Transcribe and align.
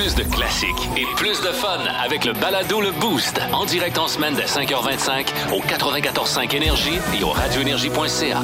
Plus 0.00 0.14
de 0.14 0.22
classiques 0.22 0.88
et 0.96 1.04
plus 1.16 1.38
de 1.42 1.52
fun 1.52 1.78
avec 2.02 2.24
le 2.24 2.32
balado 2.32 2.80
Le 2.80 2.90
Boost. 2.90 3.38
En 3.52 3.66
direct 3.66 3.98
en 3.98 4.08
semaine 4.08 4.34
dès 4.34 4.46
5h25 4.46 5.26
au 5.52 5.60
94.5 5.60 6.56
Énergie 6.56 6.98
et 7.18 7.22
au 7.22 7.28
radioénergie.ca. 7.28 8.42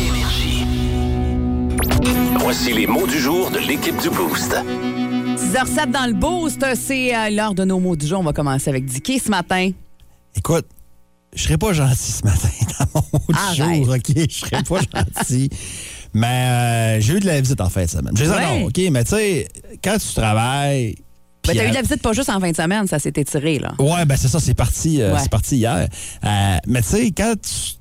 Énergie. 0.00 0.66
Voici 2.40 2.72
les 2.72 2.88
mots 2.88 3.06
du 3.06 3.20
jour 3.20 3.52
de 3.52 3.58
l'équipe 3.58 3.96
du 4.02 4.10
Boost. 4.10 4.56
6h07 5.36 5.92
dans 5.92 6.06
le 6.08 6.14
boost, 6.14 6.64
c'est 6.74 7.14
euh, 7.14 7.30
l'heure 7.30 7.54
de 7.54 7.64
nos 7.64 7.78
mots 7.78 7.94
du 7.94 8.08
jour. 8.08 8.18
On 8.18 8.24
va 8.24 8.32
commencer 8.32 8.68
avec 8.68 8.84
Dicky 8.84 9.20
ce 9.20 9.30
matin. 9.30 9.70
Écoute, 10.34 10.66
je 11.36 11.44
serais 11.44 11.56
pas 11.56 11.72
gentil 11.72 12.10
ce 12.10 12.24
matin 12.24 12.48
dans 12.80 12.86
mon 13.12 13.18
mot 13.20 13.24
du 13.28 13.34
Arrête. 13.62 13.84
jour, 13.84 13.94
OK? 13.94 14.28
Je 14.28 14.34
serais 14.34 14.62
pas 14.64 14.80
gentil. 15.22 15.50
Mais 16.14 16.96
euh, 16.96 17.00
j'ai 17.00 17.14
eu 17.14 17.20
de 17.20 17.26
la 17.26 17.40
visite 17.40 17.60
en 17.60 17.68
fin 17.68 17.84
de 17.84 17.90
semaine. 17.90 18.14
J'ai 18.16 18.24
dit 18.24 18.30
Ouais. 18.30 18.60
non, 18.60 18.66
OK? 18.66 18.80
Mais 18.90 19.04
tu 19.04 19.10
sais, 19.10 19.48
quand 19.82 19.96
tu 19.98 20.14
travailles... 20.14 20.94
Ben, 21.46 21.54
t'as 21.54 21.66
eu 21.66 21.70
de 21.70 21.74
la 21.74 21.82
visite 21.82 22.00
pas 22.00 22.12
juste 22.14 22.30
en 22.30 22.40
fin 22.40 22.50
de 22.50 22.56
semaine, 22.56 22.86
ça 22.86 22.98
s'est 22.98 23.12
étiré, 23.16 23.58
là. 23.58 23.74
Ouais, 23.78 24.06
ben 24.06 24.16
c'est 24.16 24.28
ça, 24.28 24.40
c'est 24.40 24.54
parti, 24.54 25.02
euh, 25.02 25.12
Ouais. 25.12 25.18
c'est 25.22 25.28
parti 25.30 25.56
hier. 25.56 25.88
Euh, 26.24 26.56
mais 26.66 26.80
tu 26.80 26.88
sais, 26.88 27.10
quand 27.10 27.34
tu 27.42 27.74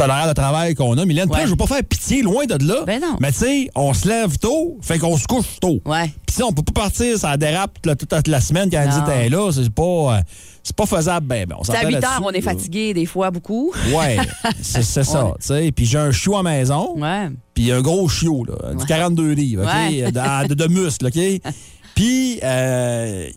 l'horaire 0.00 0.28
de 0.28 0.32
travail 0.32 0.74
qu'on 0.74 0.96
a, 0.98 1.04
Mylène, 1.04 1.28
puis 1.28 1.38
là, 1.40 1.44
je 1.46 1.50
veux 1.50 1.56
pas 1.56 1.66
faire 1.66 1.84
pitié 1.84 2.22
loin 2.22 2.44
de 2.46 2.64
là. 2.66 2.84
Ben 2.86 3.00
non. 3.00 3.16
Mais 3.20 3.30
tu 3.32 3.38
sais, 3.38 3.70
on 3.74 3.94
se 3.94 4.08
lève 4.08 4.36
tôt, 4.38 4.78
fait 4.82 4.98
qu'on 4.98 5.16
se 5.16 5.26
couche 5.26 5.60
tôt. 5.60 5.80
Ouais. 5.86 6.12
Puis 6.26 6.36
ça, 6.36 6.46
on 6.46 6.52
peut 6.52 6.62
pas 6.62 6.82
partir, 6.82 7.16
ça 7.18 7.36
dérape 7.36 7.74
toute 7.74 7.86
la, 7.86 7.94
toute 7.96 8.28
la 8.28 8.40
semaine 8.40 8.70
quand 8.70 8.80
Non. 8.82 8.88
visite 8.90 9.08
est 9.08 9.28
là. 9.28 9.50
C'est 9.52 9.70
pas, 9.70 9.82
euh, 10.18 10.20
c'est 10.62 10.74
pas 10.74 10.86
faisable. 10.86 11.26
Ben, 11.26 11.46
ben, 11.46 11.56
on 11.58 11.62
C'est 11.64 11.72
à 11.72 11.82
s'entend 11.82 11.88
8 11.88 11.96
heures, 12.04 12.22
on 12.24 12.30
est 12.30 12.40
fatigué 12.40 12.92
des 12.94 13.06
fois 13.06 13.30
beaucoup. 13.30 13.72
Ouais, 13.94 14.16
c'est 14.62 14.82
c'est 14.82 15.04
ça. 15.04 15.32
Tu 15.40 15.46
sais. 15.46 15.72
Puis 15.72 15.86
j'ai 15.86 15.98
un 15.98 16.10
chiot 16.10 16.36
à 16.36 16.42
maison, 16.42 16.96
Ouais. 16.98 17.28
puis 17.54 17.70
un 17.70 17.80
gros 17.80 18.08
chiot, 18.08 18.44
là, 18.44 18.74
du 18.74 18.84
42 18.84 19.32
livres, 19.32 19.62
OK? 19.64 19.68
Ouais. 19.92 20.10
De, 20.10 20.48
de, 20.48 20.54
de 20.54 20.66
muscles, 20.66 21.06
OK? 21.06 21.52
Puis 21.94 22.40
euh, 22.42 23.28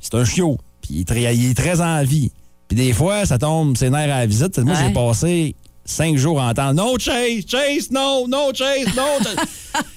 c'est 0.00 0.14
un 0.14 0.24
chiot, 0.24 0.56
puis 0.80 0.90
il, 0.94 1.00
est 1.02 1.04
très- 1.04 1.36
il 1.36 1.50
est 1.50 1.54
très 1.54 1.82
en 1.82 2.02
vie. 2.02 2.32
Puis 2.66 2.76
des 2.76 2.92
fois, 2.94 3.26
ça 3.26 3.36
tombe 3.36 3.76
ses 3.76 3.90
nerfs 3.90 4.04
à 4.04 4.20
la 4.20 4.26
visite. 4.26 4.56
Moi, 4.60 4.74
j'ai 4.74 4.92
passé 4.94 5.54
cinq 5.90 6.16
jours 6.16 6.40
en 6.40 6.52
temps. 6.54 6.72
No 6.72 6.98
chase, 6.98 7.44
chase, 7.46 7.90
no, 7.90 8.26
no 8.28 8.52
chase, 8.54 8.86
no. 8.96 9.02
chase. 9.24 9.36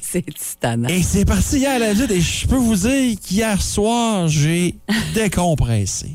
C'est 0.02 0.26
titanant. 0.34 0.90
et 0.90 1.02
c'est 1.02 1.26
parti 1.26 1.58
hier 1.60 1.72
à 1.72 1.80
la 1.80 1.94
visite, 1.94 2.12
et 2.12 2.22
je 2.22 2.48
peux 2.48 2.56
vous 2.58 2.76
dire 2.76 3.16
qu'hier 3.20 3.62
soir, 3.62 4.28
j'ai 4.28 4.76
décompressé. 5.16 6.12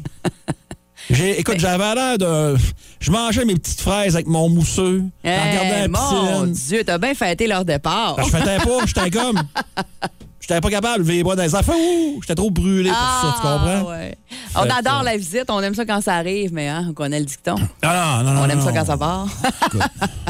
J'ai, 1.10 1.40
écoute, 1.40 1.58
j'avais 1.58 1.94
l'air 1.94 2.18
de. 2.18 2.56
Je 3.00 3.10
mangeais 3.10 3.44
mes 3.44 3.54
petites 3.54 3.80
fraises 3.80 4.14
avec 4.14 4.26
mon 4.26 4.48
mousseux. 4.50 5.02
en 5.24 5.28
regardant 5.28 5.60
Eh, 5.64 5.80
la 5.80 5.88
mon 5.88 6.42
piscine. 6.52 6.68
Dieu, 6.68 6.84
t'as 6.84 6.98
bien 6.98 7.14
fêté 7.14 7.46
leur 7.46 7.64
départ. 7.64 8.16
Ben, 8.16 8.24
je 8.24 8.30
fêtais 8.30 8.58
pas, 8.58 8.86
j'étais 8.86 9.10
comme. 9.10 9.40
J'étais 10.48 10.62
pas 10.62 10.70
capable 10.70 10.94
de 10.94 11.00
lever 11.02 11.16
les 11.18 11.22
bras 11.24 11.36
dans 11.36 11.42
les 11.42 11.54
affaires. 11.54 11.74
J'étais 12.22 12.34
trop 12.34 12.50
brûlé 12.50 12.88
pour 12.88 12.98
ça, 12.98 13.34
tu 13.36 13.42
comprends? 13.42 13.84
Ah, 13.86 13.90
ouais. 13.90 14.14
On 14.56 14.62
Fait 14.62 14.70
adore 14.78 15.00
que- 15.00 15.04
la 15.04 15.16
visite, 15.18 15.44
on 15.50 15.60
aime 15.60 15.74
ça 15.74 15.84
quand 15.84 16.00
ça 16.00 16.14
arrive, 16.14 16.54
mais 16.54 16.68
hein, 16.68 16.86
on 16.88 16.94
connaît 16.94 17.18
le 17.20 17.26
dicton. 17.26 17.56
Ah 17.82 18.22
non, 18.24 18.30
non, 18.30 18.34
non. 18.34 18.40
On 18.46 18.48
aime 18.48 18.58
non, 18.58 18.64
ça 18.64 18.72
quand 18.72 18.86
ça 18.86 18.96
part. 18.96 19.26
Écoute, 19.66 19.82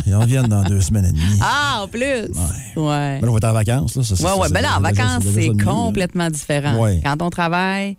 ils 0.06 0.14
reviennent 0.16 0.48
dans 0.48 0.64
deux 0.64 0.80
semaines 0.80 1.04
et 1.04 1.12
demie. 1.12 1.38
Ah, 1.40 1.82
en 1.82 1.86
plus! 1.88 2.00
Ouais. 2.02 2.28
Ben, 2.76 3.20
là, 3.22 3.28
on 3.28 3.30
va 3.30 3.36
être 3.36 3.44
en 3.44 3.52
vacances. 3.52 3.94
Là. 3.94 4.02
Ça, 4.02 4.16
ça, 4.16 4.24
Ouais, 4.24 4.28
ça, 4.30 4.36
ouais. 4.38 4.48
ça, 4.48 4.54
Ben 4.54 4.60
là, 4.62 4.76
en 4.76 4.80
vacances, 4.80 5.22
c'est 5.32 5.46
ça 5.46 5.52
là. 5.56 5.64
complètement 5.64 6.30
différent. 6.30 6.76
Ouais. 6.80 7.00
Quand 7.04 7.22
on 7.22 7.30
travaille, 7.30 7.96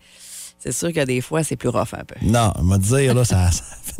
c'est 0.60 0.74
sûr 0.74 0.92
que 0.92 1.06
des 1.06 1.22
fois, 1.22 1.44
c'est 1.44 1.56
plus 1.56 1.70
rough 1.70 1.94
un 1.94 2.04
peu. 2.04 2.16
Non, 2.22 2.52
on 2.60 2.64
va 2.66 2.78
dire, 2.80 3.14
là, 3.14 3.24
ça, 3.24 3.50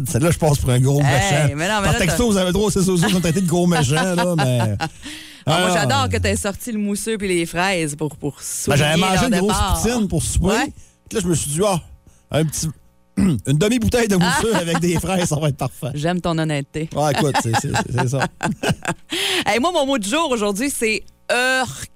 ça- 0.06 0.20
là, 0.20 0.30
je 0.30 0.38
passe 0.38 0.58
pour 0.58 0.72
un 0.72 0.80
gros 0.82 1.00
Hey, 1.00 1.06
méchant. 1.06 1.56
mais 1.56 1.68
non, 1.70 1.76
mais 1.80 1.84
Par 1.86 1.94
là, 1.94 2.00
texto, 2.00 2.30
vous 2.30 2.36
avez 2.36 2.48
le 2.48 2.54
droit, 2.54 2.70
c'est 2.70 2.84
sociaux, 2.84 3.08
sont 3.08 3.22
traités 3.22 3.40
de 3.42 3.48
gros 3.48 3.66
méchants, 3.66 4.14
là, 4.14 4.36
mais. 4.36 4.76
Ah, 5.50 5.60
moi, 5.62 5.70
Ah, 5.72 5.80
j'adore 5.80 6.10
que 6.10 6.18
tu 6.18 6.28
aies 6.28 6.36
sorti 6.36 6.72
le 6.72 6.80
mousseux 6.80 7.18
puis 7.18 7.28
les 7.28 7.46
fraises 7.46 7.96
pour, 7.96 8.16
pour 8.16 8.40
ben, 8.68 8.76
J'avais 8.76 8.98
mangé 8.98 9.26
une 9.26 9.38
grosse 9.38 9.54
départ. 9.54 9.82
poutine 9.82 10.08
pour 10.08 10.24
souper. 10.24 10.46
Ouais. 10.48 10.74
Puis 11.10 11.16
Là, 11.18 11.22
je 11.24 11.28
me 11.28 11.36
suis 11.36 11.52
dit, 11.52 11.62
ah, 11.66 11.80
un 12.32 12.46
petit. 12.46 12.68
Une 13.18 13.58
demi-bouteille 13.58 14.08
de 14.08 14.16
mousseux 14.16 14.56
avec 14.56 14.80
des 14.80 14.98
fraises, 14.98 15.28
ça 15.28 15.36
va 15.38 15.50
être 15.50 15.58
parfait. 15.58 15.88
J'aime 15.94 16.22
ton 16.22 16.38
honnêteté. 16.38 16.90
Ouais, 16.96 17.12
écoute, 17.12 17.36
c'est 17.44 18.08
ça. 18.08 18.26
Hey, 19.46 19.60
moi, 19.60 19.72
mon 19.74 19.86
mot 19.86 19.98
du 19.98 20.08
jour 20.10 20.30
aujourd'hui, 20.32 20.70
c'est 20.70 21.04
heurque. 21.30 21.90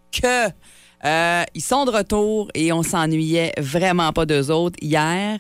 Euh, 1.06 1.44
ils 1.54 1.62
sont 1.62 1.86
de 1.86 1.92
retour 1.92 2.50
et 2.54 2.72
on 2.74 2.84
s'ennuyait 2.84 3.52
vraiment 3.58 4.12
pas 4.14 4.26
d'eux 4.26 4.52
autres. 4.52 4.78
Hier, 4.82 5.38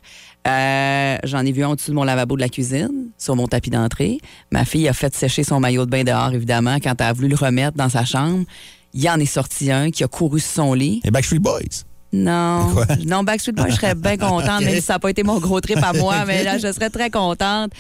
euh, 0.48 1.18
j'en 1.24 1.46
ai 1.46 1.52
vu 1.52 1.64
un 1.64 1.70
au-dessus 1.70 1.92
de 1.92 1.96
mon 1.96 2.04
lavabo 2.04 2.36
de 2.36 2.42
la 2.42 2.50
cuisine, 2.50 3.10
sur 3.18 3.36
mon 3.36 3.48
tapis 3.48 3.70
d'entrée. 3.70 4.20
Ma 4.52 4.66
fille 4.66 4.88
a 4.88 4.94
fait 4.94 5.16
sécher 5.16 5.44
son 5.44 5.60
maillot 5.60 5.86
de 5.86 5.92
bain 5.92 6.04
dehors, 6.04 6.34
évidemment, 6.34 6.78
quand 6.82 6.96
elle 7.00 7.08
a 7.08 7.14
voulu 7.14 7.30
le 7.30 7.36
remettre 7.36 7.78
dans 7.78 7.90
sa 7.90 8.06
chambre. 8.06 8.46
Il 8.94 9.02
y 9.02 9.10
en 9.10 9.20
est 9.20 9.26
sorti 9.26 9.72
un 9.72 9.90
qui 9.90 10.04
a 10.04 10.08
couru 10.08 10.40
sur 10.40 10.64
son 10.64 10.74
lit. 10.74 11.02
Et 11.04 11.12
Backstreet 11.12 11.40
Boys. 11.40 11.86
Non. 12.14 12.70
Quoi? 12.74 12.86
Non, 13.06 13.24
Backstreet 13.24 13.54
Boys, 13.54 13.70
je 13.72 13.76
serais 13.76 13.96
bien 13.96 14.18
contente, 14.18 14.64
ça 14.82 14.94
n'a 14.94 15.00
pas 15.00 15.10
été 15.10 15.24
mon 15.24 15.40
gros 15.40 15.60
trip 15.60 15.80
à 15.84 15.94
moi, 15.94 16.16
mais 16.28 16.44
là, 16.44 16.58
je 16.58 16.72
serais 16.72 16.90
très 16.90 17.10
contente. 17.10 17.72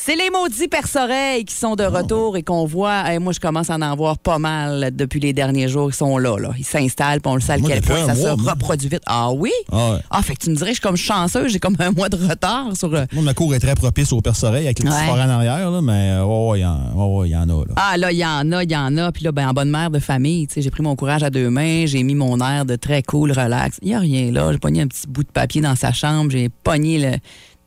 C'est 0.00 0.14
les 0.14 0.30
maudits 0.30 0.68
perce-oreilles 0.68 1.44
qui 1.44 1.54
sont 1.56 1.74
de 1.74 1.82
Oh. 1.84 1.90
retour 1.96 2.36
et 2.36 2.42
qu'on 2.44 2.66
voit. 2.66 3.18
Moi, 3.18 3.32
je 3.32 3.40
commence 3.40 3.68
à 3.70 3.74
en 3.76 3.96
voir 3.96 4.16
pas 4.18 4.38
mal 4.38 4.90
depuis 4.94 5.18
les 5.18 5.32
derniers 5.32 5.66
jours. 5.68 5.90
Ils 5.90 5.94
sont 5.94 6.18
là, 6.18 6.36
là. 6.38 6.50
Ils 6.56 6.64
s'installent, 6.64 7.20
puis 7.20 7.32
on 7.32 7.34
le 7.34 7.40
sait 7.40 7.52
à 7.54 7.58
quel 7.58 7.80
point 7.82 8.06
ça 8.06 8.14
mois, 8.14 8.30
se 8.36 8.36
moi. 8.42 8.52
reproduit 8.52 8.88
vite. 8.88 9.02
Ah 9.06 9.32
oui? 9.32 9.50
Ah 9.72 9.92
ouais. 9.92 9.98
Ah, 10.10 10.22
fait 10.22 10.36
que 10.36 10.44
tu 10.44 10.50
me 10.50 10.54
dirais 10.54 10.68
je 10.70 10.74
suis 10.74 10.82
comme 10.82 10.96
chanceuse, 10.96 11.50
j'ai 11.50 11.58
comme 11.58 11.74
un 11.80 11.90
mois 11.90 12.08
de 12.08 12.16
retard 12.16 12.76
sur. 12.76 12.94
euh, 12.94 13.06
Moi, 13.12 13.24
ma 13.24 13.34
cour 13.34 13.54
est 13.54 13.58
très 13.58 13.74
propice 13.74 14.12
aux 14.12 14.20
perce-oreilles 14.20 14.66
avec 14.66 14.78
les 14.80 14.88
Ouais. 14.88 14.94
en 15.10 15.18
arrière, 15.18 15.70
là, 15.70 15.80
mais 15.82 16.10
euh, 16.12 16.24
ouais, 16.24 16.48
ouais, 16.50 16.58
il 16.58 16.62
y, 16.62 16.66
en- 16.66 17.24
y 17.24 17.36
en 17.36 17.48
a. 17.48 17.64
Là. 17.64 17.74
Ah, 17.76 17.96
là, 17.96 18.12
il 18.12 18.18
y 18.18 18.24
en 18.24 18.52
a, 18.52 18.62
il 18.62 18.70
y 18.70 18.76
en 18.76 18.96
a. 18.98 19.10
Puis 19.10 19.24
là, 19.24 19.32
ben, 19.32 19.48
en 19.48 19.52
bonne 19.52 19.70
mère 19.70 19.90
de 19.90 19.98
famille, 19.98 20.46
tu 20.46 20.54
sais, 20.54 20.62
j'ai 20.62 20.70
pris 20.70 20.82
mon 20.84 20.94
courage 20.94 21.22
à 21.24 21.30
deux 21.30 21.50
mains, 21.50 21.86
j'ai 21.86 22.02
mis 22.04 22.14
mon 22.14 22.38
air 22.40 22.64
de 22.66 22.76
très 22.76 23.02
cool, 23.02 23.32
relax. 23.32 23.77
Il 23.82 23.88
n'y 23.88 23.94
a 23.94 24.00
rien 24.00 24.30
là. 24.32 24.50
J'ai 24.52 24.58
pogné 24.58 24.82
un 24.82 24.86
petit 24.86 25.06
bout 25.08 25.22
de 25.24 25.30
papier 25.30 25.60
dans 25.60 25.76
sa 25.76 25.92
chambre, 25.92 26.30
j'ai 26.30 26.48
pogné 26.48 26.98
le 26.98 27.16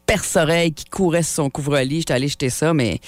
perce-oreille 0.05 0.73
qui 0.73 0.85
courait 0.85 1.23
sur 1.23 1.35
son 1.43 1.49
couvre-lit. 1.49 1.99
J'étais 1.99 2.13
allée 2.13 2.27
jeter 2.27 2.49
ça, 2.49 2.73
mais 2.73 2.99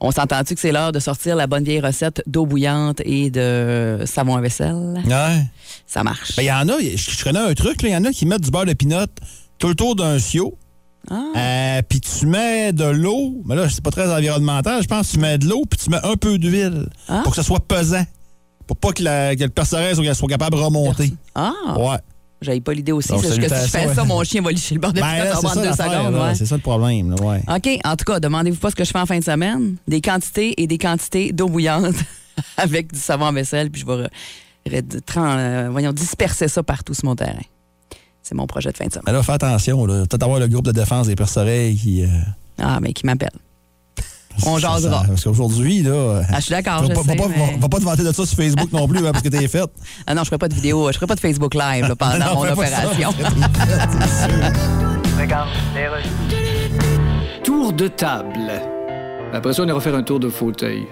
on 0.00 0.10
s'entend-tu 0.10 0.54
que 0.54 0.60
c'est 0.60 0.72
l'heure 0.72 0.92
de 0.92 1.00
sortir 1.00 1.36
la 1.36 1.46
bonne 1.46 1.64
vieille 1.64 1.80
recette 1.80 2.22
d'eau 2.26 2.46
bouillante 2.46 3.00
et 3.04 3.30
de 3.30 4.02
savon 4.06 4.36
à 4.36 4.40
vaisselle? 4.40 5.02
Ouais. 5.06 5.42
Ça 5.86 6.02
marche. 6.04 6.36
Ben, 6.36 6.42
il 6.44 6.46
y 6.46 6.52
en 6.52 6.68
a, 6.68 6.78
je, 6.80 6.96
je 6.96 7.24
connais 7.24 7.40
un 7.40 7.52
truc, 7.54 7.78
il 7.82 7.90
y 7.90 7.96
en 7.96 8.04
a 8.04 8.12
qui 8.12 8.24
mettent 8.26 8.42
du 8.42 8.50
beurre 8.50 8.66
de 8.66 8.72
pinot 8.74 9.06
tout 9.58 9.68
le 9.68 9.74
tour 9.74 9.96
d'un 9.96 10.18
ciot. 10.18 10.56
Ah. 11.10 11.22
Euh, 11.36 11.82
puis 11.88 12.00
tu 12.00 12.26
mets 12.26 12.72
de 12.72 12.84
l'eau, 12.84 13.42
mais 13.46 13.56
là, 13.56 13.68
c'est 13.68 13.82
pas 13.82 13.90
très 13.90 14.12
environnemental, 14.12 14.82
je 14.82 14.88
pense 14.88 15.08
que 15.08 15.12
tu 15.14 15.18
mets 15.20 15.38
de 15.38 15.46
l'eau, 15.46 15.64
puis 15.68 15.78
tu 15.82 15.90
mets 15.90 16.00
un 16.04 16.16
peu 16.16 16.38
d'huile 16.38 16.86
Ah. 17.08 17.20
pour 17.24 17.32
que 17.32 17.36
ça 17.36 17.42
soit 17.42 17.60
pesant. 17.60 18.04
Pour 18.66 18.76
pas 18.76 18.92
que, 18.92 19.02
la, 19.02 19.34
que 19.34 19.42
le 19.42 19.48
perce-oreille 19.48 19.94
soit, 19.96 20.14
soit 20.14 20.28
capable 20.28 20.56
de 20.56 20.60
remonter. 20.62 21.12
Ah, 21.34 21.52
Ouais. 21.76 21.96
J'avais 22.40 22.60
pas 22.60 22.72
l'idée 22.72 22.92
aussi. 22.92 23.08
C'est 23.08 23.16
que 23.40 23.48
si 23.48 23.64
je 23.66 23.68
fais 23.70 23.86
ouais. 23.86 23.94
ça, 23.94 24.04
mon 24.04 24.22
chien 24.24 24.40
va 24.42 24.50
licher 24.50 24.74
le 24.74 24.80
beurre 24.80 24.92
de 24.92 25.00
Ben, 25.00 25.24
là, 25.24 25.38
en 25.38 25.40
deux 25.40 25.72
secondes. 25.72 26.14
ouais. 26.14 26.34
c'est 26.34 26.46
ça 26.46 26.54
le 26.56 26.62
problème. 26.62 27.10
Là, 27.10 27.16
ouais. 27.24 27.42
OK. 27.48 27.80
En 27.84 27.96
tout 27.96 28.04
cas, 28.04 28.20
demandez-vous 28.20 28.58
pas 28.58 28.70
ce 28.70 28.76
que 28.76 28.84
je 28.84 28.90
fais 28.90 28.98
en 29.00 29.06
fin 29.06 29.18
de 29.18 29.24
semaine. 29.24 29.76
Des 29.88 30.00
quantités 30.00 30.60
et 30.62 30.66
des 30.66 30.78
quantités 30.78 31.32
d'eau 31.32 31.48
bouillante 31.48 31.94
avec 32.56 32.92
du 32.92 32.98
savon 32.98 33.26
à 33.26 33.32
vaisselle, 33.32 33.70
puis 33.70 33.80
je 33.82 33.86
vais 33.86 34.06
euh, 35.16 35.68
voyons, 35.70 35.92
disperser 35.92 36.48
ça 36.48 36.62
partout 36.62 36.94
sur 36.94 37.06
mon 37.06 37.16
terrain. 37.16 37.40
C'est 38.22 38.34
mon 38.34 38.46
projet 38.46 38.70
de 38.70 38.76
fin 38.76 38.86
de 38.86 38.92
semaine. 38.92 39.04
Mais 39.06 39.12
là, 39.12 39.22
fais 39.22 39.32
attention, 39.32 39.86
là. 39.86 40.04
Peut-être 40.06 40.22
avoir 40.22 40.38
le 40.38 40.48
groupe 40.48 40.66
de 40.66 40.72
défense 40.72 41.06
des 41.06 41.16
perce-oreilles 41.16 41.76
qui. 41.76 42.02
euh, 42.04 42.08
Ah, 42.58 42.78
mais 42.80 42.92
qui 42.92 43.06
m'appelle. 43.06 43.30
On 44.46 44.58
jasera. 44.58 45.04
Parce 45.06 45.24
qu'aujourd'hui, 45.24 45.82
là. 45.82 46.22
Ah, 46.30 46.36
je 46.36 46.42
suis 46.44 46.50
d'accord, 46.50 46.82
va, 46.82 46.94
va 46.94 47.02
mais- 47.28 47.56
va 47.60 47.68
pas 47.68 47.78
te 47.78 47.84
vanter 47.84 48.02
de 48.04 48.12
ça 48.12 48.24
sur 48.26 48.36
Facebook 48.36 48.72
non 48.72 48.86
plus, 48.88 48.98
hein, 49.06 49.10
parce 49.12 49.22
que 49.22 49.28
t'es 49.28 49.46
faite. 49.48 49.70
Ah 50.06 50.14
non, 50.14 50.22
je 50.22 50.26
ferai 50.28 50.38
pas 50.38 50.48
de 50.48 50.54
vidéo, 50.54 50.88
je 50.90 50.94
ferai 50.94 51.06
pas 51.06 51.14
de 51.14 51.20
Facebook 51.20 51.54
Live 51.54 51.86
là, 51.88 51.96
pendant 51.96 52.18
Non, 52.34 52.34
mon 52.34 52.52
opération. 52.52 53.10
Tour 57.44 57.72
de 57.72 57.88
table. 57.88 58.52
Après 59.32 59.52
ça, 59.52 59.62
on 59.62 59.68
ira 59.68 59.80
faire 59.80 59.94
un 59.94 60.02
tour 60.02 60.20
de 60.20 60.28
fauteuil. 60.28 60.86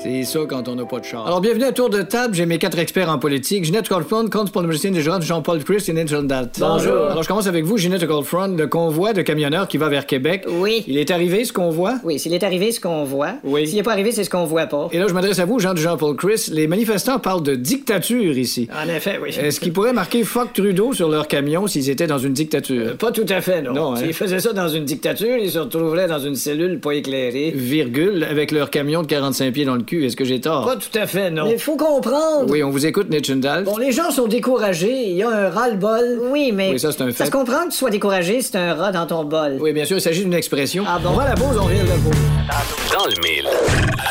C'est 0.00 0.22
ça 0.22 0.38
quand 0.48 0.68
on 0.68 0.76
n'a 0.76 0.84
pas 0.84 1.00
de 1.00 1.04
chance. 1.04 1.26
Alors, 1.26 1.40
bienvenue 1.40 1.64
à 1.64 1.72
Tour 1.72 1.90
de 1.90 2.02
table. 2.02 2.32
J'ai 2.32 2.46
mes 2.46 2.58
quatre 2.58 2.78
experts 2.78 3.10
en 3.10 3.18
politique. 3.18 3.64
Ginette 3.64 3.88
Goldfront, 3.88 4.28
compte 4.30 4.52
pour 4.52 4.62
des 4.62 5.00
Jurats, 5.00 5.20
Jean-Paul 5.20 5.64
Christ 5.64 5.88
et 5.88 5.92
Nathan 5.92 6.22
Dalt. 6.22 6.56
Bonjour. 6.60 7.06
Alors, 7.10 7.24
je 7.24 7.26
commence 7.28 7.48
avec 7.48 7.64
vous, 7.64 7.76
Ginette 7.78 8.04
Goldfront, 8.04 8.54
le 8.56 8.68
convoi 8.68 9.12
de 9.12 9.22
camionneurs 9.22 9.66
qui 9.66 9.76
va 9.76 9.88
vers 9.88 10.06
Québec. 10.06 10.44
Oui. 10.48 10.84
Il 10.86 10.98
est 10.98 11.10
arrivé, 11.10 11.44
ce 11.44 11.52
convoi? 11.52 11.96
Oui, 12.04 12.20
s'il 12.20 12.32
est 12.32 12.44
arrivé 12.44 12.70
ce 12.70 12.78
qu'on 12.78 13.02
voit. 13.02 13.34
Oui. 13.42 13.66
S'il 13.66 13.76
n'est 13.76 13.82
pas 13.82 13.90
arrivé, 13.90 14.12
c'est 14.12 14.22
ce 14.22 14.30
qu'on 14.30 14.44
voit 14.44 14.66
pas. 14.66 14.88
Et 14.92 15.00
là, 15.00 15.08
je 15.08 15.14
m'adresse 15.14 15.40
à 15.40 15.46
vous, 15.46 15.58
Jean 15.58 15.74
Jean-Paul 15.74 16.14
Chris. 16.14 16.48
Les 16.52 16.68
manifestants 16.68 17.18
parlent 17.18 17.42
de 17.42 17.56
dictature 17.56 18.38
ici. 18.38 18.68
En 18.72 18.88
effet, 18.88 19.18
oui. 19.20 19.30
Est-ce 19.36 19.58
qu'ils 19.58 19.72
pourraient 19.72 19.92
marquer 19.92 20.22
Fuck 20.22 20.52
Trudeau 20.52 20.92
sur 20.92 21.08
leur 21.08 21.26
camion 21.26 21.66
s'ils 21.66 21.90
étaient 21.90 22.06
dans 22.06 22.18
une 22.18 22.34
dictature? 22.34 22.96
Pas 22.98 23.10
tout 23.10 23.26
à 23.28 23.40
fait, 23.40 23.62
non. 23.62 23.72
Non, 23.72 23.92
hein? 23.94 23.96
S'ils 23.96 24.14
faisaient 24.14 24.38
ça 24.38 24.52
dans 24.52 24.68
une 24.68 24.84
dictature, 24.84 25.38
ils 25.38 25.50
se 25.50 25.58
retrouveraient 25.58 26.06
dans 26.06 26.20
une 26.20 26.36
cellule 26.36 26.78
pas 26.78 26.92
éclairée. 26.92 27.52
Virgule, 27.52 28.22
avec 28.22 28.52
leur 28.52 28.70
camion 28.70 29.02
de 29.02 29.08
45 29.08 29.52
pieds 29.52 29.64
dans 29.64 29.74
le 29.74 29.87
cul. 29.88 30.04
Est-ce 30.04 30.16
que 30.16 30.24
j'ai 30.24 30.40
tort? 30.40 30.66
Pas 30.66 30.76
tout 30.76 30.96
à 30.96 31.06
fait, 31.06 31.30
non. 31.30 31.46
Mais 31.46 31.52
il 31.54 31.58
faut 31.58 31.76
comprendre. 31.76 32.46
Oui, 32.48 32.62
on 32.62 32.70
vous 32.70 32.86
écoute, 32.86 33.10
Nitchendal. 33.10 33.64
Bon, 33.64 33.76
les 33.76 33.90
gens 33.90 34.10
sont 34.10 34.28
découragés. 34.28 35.08
Il 35.08 35.16
y 35.16 35.22
a 35.22 35.28
un 35.28 35.50
ras-le-bol. 35.50 36.20
Oui, 36.30 36.52
mais. 36.52 36.70
Oui, 36.70 36.78
ça, 36.78 36.92
c'est 36.92 37.02
un 37.02 37.06
fait. 37.06 37.12
Ça 37.14 37.26
se 37.26 37.30
comprend 37.30 37.64
que 37.64 37.70
tu 37.70 37.78
sois 37.78 37.90
découragé, 37.90 38.40
c'est 38.42 38.56
un 38.56 38.74
rat 38.74 38.92
dans 38.92 39.06
ton 39.06 39.24
bol. 39.24 39.58
Oui, 39.60 39.72
bien 39.72 39.84
sûr, 39.84 39.96
il 39.96 40.00
s'agit 40.00 40.22
d'une 40.22 40.34
expression. 40.34 40.84
Ah 40.86 40.98
bon? 41.02 41.10
On 41.10 41.14
va 41.14 41.22
à 41.24 41.28
la 41.30 41.34
pause, 41.34 41.58
on 41.58 41.64
revient 41.64 41.82
de 41.82 41.88
la 41.88 41.94
pause. 41.94 42.16
Dans 42.92 43.06
le 43.06 43.28
mille. 43.28 43.48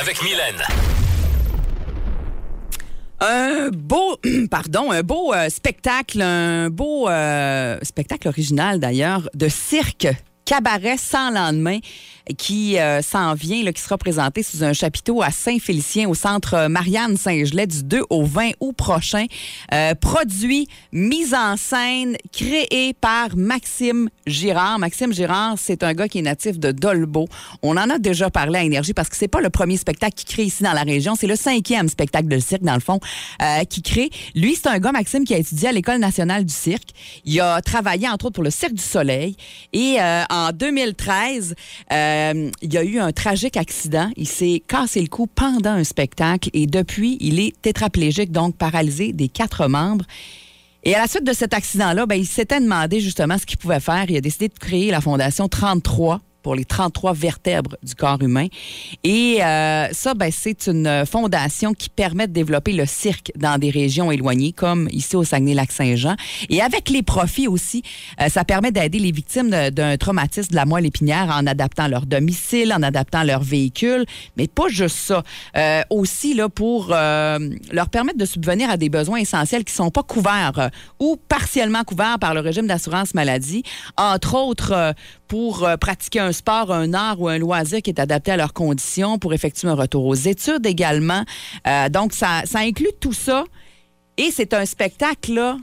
Avec 0.02 0.22
Mylène. 0.24 0.64
Un 3.20 3.70
beau, 3.70 4.18
pardon, 4.52 4.92
un 4.92 5.02
beau 5.02 5.34
euh, 5.34 5.50
spectacle, 5.50 6.22
un 6.22 6.70
beau 6.70 7.10
euh, 7.10 7.78
spectacle 7.82 8.28
original 8.28 8.80
d'ailleurs, 8.80 9.30
de 9.34 9.48
cirque 9.48 10.08
cabaret 10.46 10.98
sans 10.98 11.32
lendemain 11.32 11.80
qui 12.38 12.78
euh, 12.78 13.02
s'en 13.02 13.34
vient, 13.34 13.64
là, 13.64 13.72
qui 13.72 13.82
sera 13.82 13.98
présenté 13.98 14.44
sous 14.44 14.64
un 14.64 14.74
chapiteau 14.74 15.22
à 15.22 15.32
Saint-Félicien 15.32 16.10
au 16.10 16.16
centre 16.16 16.68
Marianne 16.68 17.18
Saint-Gelais 17.18 17.68
du 17.68 17.84
2 17.84 18.02
au 18.10 18.24
20 18.24 18.52
août 18.60 18.76
prochain. 18.76 19.26
Euh, 19.74 19.94
produit, 19.96 20.68
mise 20.92 21.34
en 21.34 21.56
scène, 21.58 22.18
créé 22.32 22.94
par 22.94 23.36
Maxime 23.36 24.10
Girard. 24.26 24.80
Maxime 24.80 25.14
Girard, 25.14 25.56
c'est 25.58 25.84
un 25.84 25.94
gars 25.94 26.08
qui 26.08 26.20
est 26.20 26.24
natif 26.24 26.60
de 26.60 26.72
Dolbeau. 26.72 27.28
On 27.62 27.78
en 27.78 27.90
a 27.90 28.00
déjà 28.00 28.30
parlé 28.30 28.60
à 28.60 28.64
Énergie 28.64 28.94
parce 28.94 29.10
que 29.10 29.16
c'est 29.16 29.28
pas 29.28 29.42
le 29.42 29.50
premier 29.50 29.78
spectacle 29.78 30.14
qui 30.16 30.26
crée 30.26 30.44
ici 30.44 30.64
dans 30.64 30.74
la 30.74 30.84
région, 30.84 31.16
c'est 31.16 31.28
le 31.28 31.36
cinquième 31.36 31.88
spectacle 31.88 32.28
de 32.28 32.40
cirque, 32.40 32.64
dans 32.64 32.74
le 32.74 32.80
fond, 32.80 33.00
euh, 33.42 33.64
qui 33.64 33.82
crée. 33.82 34.10
Lui, 34.36 34.56
c'est 34.56 34.68
un 34.68 34.80
gars, 34.80 34.92
Maxime, 34.92 35.24
qui 35.24 35.34
a 35.34 35.38
étudié 35.38 35.70
à 35.70 35.72
l'École 35.72 36.00
nationale 36.00 36.46
du 36.46 36.54
cirque. 36.54 36.90
Il 37.26 37.40
a 37.40 37.62
travaillé, 37.62 38.08
entre 38.10 38.26
autres, 38.26 38.36
pour 38.36 38.44
le 38.44 38.52
Cirque 38.52 38.74
du 38.74 38.84
Soleil. 38.84 39.36
Et 39.74 39.98
en 40.30 40.52
2013, 40.54 41.56
euh, 41.92 42.17
il 42.62 42.74
y 42.74 42.78
a 42.78 42.84
eu 42.84 43.00
un 43.00 43.12
tragique 43.12 43.58
accident. 43.58 44.10
Il 44.16 44.28
s'est 44.28 44.62
cassé 44.68 45.02
le 45.02 45.08
cou 45.08 45.28
pendant 45.28 45.72
un 45.72 45.84
spectacle 45.84 46.50
et 46.54 46.68
depuis, 46.68 47.18
il 47.20 47.40
est 47.40 47.60
tétraplégique, 47.62 48.32
donc 48.32 48.56
paralysé 48.56 49.14
des 49.14 49.28
quatre 49.28 49.68
membres. 49.68 50.06
Et 50.84 50.96
à 50.96 51.00
la 51.00 51.08
suite 51.08 51.26
de 51.26 51.34
cet 51.34 51.54
accident-là, 51.54 52.06
ben, 52.06 52.16
il 52.16 52.26
s'était 52.26 52.62
demandé 52.62 53.00
justement 53.00 53.38
ce 53.38 53.46
qu'il 53.46 53.58
pouvait 53.58 53.80
faire. 53.80 54.06
Il 54.10 54.16
a 54.16 54.22
décidé 54.22 54.48
de 54.48 54.58
créer 54.58 54.92
la 54.92 55.02
Fondation 55.02 55.48
33 55.48 56.22
pour 56.48 56.56
les 56.56 56.64
33 56.64 57.12
vertèbres 57.12 57.76
du 57.84 57.94
corps 57.94 58.22
humain. 58.22 58.48
Et 59.04 59.44
euh, 59.44 59.90
ça, 59.92 60.14
ben, 60.14 60.32
c'est 60.32 60.68
une 60.68 61.06
fondation 61.06 61.74
qui 61.74 61.90
permet 61.90 62.26
de 62.26 62.32
développer 62.32 62.72
le 62.72 62.86
cirque 62.86 63.34
dans 63.36 63.58
des 63.58 63.70
régions 63.70 64.14
éloignées, 64.14 64.54
comme 64.54 64.88
ici 64.94 65.18
au 65.18 65.26
Saguenay-Lac-Saint-Jean. 65.26 66.16
Et 66.50 66.62
avec 66.62 66.90
les 66.90 67.04
profits 67.04 67.50
aussi, 67.50 67.84
euh, 68.22 68.30
ça 68.30 68.46
permet 68.46 68.72
d'aider 68.72 68.98
les 68.98 69.12
victimes 69.12 69.50
d'un 69.72 69.98
traumatisme 69.98 70.52
de 70.52 70.56
la 70.56 70.64
moelle 70.64 70.86
épinière 70.86 71.36
en 71.38 71.46
adaptant 71.48 71.90
leur 71.90 72.06
domicile, 72.06 72.72
en 72.72 72.82
adaptant 72.82 73.24
leur 73.24 73.44
véhicule. 73.44 74.06
Mais 74.38 74.48
pas 74.48 74.70
juste 74.70 75.00
ça. 75.00 75.24
Euh, 75.58 75.82
aussi, 75.90 76.34
là, 76.34 76.48
pour 76.48 76.88
leur 76.88 77.90
permettre 77.92 78.20
de 78.20 78.26
subvenir 78.26 78.70
à 78.70 78.78
des 78.78 78.88
besoins 78.88 79.20
essentiels 79.20 79.66
qui 79.66 79.74
sont 79.74 79.92
pas 79.92 80.04
couverts 80.04 80.70
ou 80.98 81.18
partiellement 81.28 81.84
couverts 81.84 82.20
par 82.20 82.34
le 82.34 82.40
régime 82.40 82.68
d'assurance 82.68 83.14
maladie. 83.14 83.64
Entre 83.98 84.34
autres, 84.36 84.94
pour 85.28 85.68
pratiquer 85.80 86.20
un 86.20 86.32
sport, 86.32 86.72
un 86.72 86.94
art 86.94 87.20
ou 87.20 87.28
un 87.28 87.38
loisir 87.38 87.82
qui 87.82 87.90
est 87.90 88.00
adapté 88.00 88.32
à 88.32 88.38
leurs 88.38 88.54
conditions 88.54 89.18
pour 89.20 89.34
effectuer 89.34 89.68
un 89.68 89.76
retour 89.76 90.06
aux 90.06 90.16
études 90.16 90.66
également. 90.66 91.24
Euh, 91.68 91.90
donc, 91.90 92.14
ça, 92.14 92.42
ça 92.46 92.60
inclut 92.60 92.92
tout 93.00 93.14
ça. 93.14 93.44
Et 94.18 94.32
c'est 94.32 94.54
un 94.54 94.66
spectacle, 94.66 95.34
là, 95.34 95.58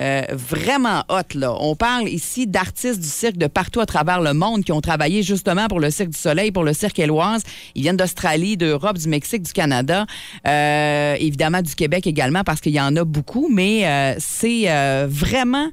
euh, 0.00 0.22
vraiment 0.32 1.04
hot. 1.10 1.34
Là. 1.34 1.54
On 1.60 1.76
parle 1.76 2.08
ici 2.08 2.46
d'artistes 2.46 3.00
du 3.00 3.08
cirque 3.08 3.36
de 3.36 3.46
partout 3.46 3.80
à 3.80 3.86
travers 3.86 4.22
le 4.22 4.32
monde 4.32 4.64
qui 4.64 4.72
ont 4.72 4.80
travaillé 4.80 5.22
justement 5.22 5.68
pour 5.68 5.80
le 5.80 5.90
Cirque 5.90 6.10
du 6.10 6.18
Soleil, 6.18 6.50
pour 6.50 6.64
le 6.64 6.72
Cirque 6.72 6.98
Éloise. 6.98 7.42
Ils 7.74 7.82
viennent 7.82 7.98
d'Australie, 7.98 8.56
d'Europe, 8.56 8.96
du 8.96 9.08
Mexique, 9.08 9.42
du 9.42 9.52
Canada, 9.52 10.06
euh, 10.46 11.16
évidemment 11.18 11.60
du 11.60 11.74
Québec 11.74 12.06
également 12.06 12.44
parce 12.44 12.62
qu'il 12.62 12.72
y 12.72 12.80
en 12.80 12.96
a 12.96 13.04
beaucoup, 13.04 13.50
mais 13.52 14.16
c'est 14.18 15.06
vraiment 15.06 15.68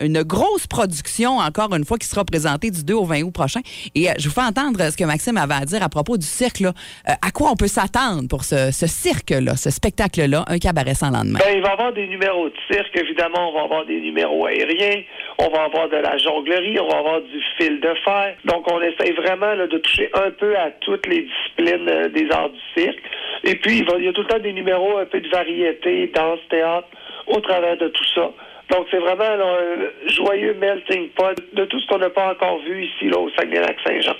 une 0.00 0.22
grosse 0.22 0.66
production, 0.66 1.38
encore 1.38 1.74
une 1.74 1.84
fois, 1.84 1.98
qui 1.98 2.06
sera 2.06 2.24
présentée 2.24 2.70
du 2.70 2.84
2 2.84 2.94
au 2.94 3.04
20 3.04 3.22
août 3.22 3.32
prochain. 3.32 3.60
Et 3.94 4.08
euh, 4.08 4.12
je 4.18 4.28
vous 4.28 4.34
fais 4.34 4.40
entendre 4.40 4.80
ce 4.90 4.96
que 4.96 5.04
Maxime 5.04 5.36
avait 5.36 5.54
à 5.54 5.64
dire 5.64 5.82
à 5.82 5.88
propos 5.88 6.16
du 6.16 6.26
cirque. 6.26 6.60
Là. 6.60 6.72
Euh, 7.08 7.12
à 7.20 7.30
quoi 7.30 7.50
on 7.52 7.56
peut 7.56 7.68
s'attendre 7.68 8.28
pour 8.28 8.44
ce, 8.44 8.70
cirque-là, 8.72 9.56
ce 9.56 9.70
spectacle-là, 9.70 10.44
un 10.48 10.58
cabaret 10.58 10.94
sans 10.94 11.10
lendemain? 11.10 11.38
Ben, 11.38 11.54
il 11.54 11.62
va 11.62 11.68
y 11.68 11.72
avoir 11.72 11.92
des 11.92 12.06
numéros 12.06 12.48
de 12.48 12.54
cirque, 12.70 12.96
évidemment. 12.96 13.50
On 13.50 13.54
va 13.54 13.62
avoir 13.64 13.86
des 13.86 14.00
numéros 14.00 14.46
aériens. 14.46 15.02
On 15.38 15.48
va 15.48 15.64
avoir 15.64 15.88
de 15.88 15.96
la 15.96 16.16
jonglerie. 16.18 16.78
On 16.80 16.88
va 16.88 16.98
avoir 16.98 17.20
du 17.20 17.40
fil 17.58 17.80
de 17.80 17.94
fer. 18.04 18.36
Donc, 18.44 18.70
on 18.70 18.80
essaie 18.80 19.12
vraiment 19.12 19.54
de 19.56 19.78
toucher 19.78 20.10
un 20.14 20.30
peu 20.30 20.56
à 20.56 20.70
toutes 20.80 21.06
les 21.06 21.22
disciplines 21.28 21.88
euh, 21.88 22.08
des 22.08 22.30
arts 22.30 22.50
du 22.50 22.82
cirque. 22.82 23.02
Et 23.44 23.54
puis, 23.56 23.78
il, 23.78 23.86
il 23.98 24.04
y 24.04 24.08
a 24.08 24.12
tout 24.12 24.22
le 24.22 24.28
temps 24.28 24.38
des 24.38 24.52
numéros, 24.52 24.98
un 24.98 25.06
peu 25.06 25.20
de 25.20 25.28
variété, 25.28 26.10
danse, 26.14 26.40
théâtre, 26.48 26.88
au 27.26 27.40
travers 27.40 27.76
de 27.76 27.88
tout 27.88 28.04
ça. 28.14 28.30
Donc, 28.70 28.86
c'est 28.90 28.98
vraiment 28.98 29.24
un 29.24 30.08
joyeux 30.08 30.54
melting 30.54 31.08
pot 31.10 31.36
de 31.52 31.64
tout 31.64 31.80
ce 31.80 31.86
qu'on 31.88 31.98
n'a 31.98 32.10
pas 32.10 32.30
encore 32.30 32.58
vu 32.60 32.84
ici, 32.84 33.08
là, 33.08 33.18
au 33.18 33.30
Saguenay-Lac-Saint-Jean. 33.30 34.14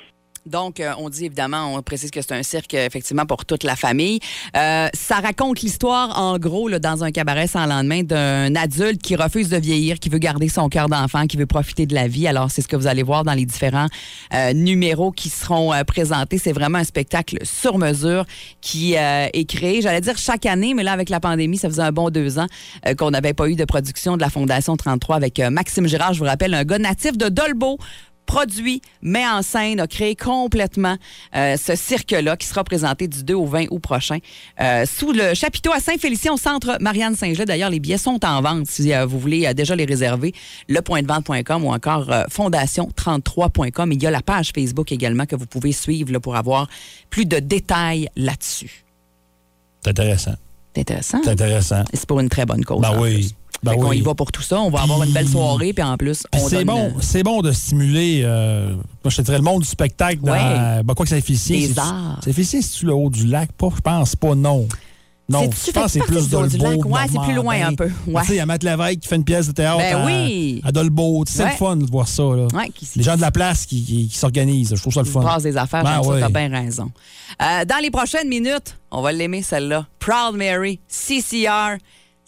Donc, 0.46 0.80
euh, 0.80 0.92
on 0.98 1.10
dit 1.10 1.26
évidemment, 1.26 1.74
on 1.74 1.82
précise 1.82 2.10
que 2.10 2.22
c'est 2.22 2.32
un 2.32 2.42
cirque 2.42 2.72
effectivement 2.72 3.26
pour 3.26 3.44
toute 3.44 3.62
la 3.62 3.76
famille. 3.76 4.20
Euh, 4.56 4.88
ça 4.94 5.16
raconte 5.16 5.60
l'histoire, 5.60 6.18
en 6.18 6.38
gros, 6.38 6.70
dans 6.70 7.04
un 7.04 7.10
cabaret 7.10 7.46
sans 7.46 7.66
lendemain, 7.66 8.02
d'un 8.02 8.54
adulte 8.54 9.02
qui 9.02 9.16
refuse 9.16 9.50
de 9.50 9.58
vieillir, 9.58 9.98
qui 9.98 10.08
veut 10.08 10.18
garder 10.18 10.48
son 10.48 10.68
cœur 10.68 10.88
d'enfant, 10.88 11.26
qui 11.26 11.36
veut 11.36 11.46
profiter 11.46 11.86
de 11.86 11.94
la 11.94 12.08
vie. 12.08 12.26
Alors, 12.26 12.50
c'est 12.50 12.62
ce 12.62 12.68
que 12.68 12.76
vous 12.76 12.86
allez 12.86 13.02
voir 13.02 13.24
dans 13.24 13.34
les 13.34 13.44
différents 13.44 13.88
euh, 14.32 14.52
numéros 14.54 15.12
qui 15.12 15.28
seront 15.28 15.72
présentés. 15.86 16.38
C'est 16.38 16.52
vraiment 16.52 16.78
un 16.78 16.84
spectacle 16.84 17.36
sur 17.42 17.78
mesure 17.78 18.24
qui 18.60 18.94
est 18.94 19.48
créé, 19.48 19.82
j'allais 19.82 20.00
dire 20.00 20.16
chaque 20.16 20.46
année, 20.46 20.74
mais 20.74 20.82
là, 20.82 20.92
avec 20.92 21.10
la 21.10 21.20
pandémie, 21.20 21.58
ça 21.58 21.68
faisait 21.68 21.82
un 21.82 21.92
bon 21.92 22.10
deux 22.10 22.38
ans 22.38 22.46
qu'on 22.98 23.10
n'avait 23.10 23.34
pas 23.34 23.48
eu 23.48 23.56
de 23.56 23.64
production 23.64 24.16
de 24.16 24.22
la 24.22 24.30
Fondation 24.30 24.76
33 24.76 25.16
avec 25.16 25.38
Maxime 25.38 25.86
Girard, 25.86 26.14
je 26.14 26.20
vous 26.20 26.24
rappelle, 26.24 26.54
un 26.54 26.64
gars 26.64 26.78
natif 26.78 27.16
de 27.16 27.28
Dolbeau 27.28 27.78
produit, 28.30 28.80
met 29.02 29.26
en 29.26 29.42
scène, 29.42 29.80
a 29.80 29.88
créé 29.88 30.14
complètement 30.14 30.96
euh, 31.34 31.56
ce 31.56 31.74
cirque-là 31.74 32.36
qui 32.36 32.46
sera 32.46 32.62
présenté 32.62 33.08
du 33.08 33.24
2 33.24 33.34
au 33.34 33.44
20 33.44 33.66
août 33.70 33.80
prochain 33.80 34.18
euh, 34.60 34.84
sous 34.86 35.10
le 35.10 35.34
chapiteau 35.34 35.72
à 35.72 35.80
Saint-Félicien 35.80 36.34
au 36.34 36.36
centre 36.36 36.78
Marianne 36.80 37.16
Saint-Gelais. 37.16 37.44
D'ailleurs, 37.44 37.70
les 37.70 37.80
billets 37.80 37.98
sont 37.98 38.24
en 38.24 38.40
vente 38.40 38.68
si 38.68 38.94
euh, 38.94 39.04
vous 39.04 39.18
voulez 39.18 39.52
déjà 39.52 39.74
les 39.74 39.84
réserver. 39.84 40.32
Lepointdevente.com 40.68 41.64
ou 41.64 41.72
encore 41.72 42.08
fondation33.com. 42.30 43.90
Il 43.90 44.00
y 44.00 44.06
a 44.06 44.12
la 44.12 44.22
page 44.22 44.52
Facebook 44.54 44.92
également 44.92 45.26
que 45.26 45.34
vous 45.34 45.46
pouvez 45.46 45.72
suivre 45.72 46.16
pour 46.20 46.36
avoir 46.36 46.68
plus 47.10 47.26
de 47.26 47.40
détails 47.40 48.08
là-dessus. 48.14 48.84
C'est 49.82 49.90
intéressant. 49.90 50.34
C'est 50.72 50.82
intéressant. 50.82 51.20
C'est 51.24 51.30
intéressant. 51.30 51.84
C'est 51.92 52.06
pour 52.06 52.20
une 52.20 52.28
très 52.28 52.46
bonne 52.46 52.64
cause. 52.64 52.80
Ben 52.80 52.96
oui. 52.96 53.34
Ben 53.62 53.74
on 53.76 53.92
y 53.92 54.00
va 54.00 54.14
pour 54.14 54.32
tout 54.32 54.42
ça. 54.42 54.60
On 54.60 54.70
va 54.70 54.82
avoir 54.82 55.02
une 55.02 55.12
belle 55.12 55.28
soirée, 55.28 55.72
puis 55.72 55.82
en 55.82 55.96
plus, 55.96 56.22
on 56.34 56.48
C'est 56.48 56.64
bon, 56.64 56.86
euh, 56.86 57.00
c'est 57.00 57.22
bon 57.22 57.42
de 57.42 57.52
stimuler, 57.52 58.22
euh, 58.24 58.74
moi, 59.04 59.10
je 59.10 59.16
te 59.16 59.22
dirais, 59.22 59.38
le 59.38 59.44
monde 59.44 59.62
du 59.62 59.68
spectacle 59.68 60.20
dans. 60.22 60.32
Ben, 60.32 60.94
quoi 60.94 61.04
que 61.04 61.10
c'est 61.10 61.18
efficient. 61.18 61.56
Les 61.56 61.78
arts. 61.78 62.20
C'est 62.24 62.30
efficient, 62.30 62.62
c'est-tu 62.62 62.86
le 62.86 62.94
haut 62.94 63.10
du 63.10 63.26
lac? 63.26 63.52
Pas, 63.52 63.68
je 63.74 63.80
pense 63.80 64.16
pas, 64.16 64.34
non. 64.34 64.66
Non, 65.30 65.42
je 65.42 65.70
pense 65.70 65.84
que 65.84 65.90
c'est 65.90 66.00
plus 66.00 66.28
Dolbeau. 66.28 66.88
Ouais, 66.88 67.02
c'est 67.10 67.20
plus 67.20 67.34
loin 67.34 67.68
un 67.68 67.74
peu. 67.74 67.88
Ouais. 68.08 68.22
Tu 68.22 68.28
sais, 68.28 68.34
il 68.34 68.36
y 68.38 68.40
a 68.40 68.46
Matt 68.46 68.64
Lévesque 68.64 68.98
qui 68.98 69.08
fait 69.08 69.14
une 69.14 69.24
pièce 69.24 69.46
de 69.46 69.52
théâtre 69.52 69.78
ben 69.78 70.02
à, 70.02 70.04
oui. 70.04 70.60
à 70.64 70.72
Dolbeau. 70.72 71.22
C'est 71.24 71.44
le 71.44 71.50
fun 71.52 71.76
de 71.76 71.86
voir 71.86 72.08
ça. 72.08 72.24
Là. 72.24 72.48
Ouais, 72.52 72.72
Les 72.96 73.02
gens 73.04 73.14
de 73.14 73.20
la 73.20 73.30
place 73.30 73.64
qui, 73.64 74.08
qui, 74.08 74.16
s'organisent. 74.16 74.74
Je 74.74 74.80
trouve 74.80 74.92
ça 74.92 75.02
le 75.02 75.06
fun. 75.06 75.24
Ils 75.38 75.42
des 75.44 75.56
affaires, 75.56 75.84
ben, 75.84 76.00
ouais. 76.00 76.18
t'as 76.18 76.28
bien 76.28 76.48
raison. 76.48 76.90
Euh, 77.40 77.64
dans 77.64 77.80
les 77.80 77.92
prochaines 77.92 78.28
minutes, 78.28 78.76
on 78.90 79.02
va 79.02 79.12
l'aimer 79.12 79.42
celle-là. 79.42 79.86
Proud 80.00 80.34
Mary, 80.34 80.80
CCR. 80.88 81.78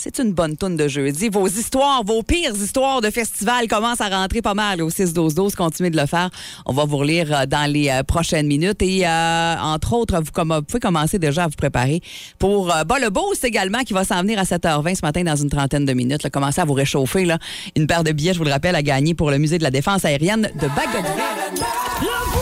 C'est 0.04 0.18
une 0.18 0.32
bonne 0.32 0.56
toune 0.56 0.76
de 0.76 0.88
jeudi. 0.88 1.28
Vos 1.28 1.46
histoires, 1.46 2.02
vos 2.02 2.24
pires 2.24 2.56
histoires 2.56 3.00
de 3.00 3.08
festival 3.08 3.68
commencent 3.68 4.00
à 4.00 4.08
rentrer 4.08 4.42
pas 4.42 4.52
mal 4.52 4.82
au 4.82 4.90
6-12-12. 4.90 5.54
Continuez 5.54 5.90
de 5.90 5.96
le 5.96 6.06
faire. 6.06 6.28
On 6.66 6.72
va 6.72 6.84
vous 6.86 6.96
relire 6.96 7.28
euh, 7.32 7.46
dans 7.46 7.70
les 7.70 7.88
euh, 7.88 8.02
prochaines 8.02 8.48
minutes. 8.48 8.82
Et 8.82 9.06
euh, 9.06 9.54
entre 9.60 9.92
autres, 9.92 10.20
vous, 10.20 10.62
pouvez 10.62 10.80
commencer 10.80 11.20
déjà 11.20 11.44
à 11.44 11.46
vous 11.46 11.54
préparer 11.54 12.00
pour 12.40 12.66
bah, 12.84 12.96
le 13.00 13.10
Boost 13.10 13.44
également 13.44 13.84
qui 13.84 13.92
va 13.92 14.02
s'en 14.02 14.22
venir 14.22 14.40
à 14.40 14.42
7h20 14.42 14.96
ce 14.96 15.06
matin 15.06 15.22
dans 15.22 15.36
une 15.36 15.50
trentaine 15.50 15.84
de 15.84 15.92
minutes. 15.92 16.28
Commencez 16.30 16.60
à 16.60 16.64
vous 16.64 16.72
réchauffer. 16.72 17.24
Là. 17.24 17.38
Une 17.76 17.86
paire 17.86 18.02
de 18.02 18.10
billets, 18.10 18.32
je 18.32 18.38
vous 18.38 18.44
le 18.44 18.50
rappelle, 18.50 18.74
à 18.74 18.82
gagner 18.82 19.14
pour 19.14 19.30
le 19.30 19.38
Musée 19.38 19.58
de 19.58 19.62
la 19.62 19.70
Défense 19.70 20.04
aérienne 20.04 20.50
de 20.60 20.66
Bagotville. 20.66 22.41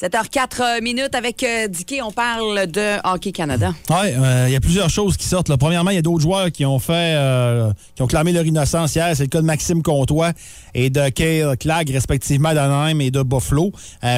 7h04 0.00 0.80
minutes 0.80 1.16
avec 1.16 1.42
euh, 1.42 1.66
Dicky, 1.66 2.00
on 2.02 2.12
parle 2.12 2.68
de 2.68 2.98
Hockey 3.02 3.32
Canada. 3.32 3.74
Oui, 3.90 3.96
euh, 4.12 4.44
il 4.46 4.52
y 4.52 4.54
a 4.54 4.60
plusieurs 4.60 4.88
choses 4.90 5.16
qui 5.16 5.26
sortent. 5.26 5.54
Premièrement, 5.56 5.90
il 5.90 5.96
y 5.96 5.98
a 5.98 6.02
d'autres 6.02 6.22
joueurs 6.22 6.52
qui 6.52 6.64
ont 6.64 6.78
fait, 6.78 7.16
euh, 7.16 7.72
qui 7.96 8.02
ont 8.02 8.06
clamé 8.06 8.30
leur 8.30 8.46
innocence 8.46 8.94
hier. 8.94 9.10
C'est 9.16 9.24
le 9.24 9.28
cas 9.28 9.40
de 9.40 9.46
Maxime 9.46 9.82
Comtois 9.82 10.30
et 10.72 10.88
de 10.88 11.08
Kale 11.08 11.56
Clag, 11.56 11.90
respectivement 11.90 12.54
d'Anaheim 12.54 13.00
et 13.00 13.10
de 13.10 13.22
Buffalo. 13.22 13.72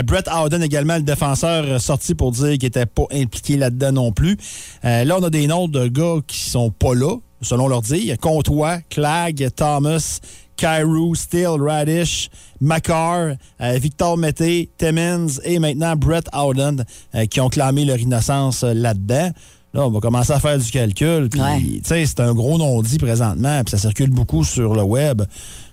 Brett 0.04 0.28
Howden 0.28 0.62
également, 0.62 0.96
le 0.96 1.02
défenseur, 1.02 1.80
sorti 1.80 2.14
pour 2.14 2.32
dire 2.32 2.58
qu'il 2.58 2.64
n'était 2.64 2.84
pas 2.84 3.06
impliqué 3.10 3.56
là-dedans 3.56 3.92
non 3.92 4.12
plus. 4.12 4.36
là, 4.82 5.16
on 5.18 5.22
a 5.22 5.30
des 5.30 5.46
noms 5.46 5.66
de 5.66 5.86
gars 5.86 6.16
qui 6.26 6.50
sont 6.50 6.70
pas 6.70 6.94
là, 6.94 7.16
selon 7.40 7.68
leur 7.68 7.80
dire. 7.80 8.18
Comtois, 8.18 8.80
Clag, 8.90 9.48
Thomas, 9.56 10.20
Cairo, 10.60 11.14
Steele, 11.14 11.56
Radish, 11.58 12.28
Macar, 12.60 13.34
euh, 13.62 13.78
Victor 13.80 14.18
Mété, 14.18 14.68
Timmins 14.76 15.26
et 15.44 15.58
maintenant 15.58 15.96
Brett 15.96 16.26
Howland 16.34 16.84
euh, 17.14 17.24
qui 17.24 17.40
ont 17.40 17.48
clamé 17.48 17.86
leur 17.86 17.96
innocence 17.98 18.62
euh, 18.62 18.74
là-dedans. 18.74 19.30
Là, 19.72 19.86
on 19.86 19.90
va 19.90 20.00
commencer 20.00 20.32
à 20.32 20.38
faire 20.38 20.58
du 20.58 20.70
calcul. 20.70 21.30
Puis, 21.30 21.40
Ouais. 21.40 21.80
c'est 22.04 22.20
un 22.20 22.34
gros 22.34 22.58
non-dit 22.58 22.98
présentement. 22.98 23.62
Puis 23.64 23.70
ça 23.70 23.78
circule 23.78 24.10
beaucoup 24.10 24.44
sur 24.44 24.74
le 24.74 24.82
web. 24.82 25.22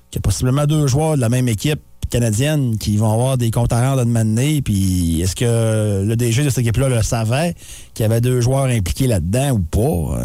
Qu'il 0.10 0.20
y 0.20 0.22
a 0.22 0.22
possiblement 0.22 0.66
deux 0.66 0.88
joueurs 0.88 1.16
de 1.18 1.22
la 1.22 1.28
même 1.28 1.50
équipe 1.50 1.82
canadienne 2.10 2.78
qui 2.78 2.96
vont 2.96 3.12
avoir 3.12 3.38
des 3.38 3.52
comptes 3.52 3.74
à 3.74 3.90
rendre 3.90 4.04
à 4.04 4.06
demander. 4.06 4.62
Puis 4.62 5.20
est-ce 5.22 5.36
que 5.36 6.06
le 6.08 6.16
DG 6.16 6.46
de 6.46 6.50
cette 6.50 6.60
équipe-là 6.60 6.88
le 6.88 7.02
savait 7.04 7.56
qu'il 7.94 8.04
y 8.04 8.06
avait 8.06 8.22
deux 8.22 8.40
joueurs 8.40 8.68
impliqués 8.68 9.08
là-dedans 9.08 9.52
ou 9.52 9.60
pas? 9.60 10.18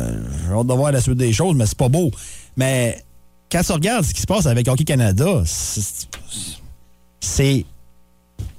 J'ai 0.47 0.55
hâte 0.55 0.67
de 0.69 0.73
voir 0.75 0.93
la 0.93 1.01
suite 1.01 1.19
des 1.19 1.33
choses, 1.33 1.57
mais 1.57 1.67
c'est 1.67 1.77
pas 1.79 1.89
beau. 1.89 2.13
Mais 2.57 3.03
quand 3.53 3.63
tu 3.63 3.73
regardes 3.73 4.05
ce 4.05 4.15
qui 4.15 4.21
se 4.23 4.27
passe 4.27 4.47
avec 4.47 4.67
Hockey 4.67 4.85
Canada, 4.85 5.43
c'est- 7.21 7.65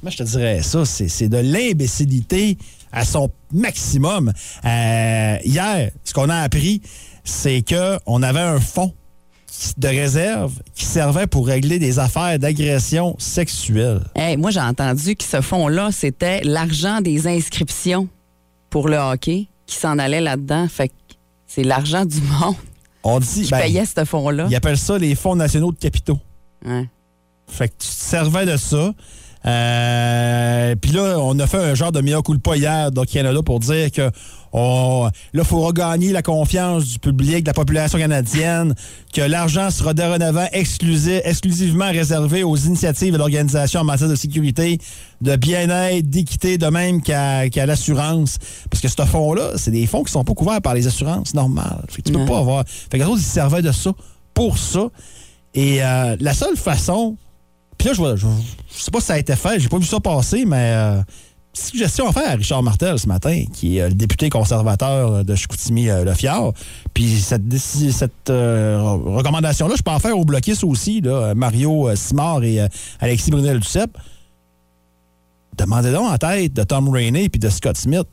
moi, 0.02 0.12
je 0.12 0.18
te 0.18 0.24
dirais 0.24 0.62
ça, 0.62 0.86
c'est 0.86 1.28
de 1.30 1.38
l'imbécilité 1.38 2.58
à 2.92 3.04
son 3.06 3.30
maximum. 3.52 4.32
Euh, 4.66 5.38
hier, 5.44 5.92
ce 6.04 6.14
qu'on 6.14 6.30
a 6.30 6.38
appris, 6.42 6.82
c'est 7.24 7.64
qu'on 7.68 8.22
avait 8.22 8.40
un 8.40 8.60
fonds 8.60 8.94
de 9.78 9.88
réserve 9.88 10.54
qui 10.76 10.86
servait 10.86 11.28
pour 11.28 11.48
régler 11.48 11.80
des 11.80 12.00
affaires 12.00 12.38
d'agression 12.38 13.16
sexuelle. 13.18 14.02
Hey, 14.16 14.36
moi, 14.38 14.52
j'ai 14.52 14.60
entendu 14.60 15.16
que 15.16 15.24
ce 15.24 15.42
fonds-là, 15.42 15.92
c'était 15.92 16.42
l'argent 16.44 17.02
des 17.02 17.28
inscriptions 17.28 18.08
pour 18.70 18.88
le 18.90 18.98
hockey 18.98 19.48
qui 19.66 19.76
s'en 19.78 19.98
allait 20.00 20.22
là-dedans. 20.22 20.68
Fait 20.68 20.90
que 20.90 20.94
c'est 21.48 21.64
l'argent 21.64 22.06
du 22.06 22.20
monde 22.22 22.56
On 23.04 23.20
dit, 23.20 23.44
qui 23.44 23.52
ben, 23.52 23.60
payait 23.60 23.86
ce 23.86 24.06
fonds-là. 24.06 24.48
ils 24.50 24.56
appellent 24.56 24.78
ça 24.78 24.98
les 24.98 25.16
fonds 25.16 25.36
nationaux 25.36 25.72
de 25.72 25.78
capitaux. 25.78 26.20
Ouais. 26.66 26.88
Fait 27.48 27.68
que 27.68 27.74
tu 27.74 27.88
te 27.90 27.94
servais 27.94 28.46
de 28.46 28.56
ça. 28.58 28.94
Euh, 29.46 30.76
Puis 30.82 30.92
là, 30.92 31.18
on 31.20 31.38
a 31.40 31.48
fait 31.48 31.58
un 31.58 31.76
genre 31.76 31.92
de 31.92 32.02
mea 32.02 32.22
culpa 32.22 32.56
hier 32.56 32.92
dans 32.92 33.04
Canada 33.04 33.42
pour 33.44 33.60
dire 33.60 33.92
que 33.92 34.10
on, 34.54 35.06
là, 35.06 35.12
il 35.34 35.44
faut 35.44 35.62
regagner 35.62 36.12
la 36.12 36.22
confiance 36.22 36.86
du 36.86 37.00
public, 37.00 37.42
de 37.44 37.48
la 37.48 37.54
population 37.54 37.98
canadienne, 37.98 38.76
que 39.12 39.22
l'argent 39.22 39.72
sera 39.72 39.94
dorénavant 39.96 40.46
exclusi- 40.54 41.22
exclusivement 41.26 41.90
réservé 41.90 42.44
aux 42.44 42.56
initiatives 42.56 43.14
de 43.14 43.18
l'organisation 43.18 43.82
en 43.82 43.84
matière 43.84 44.10
de 44.10 44.16
sécurité, 44.16 44.78
de 45.22 45.36
bien-être, 45.36 46.08
d'équité, 46.08 46.58
de 46.60 46.68
même 46.68 47.02
qu'à 47.02 47.48
l'assurance. 47.66 48.38
Parce 48.70 48.82
que 48.82 48.88
ce 48.88 49.02
fonds-là, 49.06 49.54
c'est 49.56 49.72
des 49.72 49.88
fonds 49.88 50.04
qui 50.04 50.12
sont 50.12 50.24
pas 50.24 50.34
couverts 50.34 50.62
par 50.62 50.76
les 50.76 50.86
assurances 50.86 51.34
normales. 51.34 51.84
Fait 51.90 52.02
que 52.04 52.10
tu 52.10 52.14
peux 52.14 52.26
pas 52.26 52.38
avoir. 52.38 52.64
Fait 52.68 52.98
que 53.00 53.04
les 53.04 53.10
autres, 53.10 53.20
ils 53.22 53.26
se 53.26 53.32
servaient 53.32 53.62
de 53.64 53.72
ça 53.72 53.92
pour 54.36 54.58
ça. 54.60 54.88
Et 55.56 55.84
euh, 55.84 56.16
la 56.20 56.34
seule 56.34 56.58
façon 56.58 57.18
puis 57.78 57.88
là, 57.88 57.94
je, 57.96 58.00
vois- 58.00 58.16
je, 58.16 58.28
je 58.78 58.82
sais 58.84 58.92
pas 58.92 59.00
si 59.02 59.08
ça 59.08 59.14
a 59.16 59.18
été 59.18 59.36
fait, 59.36 59.60
j'ai 59.60 59.68
pas 59.68 59.78
vu 59.80 59.86
ça 59.86 60.00
passer, 60.00 60.46
mais 60.46 60.72
euh, 60.76 61.02
suggestion 61.54 62.08
à 62.08 62.12
faire 62.12 62.30
à 62.30 62.34
Richard 62.36 62.64
Martel 62.64 62.98
ce 62.98 63.08
matin, 63.08 63.44
qui 63.54 63.78
est 63.78 63.82
euh, 63.82 63.88
le 63.90 63.94
député 63.94 64.30
conservateur 64.30 65.24
de 65.24 65.36
Chicoutimi-Le 65.36 66.14
Fjord. 66.14 66.54
Puis 66.94 67.20
cette, 67.20 67.44
euh, 68.30 68.82
recommandation-là, 68.82 69.76
je 69.78 69.84
peux 69.84 69.92
en 69.92 70.00
faire 70.00 70.18
aux 70.18 70.26
bloquistes 70.26 70.64
aussi, 70.64 71.02
là, 71.02 71.34
Mario 71.36 71.90
euh, 71.90 71.96
Simard 71.96 72.44
et 72.44 72.62
euh, 72.62 72.68
Alexis 73.00 73.32
Brunel-Duceppe. 73.32 73.98
Demandez 75.58 75.92
donc 75.92 76.12
en 76.12 76.18
tête 76.18 76.54
de 76.54 76.64
Tom 76.64 76.90
Rainey 76.90 77.30
puis 77.30 77.40
de 77.40 77.50
Scott 77.50 77.78
Smith. 77.78 78.08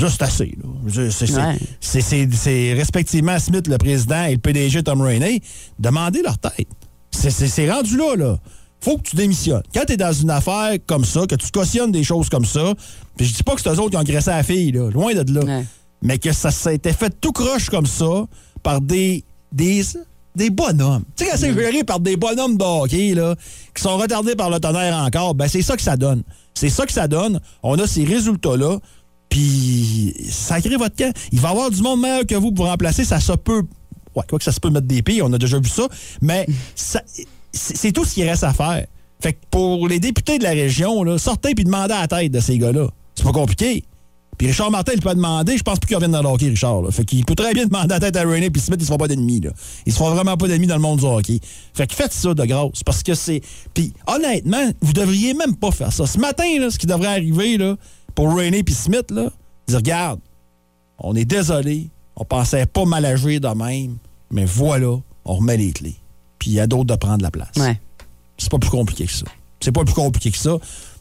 Là, 0.00 0.08
c'est 0.10 0.22
assez. 0.22 0.56
C'est 1.80 2.16
Ouais. 2.16 2.74
respectivement 2.74 3.38
Smith, 3.38 3.66
le 3.66 3.78
président, 3.78 4.24
et 4.24 4.32
le 4.32 4.38
PDG 4.38 4.82
Tom 4.82 5.00
Rainey. 5.00 5.40
Demandez 5.78 6.22
leur 6.22 6.38
tête. 6.38 6.68
C'est 7.10 7.70
rendu 7.70 7.96
là, 7.96 8.14
là. 8.16 8.38
Faut 8.82 8.96
que 8.96 9.02
tu 9.10 9.16
démissionnes. 9.16 9.62
Quand 9.74 9.84
tu 9.86 9.92
es 9.92 9.96
dans 9.96 10.12
une 10.12 10.30
affaire 10.30 10.76
comme 10.86 11.04
ça, 11.04 11.26
que 11.26 11.34
tu 11.34 11.50
cautionnes 11.50 11.92
des 11.92 12.02
choses 12.04 12.28
comme 12.28 12.44
ça, 12.46 12.72
puis 13.16 13.26
je 13.26 13.34
dis 13.34 13.42
pas 13.42 13.54
que 13.54 13.60
c'est 13.60 13.68
eux 13.68 13.78
autres 13.78 13.90
qui 13.90 13.96
ont 13.96 14.00
agressé 14.00 14.30
la 14.30 14.42
fille, 14.42 14.72
là, 14.72 14.90
loin 14.90 15.12
de 15.14 15.32
là, 15.34 15.44
Ouais. 15.44 15.66
mais 16.02 16.18
que 16.18 16.32
ça 16.32 16.50
s'était 16.50 16.92
fait 16.94 17.12
tout 17.20 17.32
croche 17.32 17.68
comme 17.68 17.86
ça 17.86 18.24
par 18.62 18.80
des, 18.80 19.22
des, 19.52 19.82
des 20.34 20.48
bonhommes. 20.50 21.04
Tu 21.16 21.24
sais, 21.24 21.30
quand 21.30 21.36
c'est 21.36 21.52
géré 21.54 21.84
par 21.84 22.00
des 22.00 22.16
bonhommes 22.16 22.56
de 22.56 22.64
hockey, 22.64 23.14
là, 23.14 23.34
qui 23.74 23.82
sont 23.82 23.96
retardés 23.98 24.34
par 24.34 24.48
le 24.48 24.58
tonnerre 24.60 24.96
encore, 24.96 25.34
ben 25.34 25.46
c'est 25.48 25.62
ça 25.62 25.76
que 25.76 25.82
ça 25.82 25.96
donne. 25.98 26.22
C'est 26.54 26.70
ça 26.70 26.86
que 26.86 26.92
ça 26.92 27.06
donne. 27.06 27.38
On 27.62 27.78
a 27.78 27.86
ces 27.86 28.04
résultats-là, 28.04 28.78
puis 29.28 30.14
sacré 30.30 30.76
votre 30.76 30.96
camp. 30.96 31.12
Il 31.32 31.40
va 31.40 31.48
y 31.48 31.52
avoir 31.52 31.70
du 31.70 31.80
monde 31.82 32.00
meilleur 32.00 32.26
que 32.26 32.34
vous 32.34 32.52
pour 32.52 32.66
remplacer, 32.66 33.04
ça 33.04 33.20
se 33.20 33.32
peut. 33.32 33.62
Ouais, 34.16 34.24
quoi 34.28 34.38
que 34.38 34.44
ça 34.44 34.52
se 34.52 34.58
peut 34.60 34.70
mettre 34.70 34.86
des 34.88 35.02
pieds, 35.02 35.22
on 35.22 35.32
a 35.32 35.38
déjà 35.38 35.58
vu 35.58 35.68
ça, 35.68 35.86
mais 36.20 36.46
ça- 36.74 37.02
c'est 37.52 37.92
tout 37.92 38.04
ce 38.04 38.14
qui 38.14 38.24
reste 38.24 38.44
à 38.44 38.52
faire. 38.52 38.86
Fait 39.20 39.34
que 39.34 39.38
pour 39.50 39.86
les 39.88 40.00
députés 40.00 40.38
de 40.38 40.44
la 40.44 40.50
région, 40.50 41.02
là, 41.02 41.18
sortez 41.18 41.54
puis 41.54 41.64
demandez 41.64 41.92
à 41.92 42.02
la 42.02 42.08
tête 42.08 42.32
de 42.32 42.40
ces 42.40 42.58
gars-là. 42.58 42.88
C'est 43.14 43.24
pas 43.24 43.32
compliqué. 43.32 43.84
Puis 44.38 44.46
Richard 44.46 44.70
Martin, 44.70 44.92
il 44.94 45.02
peut 45.02 45.14
demander, 45.14 45.58
je 45.58 45.62
pense 45.62 45.78
plus 45.78 45.88
qu'il 45.88 45.96
revienne 45.96 46.12
dans 46.12 46.22
le 46.22 46.28
hockey, 46.28 46.48
Richard. 46.48 46.82
Fait 46.90 47.04
qu'il 47.04 47.26
peut 47.26 47.34
très 47.34 47.52
bien 47.52 47.66
demander 47.66 47.92
à 47.92 47.98
la 47.98 48.00
tête 48.00 48.16
à 48.16 48.22
René 48.22 48.48
puis 48.48 48.62
Smith, 48.62 48.78
ils 48.80 48.86
se 48.86 48.90
font 48.90 48.96
pas 48.96 49.06
d'ennemis. 49.06 49.40
là. 49.40 49.50
Ils 49.84 49.92
se 49.92 49.98
font 49.98 50.08
vraiment 50.08 50.34
pas 50.38 50.48
d'ennemis 50.48 50.66
dans 50.66 50.76
le 50.76 50.80
monde 50.80 51.00
du 51.00 51.04
hockey. 51.04 51.40
Fait 51.74 51.86
que 51.86 51.94
faites 51.94 52.14
ça 52.14 52.32
de 52.32 52.44
grâce. 52.46 52.82
Parce 52.82 53.02
que 53.02 53.12
c'est. 53.12 53.42
Puis 53.74 53.92
honnêtement, 54.06 54.70
vous 54.80 54.94
devriez 54.94 55.34
même 55.34 55.56
pas 55.56 55.70
faire 55.72 55.92
ça. 55.92 56.06
Ce 56.06 56.18
matin, 56.18 56.58
là, 56.58 56.70
ce 56.70 56.78
qui 56.78 56.86
devrait 56.86 57.08
arriver 57.08 57.58
là, 57.58 57.76
pour 58.14 58.34
René 58.34 58.62
puis 58.62 58.74
Smith, 58.74 59.10
là, 59.10 59.28
dire 59.68 59.76
regarde, 59.76 60.20
on 60.98 61.14
est 61.14 61.26
désolé, 61.26 61.90
on 62.16 62.24
pensait 62.24 62.64
pas 62.64 62.86
mal 62.86 63.04
agir 63.04 63.42
de 63.42 63.48
même, 63.48 63.98
mais 64.30 64.46
voilà, 64.46 64.96
on 65.26 65.34
remet 65.34 65.58
les 65.58 65.72
clés. 65.72 65.99
Puis 66.40 66.50
il 66.50 66.54
y 66.54 66.60
a 66.60 66.66
d'autres 66.66 66.86
de 66.86 66.96
prendre 66.96 67.22
la 67.22 67.30
place. 67.30 67.52
Ouais. 67.56 67.78
C'est 68.38 68.50
pas 68.50 68.58
plus 68.58 68.70
compliqué 68.70 69.06
que 69.06 69.12
ça. 69.12 69.26
C'est 69.60 69.70
pas 69.72 69.84
plus 69.84 69.94
compliqué 69.94 70.32
que 70.32 70.38
ça. 70.38 70.56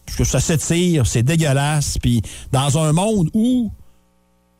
Parce 0.05 0.17
que 0.17 0.23
ça 0.23 0.39
s'étire, 0.39 1.07
c'est 1.07 1.23
dégueulasse. 1.23 1.97
Puis 1.99 2.21
dans 2.51 2.77
un 2.77 2.91
monde 2.93 3.29
où, 3.33 3.71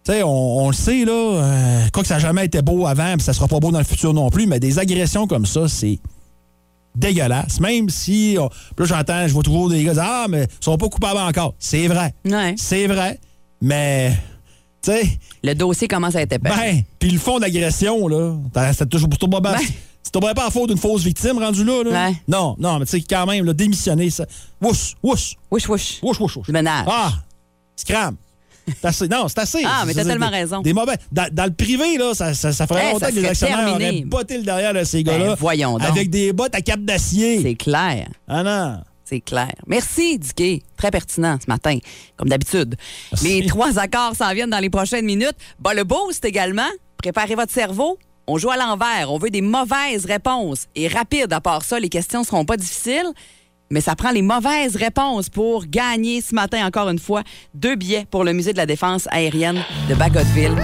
tu 0.06 0.12
sais, 0.14 0.24
on, 0.24 0.60
on 0.64 0.68
le 0.70 0.74
sait, 0.74 1.06
là, 1.06 1.12
euh, 1.12 1.88
quoi 1.94 2.02
que 2.04 2.08
ça 2.08 2.16
n'a 2.16 2.20
jamais 2.22 2.46
été 2.46 2.62
beau 2.62 2.88
avant, 2.88 3.14
puis 3.16 3.24
ça 3.24 3.34
sera 3.34 3.48
pas 3.48 3.60
beau 3.60 3.72
dans 3.72 3.78
le 3.80 3.84
futur 3.86 4.14
non 4.14 4.30
plus, 4.30 4.48
mais 4.48 4.60
des 4.60 4.80
agressions 4.80 5.28
comme 5.28 5.46
ça, 5.46 5.68
c'est 5.68 6.00
dégueulasse. 6.96 7.60
Même 7.60 7.90
si, 7.90 8.38
on- 8.40 8.50
puis 8.50 8.58
là, 8.80 8.86
j'entends, 8.86 9.28
je 9.28 9.34
vois 9.34 9.44
toujours 9.44 9.70
des 9.70 9.84
gars 9.84 9.94
dire 9.94 10.04
Ah, 10.06 10.26
mais 10.30 10.44
ils 10.44 10.64
sont 10.64 10.78
pas 10.78 10.88
coupables 10.90 11.20
encore. 11.20 11.54
C'est 11.60 11.88
vrai. 11.88 12.14
Ouais. 12.26 12.56
C'est 12.58 12.88
vrai. 12.88 13.20
Mais, 13.62 14.12
tu 14.82 14.92
sais, 14.92 15.02
Le 15.44 15.54
dossier 15.54 15.88
commence 15.88 16.16
à 16.16 16.22
être 16.22 16.34
épais. 16.34 16.50
ben, 16.50 16.82
puis 17.00 17.10
le 17.12 17.20
fond 17.20 17.40
d'agression, 17.40 18.08
là, 18.08 18.36
c'est 18.74 18.88
toujours 18.90 19.10
pour 19.10 19.18
toi, 19.20 19.42
Ben. 19.42 19.56
Tu 20.12 20.20
t'aurais 20.20 20.34
pas 20.34 20.48
à 20.48 20.50
faute 20.50 20.70
d'une 20.70 20.78
fausse 20.80 21.04
victime 21.04 21.38
rendue 21.38 21.64
là, 21.64 21.84
là? 21.84 21.92
Ouais. 22.10 22.16
Non, 22.28 22.56
non, 22.58 22.80
mais 22.80 22.86
tu 22.86 22.92
sais, 22.92 23.02
quand 23.08 23.28
même, 23.28 23.46
là, 23.46 23.54
démissionner, 23.54 24.10
ça. 24.10 24.26
Wouch, 24.60 24.96
wouch, 25.04 25.36
Wouch, 25.52 25.68
wouch. 25.70 26.00
wouch, 26.02 26.20
wouch, 26.20 26.36
wouch. 26.38 26.46
Du 26.48 26.52
ménage. 26.52 26.88
Ah! 26.90 27.12
Scram! 27.76 28.16
Assez. 28.84 29.08
Non, 29.08 29.28
c'est 29.28 29.40
assez. 29.40 29.62
Ah, 29.66 29.84
mais 29.86 29.94
t'as 29.94 30.04
tellement 30.06 30.30
des- 30.30 30.36
raison. 30.38 30.62
Des 30.62 30.74
mauvais. 30.74 30.96
Dans, 31.12 31.28
dans 31.32 31.46
le 31.46 31.54
privé, 31.54 31.98
là, 31.98 32.14
ça, 32.14 32.34
ça, 32.34 32.52
ça 32.54 32.66
ferait 32.68 32.86
Eh, 32.90 32.94
longtemps 32.94 33.06
ça 33.06 33.12
que 33.12 33.16
les 33.18 33.26
actionnaires 33.26 33.58
terminé. 33.66 33.86
auraient 33.90 34.02
botté 34.06 34.38
le 34.38 34.44
derrière 34.44 34.74
de 34.74 34.84
ces 34.84 35.04
gars-là. 35.04 35.28
Ben, 35.30 35.36
voyons 35.40 35.78
donc. 35.78 35.88
Avec 35.88 36.10
des 36.10 36.34
bottes 36.34 36.54
à 36.56 36.62
cap 36.62 36.80
d'acier. 36.82 37.42
C'est 37.42 37.56
clair. 37.56 38.08
Ah 38.28 38.44
non. 38.44 38.82
C'est 39.06 39.22
clair. 39.22 39.52
Merci, 39.66 40.20
Dicky. 40.20 40.62
Très 40.78 40.92
pertinent 40.92 41.38
ce 41.44 41.48
matin, 41.48 41.80
comme 42.16 42.30
d'habitude. 42.30 42.76
Les 43.24 43.46
trois 43.48 43.80
accords 43.80 44.16
s'en 44.16 44.32
viennent 44.36 44.52
dans 44.52 44.60
les 44.60 44.70
prochaines 44.70 45.06
minutes. 45.06 45.36
Bah, 45.60 45.74
le 45.74 45.84
boost 45.84 46.24
également. 46.26 46.70
Préparez 46.98 47.34
votre 47.34 47.52
cerveau. 47.52 47.98
On 48.32 48.38
joue 48.38 48.52
à 48.52 48.58
l'envers. 48.58 49.12
On 49.12 49.18
veut 49.18 49.32
des 49.32 49.42
mauvaises 49.42 50.06
réponses. 50.06 50.68
Et 50.76 50.88
rapides, 50.88 51.34
à 51.34 51.42
part 51.42 51.64
ça, 51.64 51.80
les 51.80 51.90
questions 51.90 52.24
seront 52.24 52.46
pas 52.46 52.58
difficiles. 52.58 53.12
Mais 53.72 53.82
ça 53.82 53.96
prend 53.96 54.12
les 54.12 54.22
mauvaises 54.22 54.76
réponses 54.76 55.30
pour 55.30 55.66
gagner 55.66 56.22
ce 56.22 56.36
matin, 56.36 56.64
encore 56.68 56.90
une 56.90 57.00
fois, 57.00 57.24
deux 57.56 57.76
billets 57.76 58.06
pour 58.12 58.24
le 58.24 58.34
Musée 58.34 58.54
de 58.54 58.58
la 58.58 58.68
Défense 58.68 59.08
aérienne 59.10 59.64
de 59.90 59.96
Bagotville. 59.96 60.56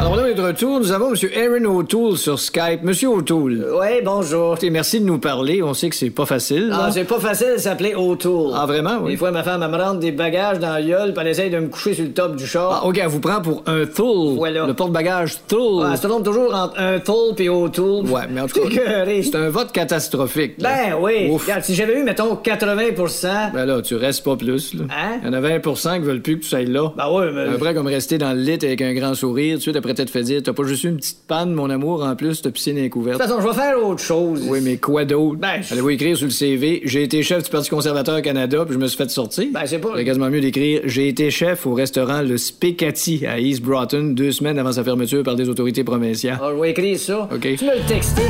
Alors 0.00 0.14
là, 0.14 0.22
on 0.22 0.26
est 0.26 0.34
de 0.34 0.42
retour. 0.42 0.78
Nous 0.78 0.92
avons 0.92 1.12
M. 1.12 1.16
Aaron 1.36 1.76
O'Toole 1.78 2.16
sur 2.16 2.38
Skype. 2.38 2.82
Monsieur 2.84 3.08
O'Toole. 3.08 3.66
Oui, 3.80 3.86
bonjour. 4.04 4.52
Écoutez, 4.52 4.70
merci 4.70 5.00
de 5.00 5.04
nous 5.04 5.18
parler. 5.18 5.60
On 5.60 5.74
sait 5.74 5.88
que 5.90 5.96
c'est 5.96 6.10
pas 6.10 6.24
facile. 6.24 6.68
là. 6.68 6.82
Ah, 6.84 6.90
c'est 6.92 7.02
pas 7.04 7.18
facile 7.18 7.54
de 7.56 7.60
s'appeler 7.60 7.94
O'Toole. 7.96 8.52
Ah, 8.54 8.64
vraiment, 8.64 8.98
oui? 9.02 9.12
Des 9.12 9.16
fois, 9.16 9.32
ma 9.32 9.42
femme, 9.42 9.60
elle 9.64 9.70
me 9.72 9.76
rentre 9.76 9.98
des 9.98 10.12
bagages 10.12 10.60
dans 10.60 10.72
la 10.72 10.82
gueule, 10.82 11.12
puis 11.12 11.20
elle 11.20 11.26
essaye 11.28 11.50
de 11.50 11.58
me 11.58 11.66
coucher 11.66 11.94
sur 11.94 12.04
le 12.04 12.12
top 12.12 12.36
du 12.36 12.46
char. 12.46 12.80
Ah, 12.82 12.86
OK, 12.86 12.96
elle 12.96 13.08
vous 13.08 13.18
prend 13.18 13.40
pour 13.42 13.64
un 13.66 13.86
Thule. 13.86 14.36
Voilà. 14.36 14.66
Le 14.66 14.74
porte-bagages 14.74 15.38
Thule. 15.48 15.82
Ah, 15.84 15.88
elle 15.92 15.98
se 15.98 16.06
trompe 16.06 16.24
toujours 16.24 16.54
entre 16.54 16.78
un 16.78 17.00
Toole 17.00 17.34
puis 17.34 17.48
O'Toole. 17.48 18.06
Ouais, 18.08 18.22
mais 18.30 18.40
en 18.40 18.46
tout 18.46 18.60
cas, 18.70 19.04
C'est 19.22 19.34
un 19.34 19.50
vote 19.50 19.72
catastrophique. 19.72 20.54
là. 20.62 20.68
Ben 20.90 20.96
oui. 21.02 21.28
Ouf. 21.32 21.42
Regarde, 21.42 21.64
si 21.64 21.74
j'avais 21.74 21.98
eu, 21.98 22.04
mettons, 22.04 22.34
80% 22.36 23.52
Ben 23.52 23.64
là, 23.66 23.82
tu 23.82 23.96
restes 23.96 24.24
pas 24.24 24.36
plus. 24.36 24.74
Là. 24.74 24.84
Hein? 24.90 25.18
Il 25.22 25.26
y 25.26 25.30
en 25.30 25.32
a 25.32 25.40
20% 25.40 25.94
qui 25.94 26.06
veulent 26.06 26.22
plus 26.22 26.38
que 26.38 26.44
tu 26.44 26.54
ailles 26.54 26.66
là. 26.66 26.92
Ben 26.96 27.06
oui, 27.12 27.24
mais... 27.34 27.40
Un 27.48 27.56
vrai 27.56 27.74
comme 27.74 27.88
rester 27.88 28.16
dans 28.16 28.32
le 28.32 28.38
lit 28.40 28.58
avec 28.62 28.80
un 28.80 28.94
grand 28.94 29.14
sourire, 29.14 29.56
de 29.56 29.60
suite 29.60 29.76
après 29.90 29.94
t'être 29.94 30.10
fait 30.10 30.22
dire 30.22 30.40
T'as 30.44 30.52
pas 30.52 30.64
juste 30.64 30.84
eu 30.84 30.88
une 30.88 30.96
petite 30.96 31.20
panne, 31.26 31.52
mon 31.54 31.70
amour, 31.70 32.02
en 32.04 32.14
plus, 32.14 32.42
t'as 32.42 32.50
piscine 32.50 32.76
De 32.76 32.82
incouverte. 32.82 33.18
toute 33.18 33.26
façon, 33.28 33.40
je 33.40 33.48
vais 33.48 33.54
faire 33.54 33.82
autre 33.84 34.00
chose. 34.02 34.42
Oui, 34.48 34.58
mais 34.62 34.76
quoi 34.76 35.04
d'autre? 35.04 35.38
Ben, 35.40 35.62
je- 35.62 35.72
Allez-vous 35.72 35.90
écrire 35.90 36.16
sur 36.16 36.26
le 36.26 36.30
CV 36.32 36.82
J'ai 36.84 37.02
été 37.04 37.22
chef 37.22 37.42
du 37.44 37.50
Parti 37.50 37.70
conservateur 37.70 38.18
au 38.18 38.22
Canada, 38.22 38.64
puis 38.64 38.74
je 38.74 38.78
me 38.78 38.86
suis 38.86 38.96
fait 38.98 39.10
sortir. 39.10 39.46
Ben, 39.52 39.62
c'est 39.66 39.78
pas... 39.78 39.92
C'est 39.96 40.04
quasiment 40.04 40.28
mieux 40.28 40.40
d'écrire 40.40 40.80
J'ai 40.84 41.08
été 41.08 41.30
chef 41.30 41.66
au 41.66 41.72
restaurant 41.74 42.20
Le 42.22 42.36
Specati 42.36 43.24
à 43.26 43.38
East 43.40 43.62
Broughton 43.62 44.12
deux 44.14 44.32
semaines 44.32 44.58
avant 44.58 44.72
sa 44.72 44.84
fermeture 44.84 45.22
par 45.22 45.36
des 45.36 45.48
autorités 45.48 45.84
provinciales. 45.84 46.38
Ah, 46.42 46.50
je 46.54 46.60
vais 46.60 46.70
écrire 46.70 46.98
ça. 46.98 47.28
OK. 47.32 47.40
Tu 47.56 47.64
me 47.64 47.74
le 47.76 47.88
texter. 47.88 48.22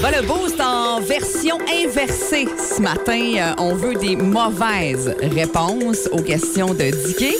Va 0.00 0.10
le 0.10 0.26
boost 0.26 0.53
en 0.53 0.53
inversée 1.52 2.46
ce 2.58 2.80
matin. 2.80 3.34
Euh, 3.36 3.54
on 3.58 3.74
veut 3.74 3.94
des 3.94 4.16
mauvaises 4.16 5.14
réponses 5.20 6.08
aux 6.12 6.22
questions 6.22 6.72
de 6.74 6.90
Dicky. 7.06 7.34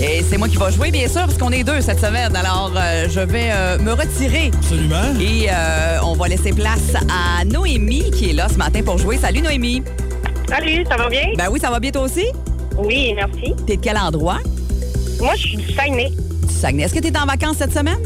Et 0.00 0.22
c'est 0.22 0.38
moi 0.38 0.48
qui 0.48 0.56
va 0.56 0.70
jouer, 0.70 0.90
bien 0.90 1.08
sûr, 1.08 1.22
parce 1.22 1.36
qu'on 1.36 1.50
est 1.50 1.64
deux 1.64 1.80
cette 1.80 2.00
semaine. 2.00 2.34
Alors, 2.34 2.72
euh, 2.76 3.06
je 3.08 3.20
vais 3.20 3.50
euh, 3.52 3.78
me 3.78 3.92
retirer. 3.92 4.50
Absolument. 4.54 5.18
Et 5.20 5.48
euh, 5.50 5.98
on 6.02 6.14
va 6.14 6.28
laisser 6.28 6.52
place 6.52 6.94
à 7.10 7.44
Noémie 7.44 8.10
qui 8.10 8.30
est 8.30 8.32
là 8.32 8.48
ce 8.48 8.56
matin 8.56 8.82
pour 8.82 8.98
jouer. 8.98 9.18
Salut 9.18 9.42
Noémie. 9.42 9.82
Salut, 10.48 10.84
ça 10.88 10.96
va 10.96 11.08
bien? 11.08 11.32
Ben 11.36 11.48
oui, 11.50 11.60
ça 11.60 11.70
va 11.70 11.80
bien 11.80 11.90
toi 11.90 12.02
aussi? 12.02 12.26
Oui, 12.78 13.12
merci. 13.14 13.54
T'es 13.66 13.76
de 13.76 13.82
quel 13.82 13.98
endroit? 13.98 14.38
Moi, 15.20 15.34
je 15.36 15.48
suis 15.48 15.56
du 15.58 15.72
Saguenay. 15.72 16.10
Du 16.46 16.54
Saguenay. 16.54 16.84
Est-ce 16.84 16.94
que 16.94 17.00
t'es 17.00 17.16
en 17.18 17.26
vacances 17.26 17.58
cette 17.58 17.74
semaine? 17.74 17.98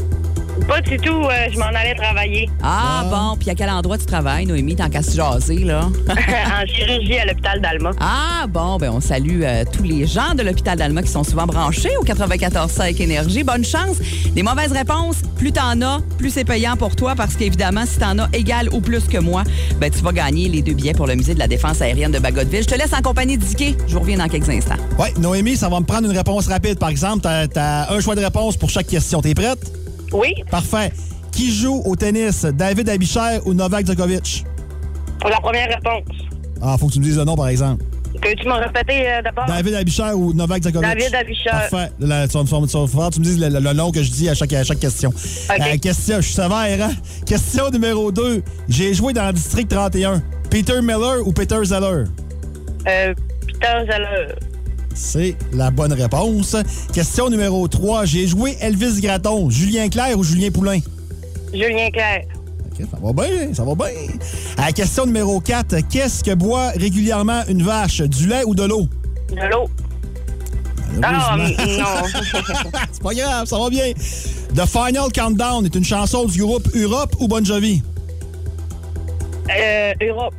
Pas 0.67 0.81
du 0.81 0.97
tout, 0.97 1.23
euh, 1.25 1.47
je 1.51 1.59
m'en 1.59 1.65
allais 1.65 1.95
travailler 1.95 2.49
Ah, 2.63 3.05
bon. 3.09 3.37
Puis 3.37 3.49
à 3.49 3.55
quel 3.55 3.69
endroit 3.69 3.97
tu 3.97 4.05
travailles, 4.05 4.45
Noémie? 4.45 4.75
Tant 4.75 4.89
qu'à 4.89 5.03
se 5.03 5.15
jaser, 5.15 5.59
là? 5.63 5.89
en 6.09 6.65
chirurgie 6.65 7.17
à 7.17 7.25
l'hôpital 7.25 7.61
d'Alma. 7.61 7.91
Ah, 7.99 8.45
bon, 8.47 8.77
ben 8.77 8.89
on 8.91 9.01
salue 9.01 9.41
euh, 9.43 9.63
tous 9.71 9.83
les 9.83 10.07
gens 10.07 10.33
de 10.35 10.43
l'hôpital 10.43 10.77
d'Alma 10.77 11.03
qui 11.03 11.09
sont 11.11 11.23
souvent 11.23 11.45
branchés 11.45 11.95
au 11.97 12.03
94.5 12.05 13.01
Énergie. 13.01 13.43
Bonne 13.43 13.65
chance. 13.65 13.97
Des 14.33 14.43
mauvaises 14.43 14.71
réponses, 14.71 15.17
plus 15.37 15.51
t'en 15.51 15.81
as, 15.81 15.99
plus 16.17 16.29
c'est 16.31 16.45
payant 16.45 16.75
pour 16.77 16.95
toi 16.95 17.13
parce 17.15 17.35
qu'évidemment, 17.35 17.85
si 17.85 17.99
t'en 17.99 18.17
as 18.19 18.29
égal 18.33 18.69
ou 18.71 18.79
plus 18.81 19.03
que 19.07 19.17
moi, 19.17 19.43
ben 19.79 19.91
tu 19.91 19.99
vas 19.99 20.11
gagner 20.13 20.47
les 20.49 20.61
deux 20.61 20.73
billets 20.73 20.93
pour 20.93 21.07
le 21.07 21.15
musée 21.15 21.33
de 21.33 21.39
la 21.39 21.47
défense 21.47 21.81
aérienne 21.81 22.11
de 22.11 22.19
Bagotville. 22.19 22.63
Je 22.63 22.67
te 22.67 22.75
laisse 22.75 22.93
en 22.93 23.01
compagnie 23.01 23.37
de 23.37 23.43
Dicky. 23.43 23.75
Je 23.87 23.93
vous 23.93 23.99
reviens 23.99 24.17
dans 24.17 24.27
quelques 24.29 24.49
instants. 24.49 24.77
Oui, 24.97 25.07
Noémie, 25.19 25.57
ça 25.57 25.69
va 25.69 25.79
me 25.79 25.85
prendre 25.85 26.09
une 26.09 26.17
réponse 26.17 26.47
rapide. 26.47 26.79
Par 26.79 26.89
exemple, 26.89 27.21
t'as 27.21 27.45
as 27.83 27.93
un 27.93 27.99
choix 27.99 28.15
de 28.15 28.21
réponse 28.23 28.57
pour 28.57 28.69
chaque 28.69 28.87
question. 28.87 29.21
T'es 29.21 29.33
prête? 29.33 29.59
Oui, 30.15 30.33
Parfait. 30.49 30.91
Qui 31.31 31.53
joue 31.53 31.81
au 31.85 31.95
tennis, 31.95 32.45
David 32.45 32.87
Abichère 32.89 33.45
ou 33.45 33.53
Novak 33.53 33.85
Djokovic? 33.85 34.45
pour 35.19 35.29
la 35.29 35.37
première 35.39 35.67
réponse. 35.67 36.03
Ah, 36.61 36.75
faut 36.79 36.87
que 36.87 36.93
tu 36.93 36.99
me 36.99 37.03
dises 37.05 37.17
le 37.17 37.23
nom, 37.25 37.35
par 37.35 37.47
exemple. 37.47 37.83
Peux-tu 38.21 38.47
me 38.47 38.53
répéter 38.53 39.07
euh, 39.09 39.21
d'abord? 39.21 39.45
David 39.45 39.73
Abichère 39.73 40.17
ou 40.17 40.33
Novak 40.33 40.63
Djokovic? 40.63 40.87
David 40.87 41.15
Abichère. 41.15 41.51
Parfait. 41.69 41.91
Là, 41.99 42.27
tu, 42.27 42.37
vas 42.37 42.43
tu 43.11 43.19
me 43.19 43.23
dises 43.25 43.39
le, 43.39 43.49
le- 43.49 43.59
le 43.59 43.73
nom 43.73 43.91
que 43.91 44.01
je 44.03 44.11
dis 44.11 44.29
à 44.29 44.33
chaque, 44.35 44.53
à 44.53 44.63
chaque 44.63 44.79
question. 44.79 45.11
Euh, 45.49 45.77
question, 45.81 46.17
je 46.17 46.21
suis 46.21 46.33
sévère, 46.33 46.87
hein? 46.89 46.91
Question 47.25 47.69
numéro 47.71 48.11
2. 48.11 48.41
J'ai 48.69 48.93
joué 48.93 49.11
dans 49.13 49.25
le 49.27 49.33
district 49.33 49.69
31. 49.69 50.21
Peter 50.49 50.81
Miller 50.81 51.25
ou 51.27 51.33
Peter 51.33 51.57
Zeller? 51.65 52.05
Euh, 52.87 53.13
Peter 53.47 53.91
Zeller. 53.91 54.35
C'est 54.95 55.35
la 55.53 55.69
bonne 55.71 55.93
réponse. 55.93 56.55
Question 56.93 57.29
numéro 57.29 57.67
3. 57.67 58.05
J'ai 58.05 58.27
joué 58.27 58.57
Elvis 58.61 59.01
Gratton. 59.01 59.49
Julien 59.49 59.89
Clerc 59.89 60.17
ou 60.17 60.23
Julien 60.23 60.49
Poulain? 60.51 60.79
Julien 61.53 61.89
Clerc. 61.91 62.25
OK, 62.71 62.85
ça 62.89 62.97
va 63.01 63.13
bien, 63.13 63.53
ça 63.53 63.63
va 63.63 63.75
bien. 63.75 63.87
À 64.57 64.71
question 64.71 65.05
numéro 65.05 65.39
4. 65.41 65.75
Qu'est-ce 65.89 66.23
que 66.23 66.33
boit 66.33 66.69
régulièrement 66.71 67.41
une 67.49 67.61
vache? 67.61 68.01
Du 68.01 68.27
lait 68.27 68.43
ou 68.45 68.55
de 68.55 68.63
l'eau? 68.63 68.87
De 69.29 69.49
l'eau. 69.51 69.69
Ah, 71.03 71.35
non. 71.37 71.45
C'est 72.91 73.03
pas 73.03 73.13
grave, 73.13 73.45
ça 73.47 73.57
va 73.59 73.69
bien. 73.69 73.91
The 74.55 74.65
Final 74.65 75.11
Countdown 75.13 75.65
est 75.65 75.75
une 75.75 75.83
chanson 75.83 76.23
du 76.25 76.39
groupe 76.39 76.69
Europe 76.73 77.15
ou 77.19 77.27
Bon 77.27 77.43
Jovi? 77.45 77.83
euh, 79.49 79.93
Europe. 80.01 80.33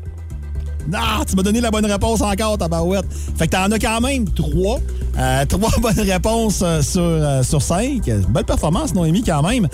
Non, 0.91 1.25
tu 1.29 1.35
m'as 1.37 1.43
donné 1.43 1.61
la 1.61 1.71
bonne 1.71 1.87
réponse 1.87 2.21
encore, 2.21 2.59
tabarouette. 2.59 3.07
Fait 3.37 3.47
que 3.47 3.53
t'en 3.53 3.71
as 3.71 3.79
quand 3.79 4.01
même 4.01 4.29
trois. 4.31 4.79
Euh, 5.19 5.45
trois 5.47 5.71
bonnes 5.81 6.01
réponses 6.01 6.61
euh, 6.63 6.83
sur, 6.83 7.01
euh, 7.03 7.43
sur 7.43 7.61
cinq. 7.63 8.05
Belle 8.29 8.45
performance, 8.45 8.95
Noémie, 8.95 9.23
quand 9.25 9.43
même. 9.43 9.67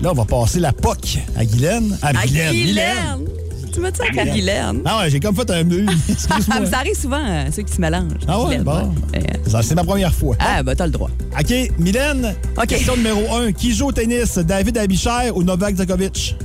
Là, 0.00 0.10
on 0.12 0.14
va 0.14 0.24
passer 0.24 0.60
la 0.60 0.72
POC 0.72 1.18
à 1.36 1.44
Guylaine. 1.44 1.96
À, 2.02 2.08
À 2.08 2.12
Guylaine. 2.26 2.52
Guylaine. 2.52 3.24
Tu 3.72 3.80
m'as 3.80 3.90
dit 3.90 3.98
ça 3.98 4.04
à 4.20 4.24
Guylaine. 4.24 4.80
Ah 4.84 4.98
ouais, 5.00 5.10
j'ai 5.10 5.20
comme 5.20 5.36
fait 5.36 5.48
un 5.50 5.62
mu. 5.62 5.86
Excuse-moi. 6.08 6.56
Ah, 6.62 6.66
ça 6.66 6.78
arrive 6.78 6.98
souvent, 6.98 7.22
euh, 7.24 7.44
ceux 7.54 7.62
qui 7.62 7.72
se 7.72 7.80
mélangent. 7.80 8.12
Ah 8.26 8.38
ouais, 8.40 8.44
Guylaine, 8.58 8.62
bon. 8.64 8.92
ouais. 9.14 9.22
Ça, 9.46 9.62
C'est 9.62 9.74
ma 9.74 9.84
première 9.84 10.12
fois. 10.14 10.36
Ah, 10.40 10.62
ben, 10.62 10.74
t'as 10.74 10.86
le 10.86 10.92
droit. 10.92 11.10
OK, 11.38 11.54
Mylène, 11.78 12.34
question 12.66 12.96
numéro 12.96 13.34
un. 13.36 13.52
Qui 13.52 13.72
joue 13.74 13.86
au 13.88 13.92
tennis, 13.92 14.36
David 14.38 14.78
Abichère 14.78 15.36
ou 15.36 15.42
Novak 15.42 15.76
Djokovic? 15.76 16.36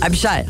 Abichère. 0.00 0.44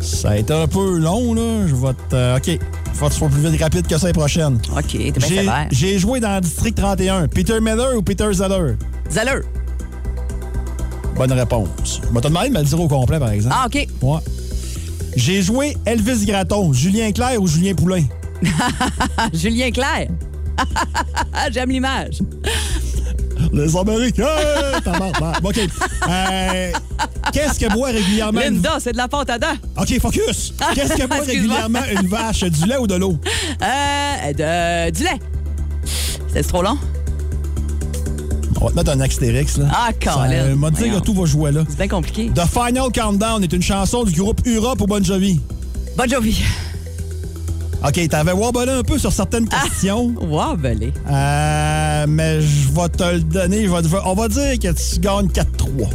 Ça 0.00 0.30
a 0.30 0.36
été 0.36 0.52
un 0.52 0.66
peu 0.66 0.98
long, 0.98 1.34
là. 1.34 1.66
Je 1.66 1.74
vais 1.74 1.92
te... 2.08 2.14
euh, 2.14 2.36
OK. 2.36 2.58
Faut 2.94 3.06
que 3.06 3.12
tu 3.12 3.18
sois 3.18 3.28
plus 3.28 3.48
vite 3.48 3.60
rapide 3.60 3.86
que 3.86 3.96
ça 3.98 4.06
les 4.06 4.12
prochaines. 4.12 4.58
OK, 4.76 4.86
t'es 4.90 5.10
bien 5.12 5.28
J'ai- 5.28 5.34
sévère. 5.36 5.68
J'ai 5.70 5.98
joué 5.98 6.20
dans 6.20 6.34
le 6.34 6.40
district 6.40 6.76
31. 6.78 7.28
Peter 7.28 7.60
Miller 7.60 7.96
ou 7.96 8.02
Peter 8.02 8.32
Zeller? 8.32 8.74
Zeller. 9.10 9.40
Bonne 11.16 11.32
réponse. 11.32 12.00
Je 12.08 12.14
vais 12.14 12.20
te 12.20 12.28
demander 12.28 12.48
de 12.48 12.54
me 12.54 12.58
le 12.60 12.64
dire 12.64 12.80
au 12.80 12.88
complet, 12.88 13.18
par 13.18 13.30
exemple. 13.30 13.54
Ah, 13.58 13.66
OK. 13.66 13.86
Ouais. 14.02 14.18
J'ai 15.16 15.42
joué 15.42 15.76
Elvis 15.84 16.24
Gratton, 16.26 16.72
Julien 16.72 17.10
Clerc 17.12 17.40
ou 17.40 17.46
Julien 17.48 17.74
Poulain? 17.74 18.04
Julien 19.32 19.70
Clerc. 19.70 20.08
J'aime 21.52 21.70
l'image. 21.70 22.20
Les 23.52 23.76
Américains! 23.76 24.24
OK. 25.44 25.58
Euh, 26.08 26.72
Qu'est-ce 27.32 27.58
que 27.58 27.72
boit 27.72 27.88
régulièrement... 27.88 28.40
une- 28.40 28.54
Linda, 28.54 28.78
c'est 28.80 28.92
de 28.92 28.96
la 28.96 29.08
pâte 29.08 29.30
à 29.30 29.38
dents. 29.38 29.56
OK, 29.80 30.00
focus. 30.00 30.54
Qu'est-ce 30.74 30.94
que 30.94 31.06
boit 31.08 31.20
régulièrement 31.24 31.80
une 32.00 32.08
vache? 32.08 32.44
Du 32.44 32.66
lait 32.66 32.76
ou 32.78 32.86
de 32.86 32.94
l'eau? 32.96 33.18
Euh, 33.62 34.32
de, 34.32 34.90
du 34.90 35.02
lait. 35.04 35.18
C'est 36.32 36.42
trop 36.46 36.62
long? 36.62 36.78
On 38.60 38.64
va 38.66 38.70
te 38.70 38.76
mettre 38.76 38.90
un 38.90 39.00
astérix, 39.00 39.56
là. 39.58 39.66
Ah, 39.72 39.90
Colin. 39.92 40.56
m'a 40.56 40.70
dit 40.70 40.90
que 40.90 40.98
tout 40.98 41.14
va 41.14 41.24
jouer 41.26 41.52
là. 41.52 41.60
C'est 41.68 41.76
bien 41.78 41.86
compliqué. 41.88 42.30
The 42.34 42.42
Final 42.46 42.90
Countdown 42.92 43.42
est 43.44 43.52
une 43.52 43.62
chanson 43.62 44.02
du 44.04 44.12
groupe 44.20 44.40
Europe 44.46 44.80
ou 44.80 44.86
Bon 44.86 45.02
Jovi? 45.04 45.40
Bon 45.96 46.08
Jovi. 46.10 46.42
OK, 47.86 48.08
t'avais 48.08 48.32
wobblé 48.32 48.72
un 48.72 48.82
peu 48.82 48.98
sur 48.98 49.12
certaines 49.12 49.46
Ah. 49.52 49.62
questions. 49.64 50.12
Wow, 50.20 50.56
belé. 50.56 50.92
Euh, 51.10 52.06
mais 52.08 52.40
je 52.40 52.68
vais 52.72 52.88
te 52.88 53.04
le 53.14 53.20
donner. 53.20 53.66
je 53.66 53.70
vais 53.70 53.82
te- 53.82 53.88
on 54.04 54.14
va 54.14 54.28
dire 54.28 54.58
que 54.58 54.68
tu 54.72 54.98
gagnes 55.00 55.28
4-3. 55.28 55.88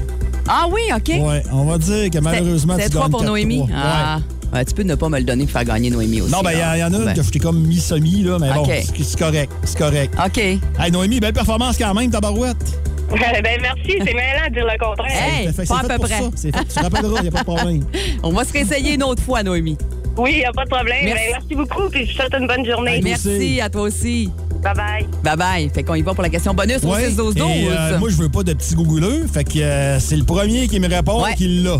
Ah 0.47 0.65
oui, 0.71 0.81
OK. 0.95 1.09
Ouais, 1.25 1.43
on 1.51 1.65
va 1.65 1.77
dire 1.77 2.09
que 2.09 2.19
malheureusement, 2.19 2.75
tu 2.75 2.83
C'est 2.83 2.89
gagnes 2.89 2.99
3 2.99 3.09
pour 3.09 3.19
4-3. 3.21 3.25
Noémie. 3.27 3.63
Ah. 3.75 4.19
Ouais, 4.53 4.63
tu 4.65 4.73
peux 4.75 4.83
ne 4.83 4.95
pas 4.95 5.09
me 5.09 5.17
le 5.17 5.23
donner 5.25 5.43
pour 5.43 5.51
faire 5.53 5.65
gagner 5.65 5.89
Noémie 5.89 6.21
aussi. 6.21 6.31
Non, 6.31 6.41
ben, 6.41 6.51
il 6.51 6.59
y, 6.59 6.63
en- 6.63 6.73
y 6.75 6.83
en 6.83 6.93
a 6.93 6.97
une 6.97 7.05
Ben, 7.05 7.13
que 7.15 7.23
je 7.23 7.29
t'ai 7.31 7.39
comme 7.39 7.59
mis 7.65 7.79
semi, 7.79 8.21
là, 8.23 8.37
mais 8.39 8.53
bon, 8.53 8.65
c'est 8.65 9.17
correct. 9.19 9.51
C'est 9.63 9.77
correct. 9.77 10.13
OK. 10.23 10.37
Hey, 10.37 10.91
Noémie, 10.91 11.19
belle 11.19 11.33
performance 11.33 11.77
quand 11.77 11.93
même, 11.93 12.09
ta 12.11 12.21
barouette. 12.21 12.57
ben, 13.11 13.59
merci, 13.61 13.97
c'est 14.05 14.13
mêlant 14.13 14.47
de 14.49 14.53
dire 14.53 14.65
le 14.65 14.77
contraire. 14.85 15.11
Hey, 15.11 15.47
C'est 15.47 15.53
fait- 15.53 15.65
pas 15.65 15.65
c'est 15.65 15.73
à 15.73 15.79
fait 15.81 15.87
peu 15.87 15.95
pour 15.95 16.05
près. 16.05 16.19
ça. 16.19 16.29
C'est 16.35 16.55
fait. 16.55 16.63
Tu 16.65 16.75
te 16.75 16.79
rappelleras, 16.79 17.15
il 17.17 17.21
n'y 17.23 17.27
a 17.27 17.31
pas 17.31 17.39
de 17.39 17.43
problème. 17.45 17.83
On 18.23 18.31
va 18.31 18.45
se 18.45 18.53
réessayer 18.53 18.93
une 18.93 19.03
autre 19.03 19.21
fois, 19.23 19.43
Noémie. 19.43 19.77
Oui, 20.17 20.31
il 20.33 20.37
n'y 20.39 20.45
a 20.45 20.51
pas 20.51 20.63
de 20.65 20.69
problème. 20.69 21.05
Merci. 21.05 21.23
Ben, 21.31 21.31
merci 21.39 21.55
beaucoup, 21.55 21.89
puis 21.89 22.05
je 22.05 22.11
vous 22.11 22.17
souhaite 22.17 22.33
une 22.39 22.47
bonne 22.47 22.65
journée. 22.65 23.01
Merci 23.03 23.59
à 23.61 23.69
toi 23.69 23.81
aussi. 23.83 24.29
Bye 24.63 24.73
bye. 24.75 25.07
Bye 25.23 25.35
bye. 25.37 25.69
Fait 25.73 25.83
qu'on 25.83 25.95
y 25.95 26.01
va 26.01 26.13
pour 26.13 26.23
la 26.23 26.29
question 26.29 26.53
bonus 26.53 26.83
au 26.83 26.93
Ouais, 26.93 27.09
6 27.09 27.15
12 27.17 27.35
12 27.35 27.47
et, 27.49 27.67
euh, 27.71 27.99
moi, 27.99 28.09
je 28.09 28.15
veux 28.15 28.29
pas 28.29 28.43
de 28.43 28.53
petits 28.53 28.75
gouguleux. 28.75 29.25
Fait 29.31 29.43
que 29.43 29.59
euh, 29.59 29.99
c'est 29.99 30.15
le 30.15 30.23
premier 30.23 30.67
qui 30.67 30.79
me 30.79 30.87
répond 30.87 31.21
Ouais. 31.23 31.33
qui 31.35 31.47
l'a. 31.63 31.79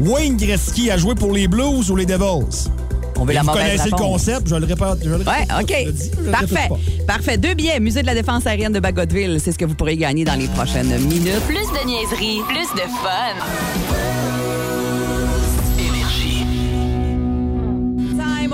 Wayne 0.00 0.36
Gretzky 0.36 0.90
a 0.90 0.96
joué 0.98 1.14
pour 1.14 1.32
les 1.32 1.46
Blues 1.48 1.90
ou 1.90 1.96
les 1.96 2.04
Devils? 2.06 2.68
On 3.18 3.24
veut 3.24 3.34
la 3.34 3.42
vous 3.42 3.50
connaissez 3.52 3.76
le 3.76 3.82
réponse. 3.96 4.00
concept, 4.00 4.48
je 4.48 4.54
le 4.56 4.66
répète. 4.66 5.04
Je 5.04 5.08
le 5.08 5.16
répète 5.16 5.28
Ouais, 5.28 5.62
OK. 5.62 5.74
je 5.80 5.86
le 5.86 5.92
dis, 5.92 6.10
je 6.18 6.24
le 6.24 6.30
Parfait. 6.32 6.68
Parfait. 7.06 7.36
Deux 7.38 7.54
billets. 7.54 7.78
Musée 7.78 8.02
de 8.02 8.06
la 8.06 8.14
Défense 8.14 8.46
aérienne 8.46 8.72
de 8.72 8.80
Bagotville. 8.80 9.38
C'est 9.40 9.52
ce 9.52 9.58
que 9.58 9.64
vous 9.64 9.74
pourrez 9.76 9.96
gagner 9.96 10.24
dans 10.24 10.34
les 10.34 10.48
prochaines 10.48 10.88
minutes. 11.06 11.40
Plus 11.46 11.54
de 11.56 11.86
niaiserie, 11.86 12.40
plus 12.48 12.74
de 12.74 12.88
fun. 12.88 14.11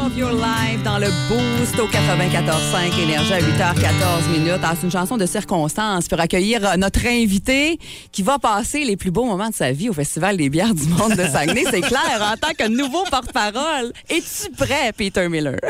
Of 0.08 0.16
Your 0.16 0.32
Life 0.32 0.82
dans 0.84 0.98
le 0.98 1.08
Boost 1.28 1.78
au 1.78 1.86
94.5 1.86 3.02
Énergie 3.02 3.32
à 3.32 3.40
8h14 3.40 4.30
minutes. 4.32 4.60
Ah, 4.62 4.72
c'est 4.74 4.84
une 4.86 4.90
chanson 4.90 5.16
de 5.18 5.26
circonstance 5.26 6.08
pour 6.08 6.18
accueillir 6.18 6.64
euh, 6.64 6.76
notre 6.76 7.06
invité 7.06 7.78
qui 8.10 8.22
va 8.22 8.38
passer 8.38 8.84
les 8.84 8.96
plus 8.96 9.10
beaux 9.10 9.24
moments 9.26 9.48
de 9.50 9.54
sa 9.54 9.72
vie 9.72 9.88
au 9.90 9.92
Festival 9.92 10.36
des 10.38 10.48
bières 10.48 10.74
du 10.74 10.86
monde 10.86 11.14
de 11.14 11.24
Saguenay. 11.26 11.64
C'est 11.70 11.80
clair, 11.82 12.20
en 12.32 12.36
tant 12.36 12.54
que 12.58 12.68
nouveau 12.68 13.04
porte-parole. 13.10 13.92
Es-tu 14.08 14.50
prêt, 14.56 14.92
Peter 14.96 15.28
Miller? 15.28 15.56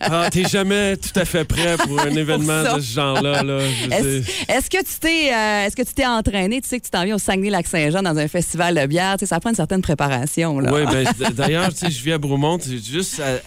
Ah, 0.00 0.28
t'es 0.30 0.44
jamais 0.44 0.96
tout 0.96 1.18
à 1.18 1.24
fait 1.24 1.44
prêt 1.44 1.76
pour 1.76 1.98
un 2.00 2.10
événement 2.10 2.62
de 2.62 2.80
ce 2.80 2.94
genre-là. 2.94 3.42
Là. 3.42 3.58
Est-ce 3.90 4.68
que 4.70 4.78
tu 4.78 4.98
t'es 5.00 5.32
euh, 5.32 5.66
est-ce 5.66 5.76
que 5.76 5.82
tu 5.82 5.94
t'es 5.94 6.06
entraîné? 6.06 6.60
Tu 6.60 6.68
sais 6.68 6.78
que 6.80 6.84
tu 6.84 6.90
t'en 6.90 7.04
viens 7.04 7.14
au 7.16 7.18
Saguenay-Lac-Saint-Jean 7.18 8.02
dans 8.02 8.18
un 8.18 8.28
festival 8.28 8.74
de 8.74 8.86
bière. 8.86 9.14
Tu 9.18 9.20
sais, 9.20 9.26
ça 9.26 9.40
prend 9.40 9.50
une 9.50 9.56
certaine 9.56 9.80
préparation. 9.82 10.58
Là. 10.60 10.72
Oui, 10.72 10.82
ben, 10.90 11.30
d'ailleurs, 11.34 11.68
tu 11.70 11.78
sais, 11.78 11.90
je 11.90 12.02
vis 12.02 12.12
à 12.12 12.18
Bromont. 12.18 12.58
Juste 12.60 13.20
à- 13.20 13.34
à- 13.34 13.38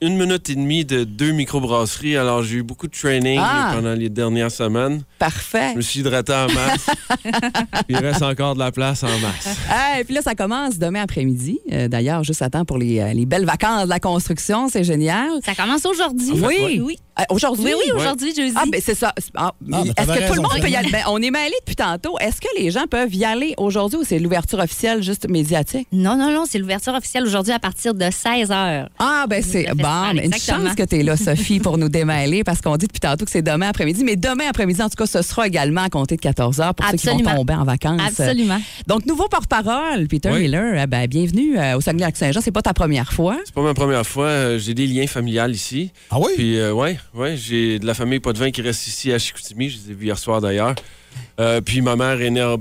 une 0.00 0.16
minute 0.18 0.48
et 0.50 0.54
demie 0.54 0.84
de 0.84 1.04
deux 1.04 1.32
microbrasseries. 1.32 2.16
Alors, 2.16 2.42
j'ai 2.42 2.56
eu 2.56 2.62
beaucoup 2.62 2.86
de 2.86 2.92
training 2.96 3.40
Ah. 3.42 3.72
pendant 3.74 3.94
les 3.94 4.08
dernières 4.08 4.50
semaines. 4.50 5.02
Parfait. 5.18 5.70
Je 5.72 5.76
me 5.76 5.80
suis 5.82 6.00
hydraté 6.00 6.32
en 6.32 6.46
masse. 6.52 6.86
Il 7.88 7.96
reste 7.96 8.22
encore 8.22 8.54
de 8.54 8.58
la 8.58 8.72
place 8.72 9.02
en 9.02 9.18
masse. 9.18 9.56
Ah, 9.70 10.00
et 10.00 10.04
puis 10.04 10.14
là, 10.14 10.22
ça 10.22 10.34
commence 10.34 10.78
demain 10.78 11.02
après-midi. 11.02 11.58
Euh, 11.72 11.88
D'ailleurs, 11.88 12.24
juste 12.24 12.42
à 12.42 12.50
temps 12.50 12.64
pour 12.64 12.78
les, 12.78 13.00
euh, 13.00 13.12
les 13.12 13.26
belles 13.26 13.46
vacances 13.46 13.84
de 13.84 13.88
la 13.88 14.00
construction. 14.00 14.68
C'est 14.68 14.84
génial. 14.84 15.30
Ça 15.44 15.54
commence 15.54 15.86
aujourd'hui. 15.86 16.32
Oui. 16.32 16.80
oui. 16.84 16.98
Euh, 17.18 17.22
aujourd'hui? 17.30 17.64
Oui, 17.72 17.80
oui, 17.86 17.92
aujourd'hui, 17.98 18.34
jeudi. 18.34 18.52
Ah, 18.54 18.64
ben 18.70 18.78
c'est 18.84 18.94
ça. 18.94 19.14
Ah, 19.34 19.52
ben, 19.62 19.84
Est-ce 19.96 20.06
que 20.06 20.28
tout 20.28 20.34
le 20.34 20.42
monde 20.42 20.60
peut 20.60 20.68
y 20.68 20.76
aller? 20.76 20.90
Ben, 20.90 21.02
on 21.08 21.16
est 21.22 21.30
mêlés 21.30 21.54
depuis 21.60 21.74
tantôt. 21.76 22.18
Est-ce 22.18 22.42
que 22.42 22.48
les 22.58 22.70
gens 22.70 22.84
peuvent 22.90 23.14
y 23.14 23.24
aller 23.24 23.54
aujourd'hui 23.56 23.98
ou 24.00 24.04
c'est 24.04 24.18
l'ouverture 24.18 24.58
officielle 24.58 25.02
juste 25.02 25.26
médiatique? 25.30 25.88
Non, 25.92 26.16
non, 26.18 26.30
non, 26.30 26.44
c'est 26.46 26.58
l'ouverture 26.58 26.92
officielle 26.92 27.24
aujourd'hui 27.24 27.52
à 27.54 27.58
partir 27.58 27.94
de 27.94 28.04
16 28.10 28.50
h. 28.50 28.86
Ah, 28.98 29.24
ben 29.30 29.42
c'est 29.42 29.66
bon. 29.86 30.14
mais 30.14 30.26
Une 30.26 30.32
chance 30.34 30.74
que 30.74 30.82
tu 30.82 30.96
es 30.96 31.02
là, 31.02 31.16
Sophie, 31.16 31.60
pour 31.60 31.78
nous 31.78 31.88
démêler 31.88 32.44
parce 32.44 32.60
qu'on 32.60 32.76
dit 32.76 32.86
depuis 32.86 33.00
tantôt 33.00 33.24
que 33.24 33.30
c'est 33.30 33.42
demain 33.42 33.68
après-midi. 33.68 34.02
Mais 34.04 34.16
demain 34.16 34.44
après-midi, 34.48 34.82
en 34.82 34.88
tout 34.88 34.96
cas, 34.96 35.06
ce 35.06 35.22
sera 35.22 35.46
également 35.46 35.82
à 35.82 35.88
compter 35.90 36.16
de 36.16 36.20
14 36.20 36.58
h 36.58 36.74
pour 36.74 36.86
ceux 36.90 36.96
qui 37.16 37.22
vont 37.22 37.34
tomber 37.36 37.54
en 37.54 37.64
vacances. 37.64 38.00
Absolument. 38.06 38.60
Donc, 38.86 39.06
nouveau 39.06 39.28
porte-parole, 39.28 40.06
Peter 40.08 40.30
Oui. 40.32 40.42
Miller. 40.42 40.80
Eh 40.82 40.86
ben, 40.86 41.06
bienvenue 41.06 41.58
euh, 41.58 41.76
au 41.76 41.80
Saguenay-Lac-Saint-Jean. 41.80 42.40
C'est 42.40 42.50
pas 42.52 42.62
ta 42.62 42.74
première 42.74 43.12
fois. 43.12 43.38
C'est 43.44 43.54
pas 43.54 43.62
ma 43.62 43.74
première 43.74 44.06
fois. 44.06 44.26
euh, 44.26 44.58
J'ai 44.58 44.74
des 44.74 44.86
liens 44.86 45.06
familiales 45.06 45.52
ici. 45.52 45.90
Ah 46.10 46.18
oui? 46.18 46.32
Puis, 46.36 46.58
euh, 46.58 46.72
ouais, 46.72 46.98
ouais, 47.14 47.36
j'ai 47.36 47.78
de 47.78 47.86
la 47.86 47.94
famille 47.94 48.20
pas 48.20 48.32
de 48.32 48.38
vin 48.38 48.50
qui 48.50 48.62
reste 48.62 48.86
ici 48.86 49.12
à 49.12 49.18
Chicoutimi. 49.18 49.70
Je 49.70 49.78
les 49.78 49.90
ai 49.92 49.94
vus 49.94 50.06
hier 50.06 50.18
soir 50.18 50.40
d'ailleurs. 50.40 50.74
Euh, 51.40 51.60
puis, 51.60 51.80
ma 51.80 51.96
mère 51.96 52.20
est 52.20 52.30
née 52.30 52.40
à 52.40 52.56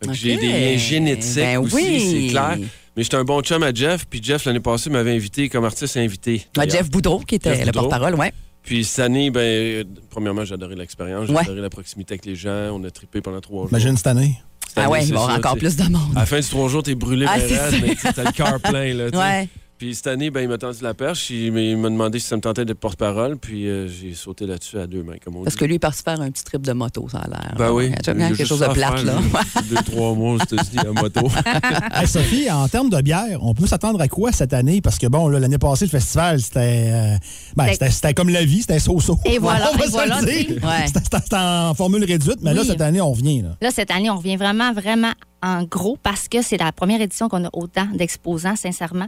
que 0.00 0.12
J'ai 0.12 0.36
des 0.36 0.48
liens 0.48 0.76
génétiques 0.78 1.34
Ben 1.36 1.58
aussi, 1.58 1.74
oui. 1.74 2.08
c'est 2.26 2.30
clair. 2.30 2.58
Mais 2.98 3.04
j'étais 3.04 3.16
un 3.16 3.22
bon 3.22 3.40
chum 3.42 3.62
à 3.62 3.72
Jeff. 3.72 4.06
Puis, 4.10 4.20
Jeff, 4.20 4.44
l'année 4.44 4.58
passée, 4.58 4.90
m'avait 4.90 5.14
invité 5.14 5.48
comme 5.48 5.64
artiste 5.64 5.96
invité. 5.96 6.42
Ah, 6.48 6.66
d'ailleurs. 6.66 6.78
Jeff 6.82 6.90
Boudreau, 6.90 7.20
qui 7.20 7.36
était 7.36 7.54
Jeff 7.54 7.64
le 7.66 7.70
porte-parole, 7.70 8.16
ouais. 8.16 8.32
Puis, 8.64 8.84
cette 8.84 9.04
année, 9.04 9.30
ben, 9.30 9.84
premièrement, 10.10 10.44
j'ai 10.44 10.54
adoré 10.54 10.74
l'expérience. 10.74 11.28
J'ai 11.28 11.32
Ouais. 11.32 11.42
adoré 11.42 11.60
la 11.60 11.70
proximité 11.70 12.14
avec 12.14 12.26
les 12.26 12.34
gens. 12.34 12.70
On 12.72 12.82
a 12.82 12.90
trippé 12.90 13.20
pendant 13.20 13.40
trois 13.40 13.60
jours. 13.60 13.68
Imagine 13.70 13.96
cette 13.96 14.08
année. 14.08 14.40
Cette 14.66 14.78
Ah 14.78 14.80
année, 14.82 14.90
ouais, 14.90 15.04
il 15.04 15.10
va 15.12 15.14
y 15.14 15.22
avoir 15.22 15.38
encore 15.38 15.56
plus 15.56 15.76
de 15.76 15.84
monde. 15.84 16.10
À 16.16 16.20
la 16.20 16.26
fin 16.26 16.40
du 16.40 16.48
trois 16.48 16.68
jours, 16.68 16.82
t'es 16.82 16.96
brûlé, 16.96 17.24
Ah, 17.28 17.34
raide, 17.34 17.80
mais 17.80 17.94
t'as 18.12 18.24
le 18.24 18.32
cœur 18.32 18.60
plein. 18.60 18.92
Là, 18.94 19.10
tu 19.12 19.16
sais. 19.16 19.22
Ouais. 19.22 19.48
Puis 19.78 19.94
cette 19.94 20.08
année, 20.08 20.30
ben, 20.30 20.40
il 20.40 20.48
m'a 20.48 20.58
tendu 20.58 20.78
la 20.82 20.92
perche. 20.92 21.30
Il, 21.30 21.52
m'a- 21.52 21.60
il 21.60 21.76
m'a 21.76 21.88
demandé 21.88 22.18
si 22.18 22.26
ça 22.26 22.34
me 22.36 22.40
tentait 22.40 22.64
d'être 22.64 22.80
porte-parole. 22.80 23.36
Puis 23.36 23.68
euh, 23.68 23.86
j'ai 23.88 24.12
sauté 24.14 24.44
là-dessus 24.44 24.76
à 24.78 24.88
deux 24.88 25.04
mains, 25.04 25.14
comme 25.24 25.36
on 25.36 25.44
Parce 25.44 25.54
dit. 25.54 25.60
que 25.60 25.64
lui, 25.66 25.74
il 25.76 25.78
part 25.78 25.94
se 25.94 26.02
faire 26.02 26.20
un 26.20 26.30
petit 26.32 26.42
trip 26.42 26.62
de 26.62 26.72
moto, 26.72 27.08
ça 27.08 27.18
a 27.18 27.28
l'air. 27.28 27.54
Ben 27.56 27.70
oui. 27.70 27.92
Tu 28.02 28.12
quelque 28.12 28.34
juste 28.34 28.46
chose 28.48 28.58
de 28.60 28.66
plate, 28.66 29.04
là. 29.04 29.14
Deux, 29.70 29.76
trois 29.76 30.14
mois 30.14 30.32
aux 30.34 30.38
États-Unis 30.40 30.78
à 30.80 31.00
moto. 31.00 31.28
Hey, 31.92 32.06
Sophie, 32.06 32.50
en 32.50 32.66
termes 32.68 32.90
de 32.90 33.00
bière, 33.00 33.38
on 33.42 33.54
peut 33.54 33.66
s'attendre 33.66 34.00
à 34.00 34.08
quoi 34.08 34.32
cette 34.32 34.52
année? 34.52 34.80
Parce 34.80 34.98
que 34.98 35.06
bon, 35.06 35.28
là, 35.28 35.38
l'année 35.38 35.58
passée, 35.58 35.84
le 35.84 35.90
festival, 35.90 36.40
c'était 36.40 36.90
euh, 36.92 37.16
ben, 37.56 37.68
C'était- 37.72 38.14
comme 38.14 38.28
la 38.30 38.44
vie, 38.44 38.60
c'était 38.62 38.78
so-so. 38.80 39.18
Et 39.24 39.38
voilà, 39.38 39.70
on 39.72 39.76
va 39.76 39.84
et 39.84 39.86
se 39.86 39.92
voilà. 39.92 40.20
Ouais. 40.20 40.86
C'était- 40.86 41.34
en 41.36 41.74
formule 41.74 42.04
réduite, 42.04 42.38
mais 42.42 42.52
là, 42.54 42.64
cette 42.64 42.80
année, 42.80 43.00
on 43.00 43.12
revient. 43.12 43.42
Là. 43.42 43.50
Là, 43.60 43.70
cette 43.70 43.90
année, 43.90 44.10
on 44.10 44.16
revient 44.16 44.36
vraiment, 44.36 44.72
vraiment 44.72 45.12
en 45.42 45.62
gros 45.62 45.96
parce 46.02 46.26
que 46.28 46.42
c'est 46.42 46.56
la 46.56 46.72
première 46.72 47.00
édition 47.00 47.28
qu'on 47.28 47.44
a 47.44 47.50
autant 47.52 47.86
d'exposants, 47.94 48.56
sincèrement. 48.56 49.06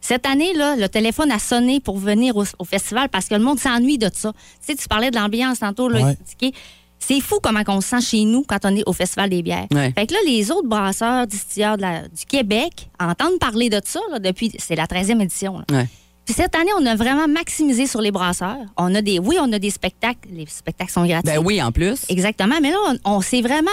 Cette 0.00 0.26
année, 0.26 0.52
là, 0.54 0.76
le 0.76 0.88
téléphone 0.88 1.30
a 1.32 1.38
sonné 1.38 1.80
pour 1.80 1.98
venir 1.98 2.36
au, 2.36 2.44
au 2.58 2.64
festival 2.64 3.08
parce 3.08 3.26
que 3.26 3.34
le 3.34 3.40
monde 3.40 3.58
s'ennuie 3.58 3.98
de 3.98 4.08
ça. 4.12 4.32
Tu 4.32 4.38
sais, 4.60 4.74
tu 4.76 4.86
parlais 4.88 5.10
de 5.10 5.16
l'ambiance 5.16 5.58
tantôt, 5.60 5.88
là, 5.88 6.14
Ouais. 6.40 6.52
C'est 6.98 7.20
fou 7.20 7.36
comment 7.42 7.60
on 7.68 7.80
se 7.82 7.88
sent 7.88 8.00
chez 8.00 8.24
nous 8.24 8.42
quand 8.42 8.58
on 8.64 8.74
est 8.74 8.82
au 8.86 8.92
Festival 8.94 9.28
des 9.30 9.42
bières. 9.42 9.66
Ouais. 9.70 9.92
Fait 9.96 10.06
que 10.06 10.14
là, 10.14 10.18
les 10.26 10.50
autres 10.50 10.66
brasseurs, 10.66 11.26
distilleurs 11.26 11.76
de 11.76 11.82
la- 11.82 12.08
du 12.08 12.24
Québec 12.26 12.88
entendent 12.98 13.38
parler 13.38 13.68
de 13.68 13.80
ça 13.84 14.00
là, 14.10 14.18
depuis... 14.18 14.50
C'est 14.58 14.74
la 14.74 14.86
13e 14.86 15.20
édition. 15.20 15.58
là. 15.58 15.64
Ouais. 15.70 15.86
Puis 16.24 16.34
cette 16.34 16.54
année, 16.56 16.70
on 16.80 16.86
a 16.86 16.96
vraiment 16.96 17.28
maximisé 17.28 17.86
sur 17.86 18.00
les 18.00 18.10
brasseurs. 18.10 18.56
On 18.78 18.92
a 18.94 19.02
des... 19.02 19.18
Oui, 19.18 19.36
on 19.40 19.52
a 19.52 19.58
des 19.58 19.70
spectacles. 19.70 20.28
Les 20.32 20.46
spectacles 20.46 20.90
sont 20.90 21.04
gratuits. 21.06 21.30
Ben 21.32 21.38
oui, 21.44 21.62
en 21.62 21.70
plus. 21.70 22.06
Exactement. 22.08 22.56
Mais 22.62 22.70
là, 22.70 22.78
on, 23.04 23.16
on 23.16 23.20
c'est 23.20 23.42
vraiment, 23.42 23.70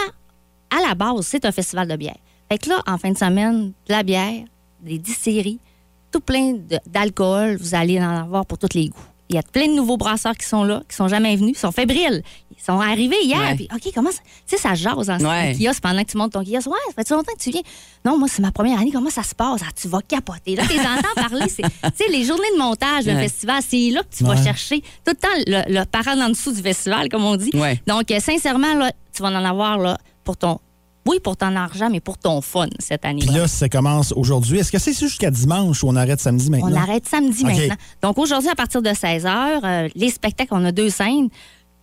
à 0.70 0.88
la 0.88 0.94
base, 0.94 1.26
c'est 1.26 1.46
un 1.46 1.52
festival 1.54 1.88
de 1.88 1.96
bière. 1.96 2.18
Fait 2.52 2.58
que 2.58 2.70
là, 2.70 2.84
en 2.86 2.98
fin 2.98 3.10
de 3.12 3.18
semaine, 3.18 3.68
de 3.88 3.94
la 3.94 4.04
bière, 4.04 4.44
des 4.82 4.98
distilleries, 5.00 5.60
tout 6.14 6.22
plein 6.22 6.56
d'alcool. 6.88 7.58
Vous 7.60 7.76
allez 7.76 8.00
en 8.02 8.16
avoir 8.18 8.46
pour 8.46 8.58
tous 8.58 8.70
les 8.76 8.90
goûts. 8.90 8.98
Il 9.30 9.36
y 9.36 9.40
a 9.40 9.42
plein 9.42 9.68
de 9.68 9.74
nouveaux 9.74 9.98
brasseurs 9.98 10.36
qui 10.36 10.46
sont 10.48 10.64
là, 10.64 10.84
qui 10.88 10.96
sont 10.96 11.08
jamais 11.08 11.36
venus, 11.36 11.56
qui 11.56 11.60
sont 11.60 11.72
fébriles. 11.72 12.22
Ils 12.56 12.64
sont 12.64 12.80
arrivés 12.80 13.18
hier. 13.24 13.40
Ouais. 13.40 13.56
Puis, 13.56 13.68
OK, 13.74 13.92
comment 13.96 14.12
ça. 14.12 14.20
Tu 14.48 14.56
sais, 14.56 14.58
ça 14.62 14.76
jase 14.76 15.08
dans 15.08 15.18
Ouais. 15.28 15.56
kiosque 15.58 15.82
pendant 15.82 16.04
que 16.04 16.12
tu 16.12 16.18
montes 16.18 16.34
ton 16.34 16.44
kiosque. 16.44 16.68
Ouais, 16.68 16.78
ça 16.96 17.04
fait 17.04 17.10
longtemps 17.16 17.32
que 17.36 17.42
tu 17.42 17.50
viens? 17.50 17.62
Non, 18.06 18.18
moi, 18.20 18.28
c'est 18.30 18.42
ma 18.44 18.52
première 18.52 18.80
année. 18.80 18.92
Comment 18.92 19.10
ça 19.10 19.24
se 19.24 19.34
passe? 19.34 19.62
Ah, 19.66 19.72
tu 19.76 19.88
vas 19.88 20.02
capoter. 20.02 20.56
Là, 20.56 20.64
tu 20.70 20.74
les 20.78 20.80
entends 20.82 21.16
parler. 21.30 21.48
Tu 21.48 21.56
sais, 21.64 22.12
les 22.12 22.24
journées 22.26 22.52
de 22.54 22.60
montage 22.60 23.06
d'un 23.06 23.16
Ouais. 23.16 23.24
festival, 23.24 23.62
c'est 23.68 23.90
là 23.90 24.04
que 24.04 24.16
tu 24.16 24.24
vas 24.24 24.42
chercher 24.42 24.82
tout 24.82 25.12
le 25.12 25.16
temps 25.16 25.28
le, 25.48 25.80
le 25.80 25.86
parent 25.86 26.20
en 26.22 26.30
dessous 26.30 26.52
du 26.52 26.62
festival, 26.62 27.10
comme 27.10 27.24
on 27.26 27.36
dit. 27.36 27.52
Donc, 27.88 28.12
euh, 28.12 28.20
sincèrement, 28.20 28.76
là, 28.76 28.92
tu 29.14 29.24
vas 29.24 29.30
en 29.30 29.46
avoir 29.46 29.78
là, 29.80 29.98
pour 30.24 30.38
ton. 30.38 30.60
Oui, 31.06 31.20
pour 31.20 31.36
ton 31.36 31.56
argent, 31.56 31.90
mais 31.90 32.00
pour 32.00 32.18
ton 32.18 32.42
fun 32.42 32.68
cette 32.80 33.04
année. 33.04 33.20
Puis 33.20 33.36
là, 33.36 33.48
ça 33.48 33.68
commence 33.68 34.14
aujourd'hui. 34.14 34.60
Est-ce 34.60 34.72
que 34.72 34.80
c'est 34.80 34.98
jusqu'à 34.98 35.32
dimanche 35.32 35.84
ou 35.84 35.90
on 35.90 35.96
arrête 35.96 36.22
samedi 36.22 36.50
maintenant? 36.50 36.72
On 36.72 36.76
arrête 36.76 37.08
samedi 37.08 37.44
maintenant. 37.44 37.76
Donc 38.02 38.18
aujourd'hui, 38.18 38.50
à 38.50 38.56
partir 38.56 38.82
de 38.82 38.94
16 38.94 39.26
h, 39.26 39.92
les 39.96 40.10
spectacles, 40.10 40.54
on 40.54 40.64
a 40.64 40.72
deux 40.72 40.90
scènes 40.90 41.30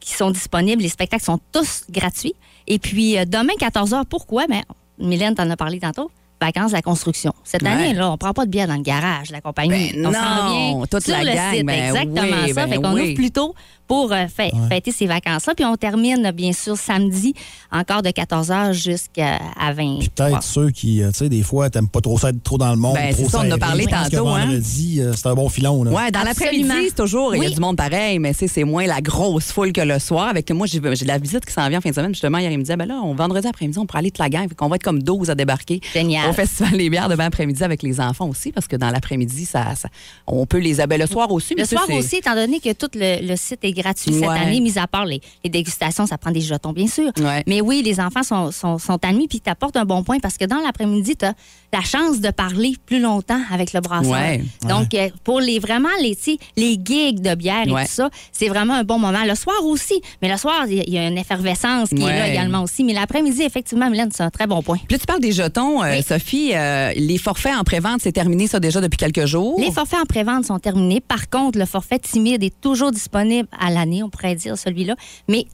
qui 0.00 0.14
sont 0.14 0.30
disponibles. 0.30 0.82
Les 0.82 0.88
spectacles 0.88 1.24
sont 1.24 1.40
tous 1.52 1.84
gratuits. 1.90 2.34
Et 2.66 2.78
puis 2.78 3.18
euh, 3.18 3.24
demain, 3.26 3.52
14 3.58 3.90
h, 3.92 4.04
pourquoi? 4.06 4.46
Mais 4.48 4.62
Mylène 4.98 5.34
t'en 5.34 5.48
a 5.50 5.56
parlé 5.56 5.78
tantôt. 5.80 6.10
Vacances 6.40 6.70
de 6.70 6.76
la 6.76 6.82
construction. 6.82 7.32
Cette 7.44 7.62
Ouais. 7.62 7.68
année, 7.68 7.94
là, 7.94 8.10
on 8.10 8.16
prend 8.16 8.32
pas 8.32 8.46
de 8.46 8.50
bière 8.50 8.66
dans 8.68 8.74
le 8.76 8.82
garage, 8.82 9.30
la 9.30 9.40
compagnie. 9.40 9.92
Ben 9.94 10.06
on 10.06 10.10
non, 10.10 10.12
s'en 10.12 10.52
vient 10.78 10.86
toute 10.90 11.02
sur 11.04 11.12
la 11.12 11.24
le 11.24 11.34
gang, 11.34 11.54
site. 11.54 11.66
ben 11.66 11.88
Exactement 11.88 12.26
oui, 12.44 12.48
ça. 12.52 12.66
ben 12.66 12.72
fait 12.72 12.76
qu'on 12.82 12.94
oui. 12.94 13.02
ouvre 13.02 13.14
plus 13.14 13.30
tôt 13.30 13.54
pour 13.86 14.12
euh, 14.12 14.26
fê- 14.26 14.52
fêter 14.68 14.92
ces 14.92 15.06
vacances-là. 15.06 15.54
Puis 15.54 15.64
on 15.64 15.76
termine, 15.76 16.30
bien 16.32 16.52
sûr, 16.52 16.76
samedi, 16.76 17.34
encore 17.72 18.02
de 18.02 18.10
14 18.10 18.48
h 18.50 18.72
jusqu'à 18.72 19.38
à 19.58 19.72
20 19.72 19.98
Puis 19.98 20.08
peut-être 20.10 20.42
ceux 20.42 20.70
qui, 20.70 21.02
euh, 21.02 21.10
tu 21.10 21.18
sais, 21.18 21.28
des 21.28 21.42
fois, 21.42 21.68
t'aimes 21.70 21.88
pas 21.88 22.00
trop 22.00 22.16
ça 22.18 22.30
être 22.30 22.42
trop 22.42 22.56
dans 22.56 22.70
le 22.70 22.76
monde. 22.76 22.94
Ben, 22.94 23.12
trop 23.12 23.24
c'est 23.24 23.30
ça, 23.30 23.40
on 23.42 23.48
en 23.48 23.50
a 23.50 23.58
parlé 23.58 23.84
que 23.86 23.90
tantôt, 23.90 24.28
hein. 24.28 24.44
vendredi, 24.46 25.00
euh, 25.00 25.12
c'est 25.14 25.26
un 25.26 25.34
bon 25.34 25.48
filon. 25.48 25.82
Là. 25.84 25.90
Ouais, 25.90 26.10
dans 26.10 26.22
l'après-midi, 26.22 26.92
toujours, 26.96 27.34
il 27.34 27.42
y 27.42 27.44
a 27.44 27.48
Oui. 27.48 27.54
du 27.54 27.60
monde 27.60 27.76
pareil, 27.76 28.18
mais 28.18 28.32
c'est 28.32 28.48
c'est 28.48 28.64
moins 28.64 28.86
la 28.86 29.00
grosse 29.00 29.50
foule 29.52 29.72
que 29.72 29.80
le 29.80 29.98
soir. 29.98 30.28
Avec 30.28 30.50
moi, 30.52 30.66
j'ai 30.66 30.80
j'ai 30.94 31.04
de 31.04 31.08
la 31.08 31.18
visite 31.18 31.44
qui 31.44 31.52
s'en 31.52 31.68
vient 31.68 31.78
en 31.78 31.82
fin 31.82 31.90
de 31.90 31.94
semaine. 31.94 32.14
Justement, 32.14 32.38
hier, 32.38 32.50
il 32.50 32.58
me 32.58 32.62
disait, 32.62 32.76
ben 32.76 32.86
là, 32.86 33.00
on, 33.04 33.14
vendredi 33.14 33.46
après-midi, 33.46 33.78
on 33.78 33.86
pourrait 33.86 33.98
aller 34.00 34.10
toute 34.10 34.18
la 34.20 34.28
gang. 34.30 34.48
Fait 34.48 34.54
qu'on 34.54 34.68
va 34.68 34.76
être 34.76 34.82
comme 34.84 35.02
12 35.02 35.30
à 35.30 35.34
débarquer 35.34 35.80
Génial. 35.92 36.29
Au 36.30 36.32
Festival 36.34 36.76
des 36.78 36.88
bières 36.90 37.08
demain 37.08 37.26
après-midi 37.26 37.62
avec 37.62 37.82
les 37.82 38.00
enfants 38.00 38.28
aussi, 38.28 38.52
parce 38.52 38.66
que 38.68 38.76
dans 38.76 38.90
l'après-midi, 38.90 39.44
ça, 39.44 39.74
ça- 39.74 39.88
on 40.26 40.46
peut 40.46 40.58
les 40.58 40.80
abeilles 40.80 40.98
le 41.00 41.06
soir 41.06 41.30
aussi. 41.32 41.54
Le 41.54 41.64
soir 41.64 41.84
aussi, 41.90 42.16
étant 42.16 42.34
donné 42.34 42.60
que 42.60 42.72
tout 42.72 42.88
le, 42.94 43.26
le 43.26 43.36
site 43.36 43.60
est 43.64 43.72
gratuit 43.72 44.12
cette 44.14 44.22
année, 44.28 44.60
mis 44.60 44.78
à 44.78 44.86
part 44.86 45.04
les, 45.04 45.20
les 45.44 45.50
dégustations, 45.50 46.06
ça 46.06 46.18
prend 46.18 46.30
des 46.30 46.40
jetons, 46.40 46.72
bien 46.72 46.86
sûr. 46.86 47.10
Ouais. 47.18 47.42
Mais 47.46 47.60
oui, 47.60 47.82
les 47.84 48.00
enfants 48.00 48.22
sont, 48.22 48.50
sont, 48.50 48.78
sont 48.78 48.98
admis, 49.04 49.28
puis 49.28 49.40
tu 49.40 49.50
apportes 49.50 49.76
un 49.76 49.84
bon 49.84 50.02
point 50.02 50.18
parce 50.20 50.36
que 50.36 50.44
dans 50.44 50.60
l'après-midi, 50.60 51.16
tu 51.16 51.24
as 51.24 51.34
la 51.72 51.82
chance 51.82 52.20
de 52.20 52.30
parler 52.30 52.74
plus 52.84 53.00
longtemps 53.00 53.40
avec 53.52 53.72
le 53.72 53.80
brasseur. 53.80 54.10
Ouais. 54.12 54.42
Donc, 54.68 54.92
euh, 54.94 55.08
pour 55.22 55.38
les 55.40 55.58
vraiment 55.60 55.88
les, 56.00 56.18
les 56.56 56.72
gigs 56.84 57.20
de 57.20 57.34
bière 57.36 57.66
et 57.66 57.70
Ouais. 57.70 57.84
tout 57.84 57.92
ça, 57.92 58.10
c'est 58.32 58.48
vraiment 58.48 58.74
un 58.74 58.82
bon 58.84 58.98
moment. 58.98 59.22
Le 59.24 59.34
soir 59.36 59.64
aussi, 59.64 60.00
mais 60.20 60.28
le 60.30 60.36
soir, 60.36 60.66
il 60.68 60.88
y 60.92 60.98
a- 60.98 61.06
une 61.08 61.16
effervescence 61.18 61.90
qui 61.90 62.02
est 62.02 62.18
là 62.18 62.28
également 62.28 62.62
aussi. 62.64 62.82
Mais 62.82 62.92
l'après-midi, 62.92 63.42
effectivement, 63.42 63.88
Mylène, 63.88 64.10
c'est 64.12 64.22
un 64.24 64.30
très 64.30 64.46
bon 64.48 64.62
point. 64.62 64.78
Puis 64.78 64.94
là, 64.96 64.98
tu 64.98 65.06
parles 65.06 65.20
des 65.20 65.32
jetons, 65.32 65.82
euh, 65.82 65.96
Oui. 65.96 66.02
Sophie. 66.02 66.50
euh, 66.54 66.92
les 66.96 67.18
forfaits 67.18 67.54
en 67.56 67.62
pré-vente, 67.64 68.00
c'est 68.02 68.12
terminé 68.12 68.46
ça 68.48 68.58
déjà 68.60 68.80
depuis 68.80 68.96
quelques 68.96 69.26
jours? 69.26 69.58
Les 69.60 69.70
forfaits 69.70 70.00
en 70.00 70.06
pré-vente 70.06 70.44
sont 70.46 70.58
terminés. 70.58 71.00
Par 71.00 71.28
contre, 71.30 71.58
le 71.58 71.66
forfait 71.66 71.98
timide 72.00 72.42
est 72.42 72.60
toujours 72.60 72.90
disponible 72.90 73.48
à 73.58 73.70
l'année, 73.70 74.02
on 74.02 74.10
pourrait 74.10 74.34
dire 74.34 74.58
celui-là. 74.58 74.96
Mais 75.28 75.46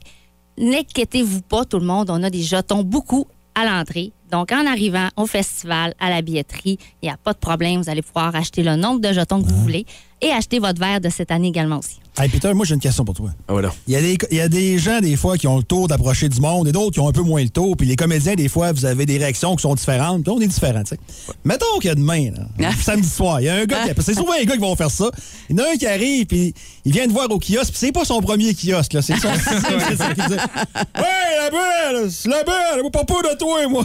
n'inquiétez-vous 0.57 1.41
pas, 1.41 1.65
tout 1.65 1.79
le 1.79 1.85
monde, 1.85 2.09
on 2.09 2.23
a 2.23 2.29
des 2.29 2.41
jetons 2.41 2.83
beaucoup 2.83 3.27
à 3.55 3.65
l'entrée. 3.65 4.11
Donc, 4.31 4.51
en 4.51 4.65
arrivant 4.65 5.07
au 5.15 5.25
festival, 5.25 5.93
à 5.99 6.09
la 6.09 6.21
billetterie, 6.21 6.77
il 7.01 7.05
n'y 7.05 7.09
a 7.09 7.17
pas 7.17 7.33
de 7.33 7.37
problème. 7.37 7.81
Vous 7.81 7.89
allez 7.89 8.01
pouvoir 8.01 8.35
acheter 8.35 8.63
le 8.63 8.75
nombre 8.75 8.99
de 8.99 9.13
jetons 9.13 9.41
que 9.41 9.47
vous 9.47 9.61
voulez 9.61 9.85
et 10.21 10.31
acheter 10.31 10.59
votre 10.59 10.79
verre 10.79 11.01
de 11.01 11.09
cette 11.09 11.31
année 11.31 11.47
également 11.47 11.77
aussi. 11.77 11.99
Hey, 12.19 12.29
Peter, 12.29 12.51
moi, 12.55 12.65
j'ai 12.65 12.73
une 12.73 12.79
question 12.79 13.05
pour 13.05 13.13
toi. 13.13 13.29
Ah, 13.47 13.53
voilà. 13.53 13.71
Il 13.85 13.93
y, 13.93 13.95
a 13.95 14.01
des, 14.01 14.17
il 14.31 14.37
y 14.37 14.41
a 14.41 14.49
des 14.49 14.79
gens, 14.79 15.01
des 15.01 15.15
fois, 15.15 15.37
qui 15.37 15.45
ont 15.45 15.57
le 15.57 15.63
tour 15.63 15.87
d'approcher 15.87 16.29
du 16.29 16.41
monde 16.41 16.67
et 16.67 16.71
d'autres 16.71 16.93
qui 16.93 16.99
ont 16.99 17.07
un 17.07 17.11
peu 17.11 17.21
moins 17.21 17.43
le 17.43 17.49
tour. 17.49 17.77
Puis 17.77 17.87
les 17.87 17.95
comédiens, 17.95 18.33
des 18.33 18.49
fois, 18.49 18.71
vous 18.71 18.85
avez 18.85 19.05
des 19.05 19.19
réactions 19.19 19.55
qui 19.55 19.61
sont 19.61 19.75
différentes. 19.75 20.23
Puis 20.23 20.33
on 20.35 20.41
est 20.41 20.47
différents, 20.47 20.81
tu 20.81 20.95
sais. 20.95 20.99
Mettons 21.43 21.77
qu'il 21.79 21.89
y 21.89 21.91
a 21.91 21.95
demain, 21.95 22.31
là, 22.57 22.71
samedi 22.81 23.07
soir, 23.07 23.39
il 23.39 23.43
y 23.43 23.49
a 23.49 23.55
un 23.55 23.65
gars 23.65 23.87
qui... 23.87 24.01
C'est 24.01 24.15
souvent 24.15 24.33
les 24.33 24.47
gars 24.47 24.55
qui 24.55 24.61
vont 24.61 24.75
faire 24.75 24.89
ça. 24.89 25.11
Il 25.47 25.59
y 25.59 25.61
en 25.61 25.65
a 25.65 25.73
un 25.73 25.75
qui 25.75 25.85
arrive, 25.85 26.25
puis 26.25 26.55
il 26.85 26.91
vient 26.91 27.05
de 27.05 27.11
voir 27.11 27.29
au 27.29 27.37
kiosque, 27.37 27.69
puis 27.69 27.77
c'est 27.77 27.91
pas 27.91 28.03
son 28.03 28.19
premier 28.19 28.55
kiosque, 28.55 28.93
là. 28.93 29.03
C'est 29.03 29.17
son 29.17 29.33
sixième, 29.35 29.79
c'est 29.87 29.97
ça, 29.97 30.11
qui 30.15 30.21
dit 30.21 30.33
Ouais, 30.33 31.37
la 31.37 31.51
belle, 31.51 32.09
c'est 32.11 32.29
la 32.29 32.43
belle, 32.43 32.89
pas 32.91 33.03
peur 33.03 33.21
de 33.21 33.37
toi, 33.37 33.67
moi. 33.67 33.83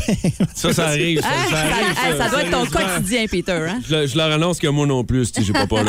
Ça, 0.55 0.73
ça 0.73 0.87
arrive. 0.89 1.21
Ça, 1.21 1.27
Ah, 1.31 1.51
ça 1.51 1.57
arrive, 1.59 2.17
ça, 2.19 2.25
ça 2.25 2.31
doit 2.31 2.43
être 2.43 2.51
ton 2.51 2.67
quotidien, 2.67 3.27
Peter. 3.31 3.53
Hein? 3.69 3.81
Je, 3.89 3.95
le- 3.95 4.07
je 4.07 4.17
leur 4.17 4.31
annonce 4.33 4.59
que 4.59 4.67
moi 4.69 4.87
non 4.87 5.05
plus, 5.05 5.27
si 5.35 5.45
j'ai 5.45 5.53
pas 5.53 5.67
peur. 5.67 5.85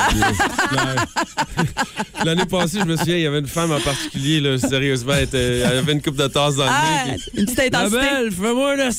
L'année 2.25 2.45
passée, 2.45 2.79
je 2.79 2.85
me 2.85 2.95
souviens, 2.95 3.15
il 3.17 3.21
y 3.23 3.27
avait 3.27 3.39
une 3.39 3.47
femme 3.47 3.71
en 3.71 3.79
particulier, 3.79 4.39
là, 4.39 4.57
sérieusement, 4.57 5.13
elle, 5.15 5.23
était- 5.23 5.59
elle 5.59 5.77
avait 5.79 5.91
une 5.93 6.01
coupe 6.01 6.15
de 6.15 6.27
tasse 6.27 6.55
dans 6.55 6.65
le 6.65 6.69
Ah, 6.71 7.05
nez. 7.07 7.17
une 7.37 7.45
petite 7.45 7.59
intensité. 7.59 7.99
belle, 7.99 8.31
fais-moi 8.31 8.75
le 8.75 8.89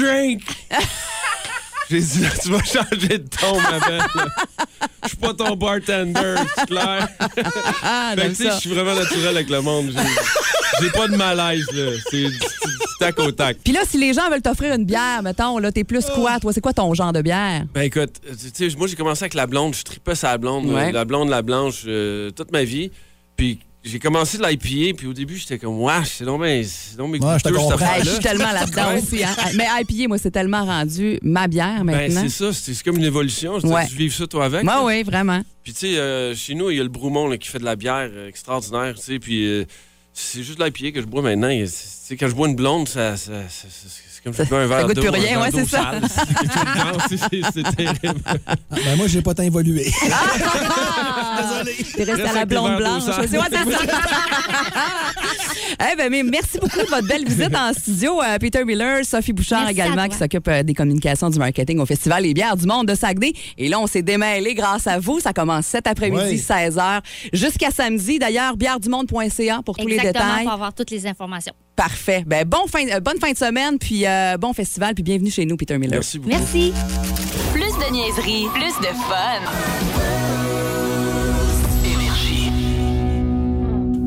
drink. 0.00 0.42
J'ai 1.88 2.00
dit, 2.00 2.20
là, 2.20 2.28
tu 2.42 2.50
vas 2.50 2.58
changer 2.64 3.18
de 3.18 3.28
ton, 3.40 3.60
ma 3.60 3.78
belle. 3.78 4.02
Je 5.04 5.08
suis 5.08 5.16
pas 5.18 5.32
ton 5.34 5.54
bartender, 5.54 6.34
c'est 6.58 6.66
clair. 6.66 7.08
Ah, 7.82 8.12
Fait 8.16 8.28
que, 8.36 8.50
je 8.50 8.58
suis 8.58 8.70
vraiment 8.70 8.94
naturel 8.96 9.28
avec 9.28 9.48
le 9.48 9.60
monde. 9.62 9.94
J'ai- 10.80 10.90
pas 10.90 11.06
de 11.08 11.16
malaise, 11.16 11.64
là. 11.72 11.92
C'est 12.10 12.26
tac 12.98 13.18
au 13.18 13.30
tac. 13.32 13.58
Puis 13.64 13.72
là, 13.72 13.80
si 13.88 13.98
les 13.98 14.12
gens 14.12 14.28
veulent 14.30 14.42
t'offrir 14.42 14.74
une 14.74 14.84
bière, 14.84 15.22
mettons, 15.22 15.58
là, 15.58 15.70
t'es 15.72 15.84
plus 15.84 16.04
quoi, 16.14 16.38
toi? 16.40 16.52
C'est 16.52 16.60
quoi 16.60 16.72
ton 16.72 16.92
genre 16.94 17.12
de 17.12 17.22
bière? 17.22 17.64
Ben 17.74 17.82
écoute, 17.82 18.20
tu 18.54 18.70
sais, 18.70 18.76
moi 18.76 18.86
j'ai 18.86 18.96
commencé 18.96 19.22
avec 19.24 19.34
la 19.34 19.46
blonde, 19.46 19.74
je 19.74 19.82
tripais 19.82 20.14
sur 20.14 20.28
la 20.28 20.38
blonde, 20.38 20.66
Ouais. 20.66 20.88
euh, 20.88 20.92
la 20.92 21.04
blonde, 21.04 21.28
la 21.28 21.42
blanche, 21.42 21.82
euh, 21.86 22.30
toute 22.30 22.52
ma 22.52 22.64
vie. 22.64 22.90
Puis 23.36 23.58
j'ai 23.84 23.98
commencé 24.00 24.36
de 24.38 24.42
l'IPA, 24.44 24.96
puis 24.96 25.06
au 25.06 25.12
début 25.12 25.36
j'étais 25.36 25.58
comme, 25.58 25.80
wesh, 25.80 26.08
c'est 26.18 26.24
donc 26.24 26.40
bien 26.42 26.50
Ouais, 26.50 26.58
je 26.58 28.04
je 28.04 28.10
suis 28.10 28.18
tellement 28.20 28.50
là-dedans 28.52 28.96
aussi. 28.96 29.22
hein. 29.22 29.30
Mais 29.54 29.66
IPA, 29.80 30.08
moi, 30.08 30.18
c'est 30.18 30.30
tellement 30.32 30.64
rendu 30.64 31.18
ma 31.22 31.46
bière 31.46 31.84
Ben 31.84 31.94
maintenant. 31.96 32.22
c'est 32.22 32.28
ça, 32.30 32.52
c'est 32.52 32.82
comme 32.82 32.96
une 32.96 33.04
évolution. 33.04 33.60
Je 33.60 33.66
Ouais. 33.66 33.86
Tu 33.86 33.94
vives 33.94 34.14
ça 34.14 34.26
toi 34.26 34.46
avec. 34.46 34.64
Moi, 34.64 34.74
là. 34.74 34.84
oui, 34.84 35.02
vraiment. 35.04 35.40
Puis 35.62 35.72
tu 35.72 35.80
sais, 35.80 35.98
euh, 35.98 36.34
chez 36.34 36.54
nous, 36.54 36.70
il 36.70 36.78
y 36.78 36.80
a 36.80 36.82
le 36.82 36.88
Broumont 36.88 37.28
là, 37.28 37.36
qui 37.38 37.48
fait 37.48 37.58
de 37.58 37.64
la 37.64 37.76
bière 37.76 38.08
euh, 38.12 38.28
extraordinaire, 38.28 38.94
tu 38.96 39.02
sais, 39.02 39.18
puis 39.18 39.46
euh, 39.46 39.64
c'est 40.18 40.42
juste 40.42 40.58
l'IPA 40.58 40.92
que 40.92 41.00
je 41.02 41.06
bois 41.06 41.20
maintenant. 41.22 41.48
Et 41.50 41.66
c'est- 41.66 42.16
quand 42.16 42.26
je 42.28 42.34
bois 42.34 42.48
une 42.48 42.56
blonde, 42.56 42.88
ça, 42.88 43.16
ça- 43.16 43.32
ça- 43.48 43.68
ça- 43.68 43.88
c'est 43.88 44.22
comme 44.24 44.32
si 44.32 44.44
je 44.44 44.48
bois 44.48 44.60
un 44.60 44.68
ça 44.68 44.76
verre 44.76 44.86
goûte 44.86 44.94
d'eau. 44.96 45.02
plus 45.02 45.08
un 45.08 45.12
rien, 45.12 45.38
verre 45.38 45.42
ouais, 45.42 45.50
c'est 45.52 45.66
ça. 45.68 45.92
C'est- 47.52 47.76
terrible. 47.76 48.20
Ben, 48.70 48.96
moi, 48.96 49.06
j'ai 49.08 49.20
pas 49.22 49.34
tant 49.34 49.42
évolué. 49.42 49.92
T'es 51.96 52.04
resté 52.04 52.22
à 52.22 52.32
la 52.32 52.44
blonde 52.46 52.76
blanche. 52.76 53.04
ouais, 53.06 53.26
c'est 53.28 53.36
ça. 53.38 53.46
Eh 55.78 55.96
ben, 55.96 56.10
mais 56.10 56.22
merci 56.22 56.58
beaucoup 56.60 56.78
de 56.78 56.86
votre 56.88 57.06
belle 57.06 57.24
visite 57.26 57.54
en 57.54 57.72
studio. 57.72 58.22
Euh, 58.22 58.38
Peter 58.38 58.64
Miller, 58.64 59.04
Sophie 59.04 59.32
Bouchard 59.32 59.60
Merci 59.66 59.74
également, 59.74 60.08
qui 60.08 60.16
s'occupe 60.16 60.48
euh, 60.48 60.62
des 60.62 60.72
communications 60.74 61.28
du 61.28 61.38
marketing 61.38 61.78
au 61.80 61.86
Festival 61.86 62.22
Les 62.22 62.32
Bières 62.34 62.56
du 62.56 62.66
Monde 62.66 62.86
de 62.88 62.94
Saguenay. 62.94 63.32
Et 63.58 63.68
là, 63.68 63.78
on 63.80 63.86
s'est 63.86 64.02
démêlé 64.02 64.54
grâce 64.54 64.86
à 64.86 64.98
vous. 64.98 65.20
Ça 65.20 65.32
commence 65.32 65.66
cet 65.66 65.86
après-midi, 65.86 66.16
Ouais. 66.16 66.68
16h, 66.68 67.00
jusqu'à 67.32 67.70
samedi. 67.70 68.18
D'ailleurs, 68.18 68.56
bièredumonde.ca 68.56 69.60
pour 69.64 69.76
tous 69.76 69.86
les 69.86 69.98
détails. 69.98 70.44
pour 70.44 70.52
avoir 70.52 70.72
toutes 70.72 70.90
les 70.90 71.06
informations. 71.06 71.52
Parfait. 71.76 72.24
Ben, 72.26 72.44
bon 72.46 72.66
fin, 72.66 72.88
euh, 72.88 73.00
bonne 73.00 73.18
fin 73.20 73.32
de 73.32 73.36
semaine, 73.36 73.78
puis 73.78 74.06
euh, 74.06 74.38
bon 74.38 74.54
festival, 74.54 74.94
puis 74.94 75.02
bienvenue 75.04 75.30
chez 75.30 75.44
nous, 75.44 75.56
Peter 75.58 75.76
Miller. 75.76 75.96
Merci 75.98 76.18
beaucoup. 76.18 76.30
Merci. 76.34 76.72
Plus 77.52 77.60
de 77.64 77.92
niaiserie, 77.92 78.46
plus 78.54 78.80
de 78.80 78.92
fun. 78.94 80.35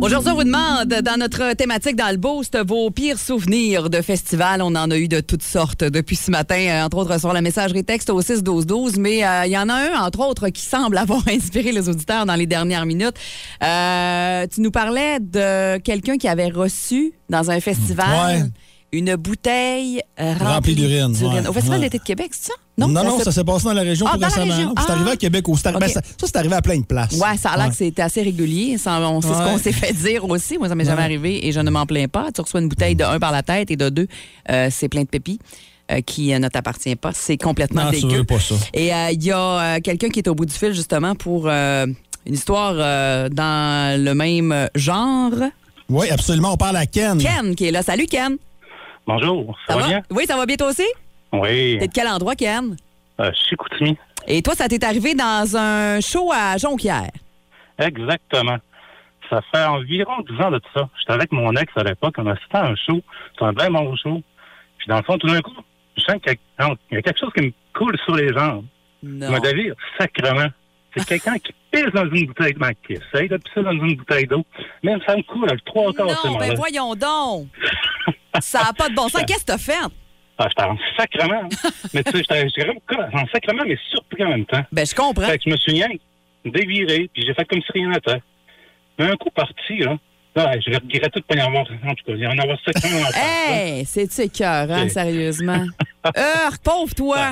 Aujourd'hui, 0.01 0.31
on 0.31 0.35
vous 0.35 0.43
demande, 0.45 0.87
dans 0.87 1.17
notre 1.19 1.53
thématique 1.55 1.97
dans 1.97 2.09
le 2.09 2.15
boost, 2.15 2.57
vos 2.65 2.89
pires 2.89 3.19
souvenirs 3.19 3.89
de 3.89 4.01
festival. 4.01 4.61
On 4.61 4.73
en 4.75 4.89
a 4.89 4.97
eu 4.97 5.09
de 5.09 5.19
toutes 5.19 5.43
sortes 5.43 5.83
depuis 5.83 6.15
ce 6.15 6.31
matin, 6.31 6.55
euh, 6.55 6.85
entre 6.85 6.99
autres 6.99 7.19
sur 7.19 7.33
la 7.33 7.41
messagerie 7.41 7.83
texte 7.83 8.09
au 8.09 8.21
6-12-12, 8.21 8.97
mais 8.97 9.25
euh, 9.25 9.45
il 9.45 9.51
y 9.51 9.57
en 9.57 9.67
a 9.67 9.73
un, 9.73 10.01
entre 10.01 10.21
autres, 10.21 10.47
qui 10.49 10.61
semble 10.61 10.97
avoir 10.97 11.21
inspiré 11.29 11.73
les 11.73 11.89
auditeurs 11.89 12.25
dans 12.25 12.35
les 12.35 12.45
dernières 12.45 12.85
minutes. 12.85 13.15
Euh, 13.61 14.47
tu 14.47 14.61
nous 14.61 14.71
parlais 14.71 15.19
de 15.19 15.77
quelqu'un 15.79 16.17
qui 16.17 16.29
avait 16.29 16.49
reçu 16.49 17.11
dans 17.29 17.51
un 17.51 17.59
festival 17.59 18.07
Ouais. 18.09 18.43
Une 18.91 19.15
bouteille 19.15 20.01
euh, 20.19 20.33
remplie, 20.39 20.73
d'urine, 20.75 21.15
ouais. 21.21 21.47
Au 21.47 21.53
Festival 21.53 21.79
Ouais. 21.79 21.85
d'été 21.85 21.99
de 21.99 22.03
Québec, 22.03 22.31
c'est 22.31 22.47
ça? 22.47 22.53
Non, 22.77 22.87
non, 22.87 23.19
ça 23.19 23.31
s'est 23.31 23.43
passé 23.43 23.65
dans 23.65 23.73
la 23.73 23.81
région 23.81 24.05
Ah, 24.09 24.13
tout 24.17 24.23
récemment. 24.23 24.53
C'est 24.77 24.83
Ah. 24.87 24.91
arrivé 24.93 25.11
à 25.11 25.15
Québec. 25.17 25.47
Au 25.49 25.55
Star... 25.57 25.75
OK. 25.75 25.81
ben, 25.81 25.89
ça, 25.89 26.01
ça, 26.01 26.25
c'est 26.27 26.35
arrivé 26.37 26.55
à 26.55 26.61
plein 26.61 26.77
de 26.79 26.85
places. 26.85 27.13
Ouais, 27.13 27.37
ça 27.37 27.49
a 27.51 27.57
l'air 27.57 27.65
Ouais. 27.65 27.71
que 27.71 27.77
c'était 27.77 28.01
assez 28.01 28.21
régulier. 28.21 28.77
Ça, 28.77 28.99
on 29.01 29.21
sait 29.21 29.27
ce 29.27 29.33
qu'on 29.43 29.57
s'est 29.57 29.71
fait 29.73 29.93
dire 29.93 30.23
aussi. 30.29 30.57
Moi, 30.57 30.69
ça 30.69 30.75
m'est 30.75 30.85
jamais 30.85 31.03
arrivé 31.03 31.45
et 31.45 31.51
je 31.51 31.59
ne 31.59 31.69
m'en 31.69 31.85
plains 31.85 32.07
pas. 32.07 32.31
Tu 32.33 32.41
reçois 32.41 32.61
une 32.61 32.69
bouteille 32.69 32.95
de 32.95 33.03
un 33.03 33.19
par 33.19 33.31
la 33.31 33.43
tête 33.43 33.69
et 33.69 33.75
de 33.75 33.89
deux, 33.89 34.07
euh, 34.49 34.69
c'est 34.71 34.87
plein 34.89 35.01
de 35.03 35.07
pépis 35.07 35.39
euh, 35.91 36.01
qui 36.01 36.33
euh, 36.33 36.39
ne 36.39 36.47
t'appartient 36.47 36.95
pas. 36.95 37.11
C'est 37.13 37.37
complètement 37.37 37.85
Non, 37.85 37.91
tu 37.91 38.01
dégueu. 38.01 38.17
veux 38.19 38.23
pas 38.23 38.39
ça. 38.39 38.55
Et 38.73 38.91
il 39.13 39.23
y 39.23 39.31
a 39.31 39.79
quelqu'un 39.81 40.09
qui 40.09 40.19
est 40.19 40.27
au 40.29 40.35
bout 40.35 40.45
du 40.45 40.53
fil 40.55 40.73
justement 40.73 41.15
pour 41.15 41.47
une 41.49 41.95
histoire 42.27 42.73
dans 43.29 44.01
le 44.03 44.13
même 44.13 44.69
genre. 44.73 45.31
Oui, 45.89 46.09
absolument. 46.09 46.53
On 46.53 46.57
parle 46.57 46.77
à 46.77 46.85
Ken. 46.85 47.17
Ken 47.17 47.55
qui 47.55 47.65
est 47.65 47.71
là. 47.71 47.81
Salut 47.83 48.05
Ken. 48.05 48.37
Bonjour, 49.09 49.57
ça, 49.67 49.75
va 49.75 49.87
bien? 49.87 50.01
Oui, 50.11 50.25
ça 50.27 50.37
va 50.37 50.45
bien 50.45 50.55
toi 50.55 50.67
aussi? 50.69 50.85
Oui, 51.33 51.77
T'es 51.79 51.87
de 51.87 51.91
quel 51.91 52.07
endroit, 52.07 52.35
Ken? 52.35 52.75
euh, 53.19 53.31
Chicoutimi. 53.33 53.97
Et 54.27 54.43
toi, 54.43 54.53
ça 54.53 54.67
t'est 54.67 54.83
arrivé 54.83 55.15
dans 55.15 55.57
un 55.57 55.99
show 55.99 56.31
à 56.31 56.57
Jonquière? 56.57 57.09
Exactement. 57.79 58.57
Ça 59.27 59.41
fait 59.51 59.65
environ 59.65 60.11
10 60.29 60.43
ans 60.43 60.51
de 60.51 60.59
tout 60.59 60.69
ça. 60.75 60.87
J'étais 60.99 61.13
avec 61.13 61.31
mon 61.31 61.51
ex 61.55 61.73
à 61.75 61.83
l'époque, 61.83 62.13
on 62.19 62.27
assistait 62.27 62.57
à 62.57 62.67
un 62.67 62.75
show. 62.75 63.01
C'était 63.31 63.45
un 63.45 63.53
bien 63.53 63.71
bon 63.71 63.95
show. 63.95 64.21
Puis 64.77 64.87
dans 64.87 64.97
le 64.97 65.03
fond, 65.03 65.17
tout 65.17 65.27
d'un 65.27 65.41
coup, 65.41 65.55
je 65.97 66.03
sens 66.03 66.17
qu'il 66.21 66.37
y 66.91 66.95
a 66.95 67.01
quelque 67.01 67.19
chose 67.19 67.31
qui 67.35 67.45
me 67.45 67.51
coule 67.73 67.97
sur 68.05 68.15
les 68.15 68.31
jambes. 68.31 68.65
Non. 69.01 69.25
Je 69.27 69.31
me 69.33 69.39
délire 69.39 69.73
sacrement. 69.97 70.49
C'est 70.99 71.07
quelqu'un 71.07 71.37
qui 71.39 71.53
pisse 71.71 71.91
dans 71.93 72.09
une 72.09 72.25
bouteille 72.27 72.53
d'eau, 72.53 72.65
qui 72.85 72.93
essaye 72.93 73.27
de 73.29 73.37
pisser 73.37 73.63
dans 73.63 73.71
une 73.71 73.95
bouteille 73.95 74.25
d'eau. 74.27 74.45
Même 74.83 74.99
ça 75.05 75.15
me 75.15 75.21
coule 75.23 75.47
le 75.49 75.59
trois 75.61 75.93
quarts 75.93 76.07
de 76.07 76.11
Non, 76.11 76.17
ben 76.23 76.29
moment-là. 76.31 76.53
voyons 76.55 76.95
donc. 76.95 77.47
ça 78.39 78.63
n'a 78.63 78.73
pas 78.73 78.89
de 78.89 78.95
bon 78.95 79.09
sens. 79.09 79.23
Qu'est-ce 79.27 79.41
que 79.41 79.45
t'as 79.45 79.57
fait? 79.57 79.73
Ah, 80.37 80.47
j'étais 80.47 80.63
en 80.63 80.77
sacrement. 80.97 81.43
hein. 81.43 81.69
mais 81.93 82.03
tu 82.03 82.11
sais, 82.11 82.45
j'étais 82.47 82.69
en 83.13 83.25
sacrement, 83.33 83.63
mais 83.67 83.77
surpris 83.91 84.23
en 84.23 84.29
même 84.29 84.45
temps. 84.45 84.63
Ben, 84.71 84.85
je 84.85 84.95
comprends. 84.95 85.25
Fait 85.27 85.37
que 85.37 85.43
je 85.45 85.49
me 85.49 85.57
suis 85.57 85.73
rien 85.73 85.87
déviré, 86.45 87.09
puis 87.13 87.23
j'ai 87.25 87.33
fait 87.33 87.45
comme 87.45 87.61
si 87.61 87.71
rien 87.73 87.89
n'était. 87.89 88.21
Mais 88.97 89.05
un 89.05 89.15
coup 89.17 89.29
parti, 89.31 89.77
là, 89.79 89.97
là 90.35 90.53
je 90.59 90.73
regrette 90.73 91.11
tout 91.11 91.19
de 91.19 91.25
pas 91.25 91.35
y 91.35 91.39
avoir, 91.41 91.63
en 91.63 91.93
tout 91.95 92.05
cas, 92.05 92.13
il 92.13 92.19
y 92.19 92.27
en 92.27 92.37
avoir 92.37 92.57
sacrément. 92.65 93.05
Hey, 93.15 93.85
c'est-tu 93.85 94.21
écœurant, 94.21 94.83
C'est- 94.83 94.89
sérieusement? 94.89 95.65
Heurk, 96.17 96.61
pauvre 96.63 96.93
toi! 96.95 97.31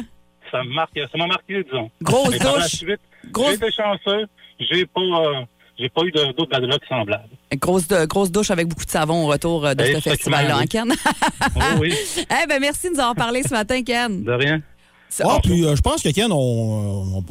Ça 0.51 0.63
me 0.63 0.73
marque, 0.73 0.97
ça 0.97 1.17
m'a 1.17 1.27
marqué, 1.27 1.63
disons. 1.63 1.89
Grosse 2.01 2.35
Et 2.35 2.39
par 2.39 2.53
la 2.55 2.61
douche. 2.61 2.71
suite, 2.71 2.99
Grosse- 3.31 3.49
J'ai 3.49 3.55
été 3.55 3.71
chanceux, 3.71 4.25
j'ai 4.59 4.85
pas, 4.85 5.01
euh, 5.01 5.41
j'ai 5.79 5.89
pas 5.89 6.01
eu 6.03 6.11
de- 6.11 6.33
d'autres 6.33 6.49
bad 6.51 6.63
luck 6.63 6.81
semblables. 6.89 7.23
Grosse, 7.55 7.87
de- 7.87 8.05
grosse 8.05 8.31
douche 8.31 8.51
avec 8.51 8.67
beaucoup 8.67 8.85
de 8.85 8.89
savon 8.89 9.23
au 9.25 9.27
retour 9.27 9.65
euh, 9.65 9.73
de 9.73 9.83
ce 9.83 9.89
Effectivement, 9.91 10.37
festival-là, 10.37 10.55
hein, 10.57 10.61
oui. 10.61 10.67
Ken? 10.67 10.93
Oh 11.55 11.79
oui, 11.79 11.93
Eh 12.43 12.47
ben, 12.47 12.59
merci 12.59 12.87
de 12.89 12.93
nous 12.93 12.99
avoir 12.99 13.15
parlé 13.15 13.43
ce 13.43 13.49
matin, 13.53 13.81
Ken. 13.83 14.23
de 14.23 14.31
rien. 14.31 14.61
Ça, 15.09 15.23
Ah, 15.29 15.39
puis 15.41 15.63
euh, 15.65 15.75
je 15.75 15.81
pense 15.81 16.01
que 16.03 16.09
Ken, 16.09 16.31
on, 16.31 16.35
on- 16.37 17.23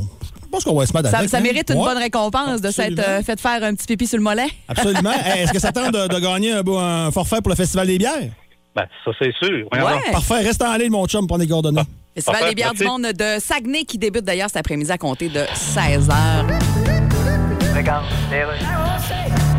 je 0.42 0.48
pense 0.50 0.64
qu'on 0.64 0.74
va 0.74 0.87
se 0.87 0.92
mettre 0.96 1.11
ça- 1.11 1.18
avec. 1.18 1.28
ça 1.28 1.37
hein. 1.38 1.40
mérite 1.40 1.68
une 1.70 1.76
Ouais, 1.78 1.85
bonne 1.85 1.98
récompense 1.98 2.62
de 2.62 2.70
s'être 2.70 2.98
euh, 2.98 3.20
fait 3.22 3.38
faire 3.38 3.62
un 3.62 3.74
petit 3.74 3.87
pipi 3.87 4.06
sur 4.06 4.16
le 4.16 4.24
mollet. 4.24 4.46
Absolument. 4.68 5.12
Hey, 5.12 5.42
Est-ce 5.42 5.52
que 5.52 5.59
ça 5.59 5.72
tente 5.72 5.92
de, 5.92 6.09
de 6.09 6.18
gagner 6.20 6.52
un, 6.52 7.11
forfait 7.11 7.42
pour 7.42 7.50
le 7.50 7.56
Festival 7.56 7.87
des 7.88 7.98
bières? 7.98 8.30
Ben, 8.74 8.87
ça, 9.04 9.11
c'est 9.18 9.35
sûr. 9.37 9.66
Ouais. 9.72 9.80
Parfait. 10.12 10.40
Reste 10.42 10.62
en 10.62 10.74
ligne, 10.76 10.90
mon 10.90 11.06
chum, 11.06 11.26
pour 11.26 11.37
les 11.38 11.46
coordonnées. 11.46 11.82
Festival 12.16 12.40
Parfait, 12.40 12.55
des 12.55 12.62
bières 12.62 12.72
du 12.72 12.85
monde 12.85 13.12
de 13.12 13.38
Saguenay 13.38 13.85
qui 13.85 13.98
débute 13.98 14.24
d'ailleurs 14.24 14.48
cet 14.48 14.57
après-midi 14.57 14.90
à 14.90 14.96
compter 14.96 15.29
de 15.29 15.44
16 15.55 16.09
h. 16.09 16.46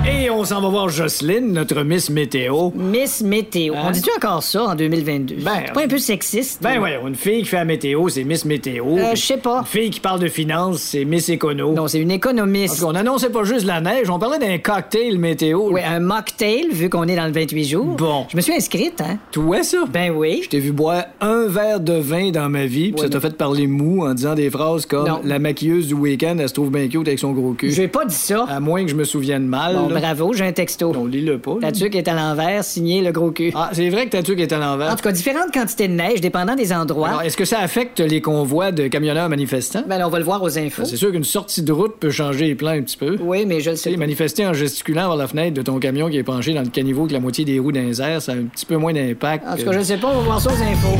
Et 0.10 0.30
on 0.30 0.46
s'en 0.46 0.62
va 0.62 0.70
voir 0.70 0.88
Jocelyne, 0.90 1.52
notre 1.52 1.84
Miss 1.84 2.10
Météo. 2.10 2.70
Miss 2.74 3.22
Météo. 3.22 3.74
Hein? 3.76 3.88
On 3.88 3.92
dit-tu 3.92 4.10
encore 4.16 4.42
ça 4.42 4.64
en 4.64 4.76
2022? 4.76 5.36
Ben, 5.44 5.52
C'est 5.66 5.74
pas 5.74 5.84
un 5.84 5.88
peu 5.88 5.98
sexiste? 5.98 6.62
Ben 6.64 6.80
voyons, 6.80 7.08
une 7.08 7.16
fille 7.16 7.40
qui 7.40 7.50
fait 7.50 7.58
la 7.58 7.66
météo, 7.66 8.08
c'est 8.08 8.24
Miss 8.24 8.46
Météo. 8.46 8.86
Euh, 8.98 9.16
je 9.16 9.22
sais 9.22 9.38
pas. 9.38 9.60
Une 9.60 9.66
fille 9.66 9.90
qui 9.90 10.00
parle 10.00 10.22
de 10.22 10.28
finances, 10.30 10.80
c'est 10.80 11.04
Miss 11.04 11.28
Écono. 11.30 11.74
Non, 11.74 11.88
c'est 11.88 12.00
une 12.00 12.12
économiste. 12.12 12.82
On 12.84 12.96
annonçait 12.96 13.30
pas 13.30 13.44
juste 13.44 13.66
la 13.66 13.82
neige, 13.82 14.10
on 14.10 14.18
parlait 14.18 14.40
d'un 14.40 14.58
cocktail 14.60 15.18
météo. 15.18 15.70
Oui, 15.72 15.82
un 15.86 16.00
mocktail, 16.00 16.68
vu 16.72 16.90
qu'on 16.90 17.08
est 17.08 17.16
dans 17.16 17.26
le 17.26 17.34
28 17.34 17.64
jours. 17.66 17.86
Bon. 17.98 18.26
Je 18.30 18.38
me 18.38 18.42
suis 18.42 18.54
inscrite, 18.54 19.02
hein? 19.02 19.18
Toi, 19.32 19.64
ça? 19.64 19.80
Ben 19.92 20.12
oui. 20.16 20.42
Je 20.44 20.50
t'ai 20.50 20.60
vu 20.60 20.72
boire 20.72 21.04
un 21.20 21.48
verre 21.48 21.82
de 21.82 21.94
vin 21.94 22.32
dans 22.32 22.48
ma 22.50 22.66
vie, 22.66 22.92
puis 22.94 23.02
Ouais, 23.02 23.08
ça 23.08 23.10
t'a 23.10 23.20
fait 23.20 23.36
parler 23.36 23.68
mou 23.68 24.06
en 24.06 24.14
disant 24.14 24.36
des 24.36 24.50
phrases 24.50 24.86
comme 24.86 25.08
Non. 25.08 25.20
La 25.26 25.40
maquilleuse 25.40 25.88
du 25.88 25.96
week-end, 25.96 26.38
elle 26.40 26.48
se 26.48 26.54
trouve 26.54 26.72
bien 26.72 26.88
cute 26.88 27.08
avec 27.08 27.20
son 27.20 27.34
gros 27.34 27.52
cul. 27.54 27.72
J'ai 27.72 27.88
pas 27.90 28.06
dit 28.06 28.16
ça. 28.16 28.46
À 28.48 28.60
moins 28.62 28.84
que 28.86 28.90
je 28.90 28.96
me 28.96 29.04
souvienne 29.04 29.46
mal. 29.46 29.76
Bon. 29.76 29.97
Bravo, 30.00 30.34
j'ai 30.34 30.46
un 30.46 30.52
texto. 30.52 30.94
On 30.98 31.06
lit-le 31.06 31.38
pas. 31.40 31.56
là. 31.62 31.70
Est 31.70 32.08
à 32.08 32.14
l'envers, 32.14 32.64
signé 32.64 33.02
le 33.02 33.12
gros 33.12 33.32
cul. 33.32 33.52
Ah, 33.56 33.70
c'est 33.72 33.90
vrai 33.90 34.06
que 34.06 34.12
ta 34.12 34.22
tuque 34.24 34.40
est 34.40 34.52
à 34.52 34.58
l'envers. 34.60 34.92
En 34.92 34.96
tout 34.96 35.04
cas, 35.04 35.12
différentes 35.12 35.52
quantités 35.54 35.88
de 35.88 35.94
neige, 35.94 36.22
dépendant 36.22 36.54
des 36.56 36.74
endroits. 36.74 37.08
Alors, 37.10 37.22
est-ce 37.22 37.38
que 37.38 37.46
ça 37.46 37.60
affecte 37.60 38.00
les 38.00 38.22
convois 38.22 38.72
de 38.72 38.88
camionneurs 38.88 39.30
manifestants? 39.30 39.84
Ben, 39.88 40.04
on 40.06 40.10
va 40.10 40.20
le 40.20 40.26
voir 40.26 40.44
aux 40.44 40.58
infos. 40.60 40.84
C'est 40.86 40.98
sûr 40.98 41.12
qu'une 41.12 41.24
sortie 41.24 41.62
de 41.64 41.72
route 41.72 41.96
peut 42.00 42.12
changer 42.12 42.46
les 42.48 42.56
plans 42.56 42.72
un 42.72 42.82
petit 42.82 42.98
peu. 42.98 43.18
Oui, 43.22 43.46
mais 43.46 43.62
je 43.62 43.70
le 43.72 43.76
Tu 43.78 43.84
sais, 43.84 43.98
manifester 43.98 44.46
en 44.46 44.54
gesticulant 44.54 45.08
vers 45.08 45.16
la 45.18 45.28
fenêtre 45.28 45.54
de 45.56 45.62
ton 45.62 45.80
camion 45.80 46.10
qui 46.10 46.18
est 46.18 46.24
penché 46.24 46.54
dans 46.54 46.62
le 46.62 46.68
caniveau 46.70 47.02
avec 47.04 47.14
la 47.14 47.20
moitié 47.20 47.46
des 47.46 47.58
roues 47.60 47.72
dans 47.72 47.80
les 47.82 48.02
airs, 48.02 48.22
ça 48.22 48.34
a 48.34 48.36
un 48.36 48.44
petit 48.44 48.66
peu 48.66 48.76
moins 48.78 48.94
d'impact. 48.94 49.46
En 49.48 49.52
tout 49.56 49.64
que- 49.64 49.70
cas, 49.70 49.72
je 49.80 49.82
sais 49.84 49.98
pas, 49.98 50.08
on 50.10 50.16
va 50.18 50.22
voir 50.24 50.42
ça 50.42 50.50
aux 50.50 50.62
infos. 50.62 50.98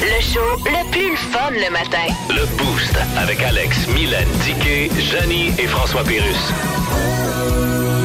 Le 0.00 0.22
show 0.22 0.40
le 0.64 0.90
plus 0.90 1.16
fun 1.16 1.50
le 1.50 1.70
matin. 1.72 2.12
Le 2.30 2.46
Boost 2.56 2.94
avec 3.18 3.42
Alex, 3.42 3.86
Mylène, 3.94 4.28
Diquet, 4.44 4.88
Janie 5.00 5.48
et 5.58 5.66
François 5.66 6.02
Pérus. 6.04 7.23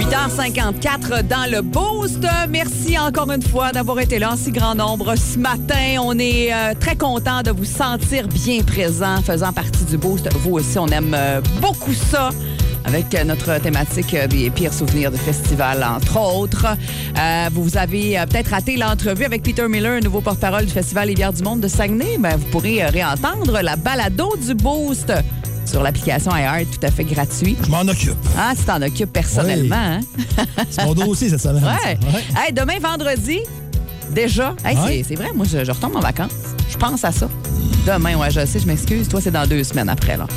8h54 0.10 1.28
dans 1.28 1.52
le 1.52 1.62
Boost. 1.62 2.26
Merci 2.50 2.98
encore 2.98 3.32
une 3.32 3.44
fois 3.44 3.72
d'avoir 3.72 4.00
été 4.00 4.18
là 4.18 4.32
en 4.34 4.36
si 4.36 4.52
grand 4.52 4.74
nombre 4.74 5.16
ce 5.16 5.38
matin. 5.38 5.98
On 6.02 6.18
est 6.18 6.52
euh, 6.52 6.74
très 6.80 6.96
content 6.96 7.44
de 7.44 7.52
vous 7.52 7.66
sentir 7.66 8.28
bien 8.28 8.64
présent, 8.64 9.22
faisant 9.22 9.54
partie 9.54 9.86
du 9.86 9.98
Boost. 9.98 10.28
Vous 10.38 10.54
aussi, 10.54 10.80
on 10.80 10.88
aime 10.88 11.16
euh, 11.16 11.42
beaucoup 11.62 11.94
ça. 11.94 12.32
avec 12.86 13.14
notre 13.24 13.62
thématique 13.62 14.16
euh, 14.16 14.26
des 14.26 14.50
pires 14.50 14.74
souvenirs 14.74 15.12
de 15.12 15.18
festival, 15.18 15.84
entre 15.84 16.20
autres. 16.20 16.66
Vous 17.52 17.78
avez 17.78 18.20
peut-être 18.32 18.50
raté 18.50 18.78
l'entrevue 18.78 19.26
avec 19.26 19.44
Peter 19.44 19.68
Miller, 19.68 20.02
nouveau 20.02 20.22
porte-parole 20.22 20.66
du 20.66 20.72
Festival 20.72 21.10
Les 21.10 21.14
du 21.14 21.44
Monde 21.44 21.60
de 21.60 21.68
Saguenay. 21.68 22.18
Ben, 22.18 22.36
vous 22.36 22.48
pourrez 22.48 22.84
réentendre 22.86 23.62
la 23.62 23.76
balado 23.76 24.36
du 24.44 24.56
Boost 24.56 25.14
sur 25.70 25.84
l'application 25.84 26.32
iHeart, 26.36 26.66
tout 26.72 26.86
à 26.86 26.92
fait 26.92 27.04
gratuit. 27.04 27.56
Je 27.64 27.70
m'en 27.70 27.82
occupe. 27.82 28.16
Ah, 28.38 28.54
tu 28.58 28.64
t'en 28.64 28.82
occupes 28.82 29.12
personnellement, 29.14 29.76
hein? 29.76 30.00
C'est 30.70 30.84
mon 30.86 30.94
dossier 30.94 31.30
cette 31.30 31.42
semaine. 31.42 31.64
Ouais. 31.64 31.98
ça. 32.34 32.46
Hey, 32.46 32.54
demain, 32.54 32.80
vendredi, 32.82 33.40
déjà. 34.12 34.56
Hey, 34.66 34.76
c'est- 34.76 34.82
Ouais. 34.84 35.06
c'est 35.08 35.16
vrai, 35.16 35.28
moi, 35.36 35.46
je, 35.50 35.64
je 35.64 35.72
retombe 35.72 35.96
en 35.96 36.00
vacances. 36.02 36.32
Je 36.70 36.78
pense 36.78 37.04
à 37.04 37.12
ça. 37.12 37.28
Demain, 37.88 38.16
ouais, 38.18 38.30
je 38.30 38.46
sais, 38.46 38.60
je 38.60 38.68
m'excuse. 38.68 39.08
Toi, 39.08 39.22
c'est 39.22 39.32
dans 39.32 39.48
deux 39.48 39.64
semaines 39.64 39.90
après, 39.90 40.18
là. 40.18 40.28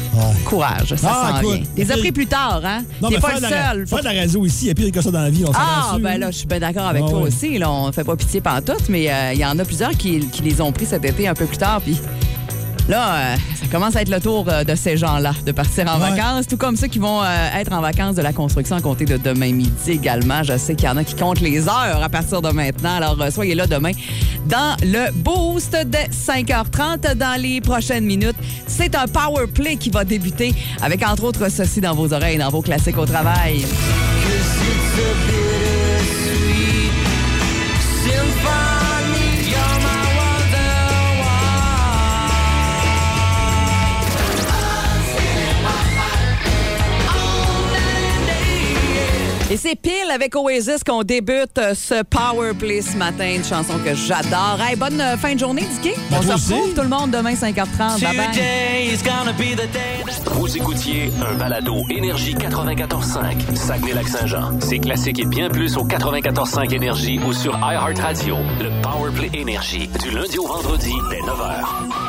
Courage, 0.44 0.94
ça 0.96 1.10
Ah, 1.12 1.32
s'en 1.42 1.48
vient. 1.48 1.60
T'es 1.76 1.90
as 1.90 1.96
pris 1.98 2.12
plus 2.12 2.26
tard, 2.26 2.62
hein? 2.64 2.82
Non, 3.02 3.08
T'es 3.08 3.16
mais 3.16 3.20
pas 3.20 3.34
le 3.34 3.40
seul. 3.40 3.86
Faire 3.86 3.98
de 3.98 4.04
la 4.04 4.20
radio 4.20 4.46
ici, 4.46 4.64
il 4.64 4.68
y 4.68 4.70
a 4.70 4.74
pire 4.74 4.92
que 4.92 5.00
ça 5.02 5.10
dans 5.10 5.20
la 5.20 5.28
vie. 5.30 5.44
On 5.46 5.50
Ah, 5.54 5.96
ben 6.00 6.18
là, 6.18 6.30
je 6.30 6.38
suis 6.38 6.46
bien 6.46 6.60
d'accord 6.60 6.86
avec 6.86 7.02
Ah, 7.06 7.10
toi 7.10 7.20
ouais. 7.20 7.28
aussi. 7.28 7.58
Là, 7.58 7.70
on 7.70 7.90
fait 7.92 8.04
pas 8.04 8.16
pitié 8.16 8.40
pantoute, 8.40 8.88
mais 8.88 9.10
euh, 9.12 9.32
il 9.34 9.40
y 9.40 9.44
en 9.44 9.58
a 9.58 9.64
plusieurs 9.64 9.90
qui, 9.90 10.20
qui 10.28 10.42
les 10.42 10.60
ont 10.60 10.72
pris 10.72 10.86
cet 10.86 11.04
été 11.04 11.28
un 11.28 11.34
peu 11.34 11.44
plus 11.46 11.58
tard. 11.58 11.80
Puis 11.82 11.98
là, 12.88 13.14
euh, 13.14 13.36
ça 13.60 13.66
commence 13.70 13.96
à 13.96 14.02
être 14.02 14.08
le 14.10 14.20
tour 14.20 14.46
euh, 14.48 14.64
de 14.64 14.74
ces 14.74 14.96
gens-là 14.96 15.32
de 15.46 15.52
partir 15.52 15.86
en 15.88 16.00
Ouais. 16.00 16.10
vacances, 16.10 16.46
tout 16.46 16.56
comme 16.56 16.76
ceux 16.76 16.88
qui 16.88 16.98
vont 16.98 17.22
euh, 17.22 17.26
être 17.56 17.72
en 17.72 17.80
vacances 17.80 18.16
de 18.16 18.22
la 18.22 18.32
construction 18.32 18.76
à 18.76 18.80
compter 18.80 19.04
de 19.04 19.16
demain 19.16 19.52
midi 19.52 19.90
également. 19.92 20.42
Je 20.42 20.56
sais 20.58 20.74
qu'il 20.74 20.86
y 20.86 20.90
en 20.90 20.96
a 20.96 21.04
qui 21.04 21.14
comptent 21.14 21.40
les 21.40 21.68
heures 21.68 22.02
à 22.02 22.08
partir 22.08 22.42
de 22.42 22.50
maintenant. 22.50 22.96
Alors, 22.96 23.20
euh, 23.20 23.30
soyez 23.30 23.54
là 23.54 23.66
demain 23.66 23.92
dans 24.46 24.76
le 24.82 25.10
Boost 25.12 25.76
dès 25.86 26.08
5h30 26.10 27.14
dans 27.14 27.40
les 27.40 27.60
prochaines 27.60 28.04
minutes. 28.04 28.36
C'est 28.66 28.94
un 28.94 29.06
power 29.06 29.46
play 29.46 29.76
qui 29.76 29.90
va 29.90 30.04
débuter 30.04 30.54
avec, 30.82 31.06
entre 31.06 31.24
autres, 31.24 31.48
ceci 31.50 31.80
dans 31.80 31.94
vos 31.94 32.12
oreilles, 32.12 32.38
dans 32.38 32.50
vos 32.50 32.62
classiques 32.62 32.98
au 32.98 33.06
travail. 33.06 33.64
Et 49.52 49.58
c'est 49.58 49.76
pile 49.76 50.10
avec 50.10 50.34
Oasis 50.34 50.82
qu'on 50.82 51.02
débute 51.02 51.58
euh, 51.58 51.74
ce 51.74 52.02
Power 52.04 52.54
Play 52.58 52.80
ce 52.80 52.96
matin, 52.96 53.34
une 53.36 53.44
chanson 53.44 53.74
que 53.84 53.94
j'adore. 53.94 54.58
Hey, 54.66 54.76
bonne 54.76 54.98
euh, 54.98 55.14
fin 55.18 55.34
de 55.34 55.38
journée, 55.38 55.60
Dicky. 55.70 55.94
Ben, 56.10 56.16
On 56.20 56.22
se 56.22 56.32
aussi. 56.32 56.54
retrouve 56.54 56.72
tout 56.72 56.80
le 56.80 56.88
monde 56.88 57.10
demain 57.10 57.34
5h30. 57.34 58.00
Bye 58.00 58.16
bye. 58.16 58.30
Vous 60.32 60.56
écoutiez 60.56 61.12
un 61.22 61.34
balado 61.34 61.82
Énergie 61.90 62.34
94.5, 62.34 63.54
Saguenay-Lac-Saint-Jean. 63.54 64.58
C'est 64.60 64.78
classique 64.78 65.18
et 65.18 65.26
bien 65.26 65.50
plus 65.50 65.76
au 65.76 65.86
94.5 65.86 66.72
Énergie 66.74 67.18
ou 67.18 67.34
sur 67.34 67.52
iHeartRadio. 67.58 68.38
Le 68.58 68.70
Powerplay 68.80 69.28
Énergie, 69.34 69.86
du 70.02 70.12
lundi 70.12 70.38
au 70.38 70.46
vendredi 70.46 70.94
dès 71.10 71.18
9h. 71.18 72.01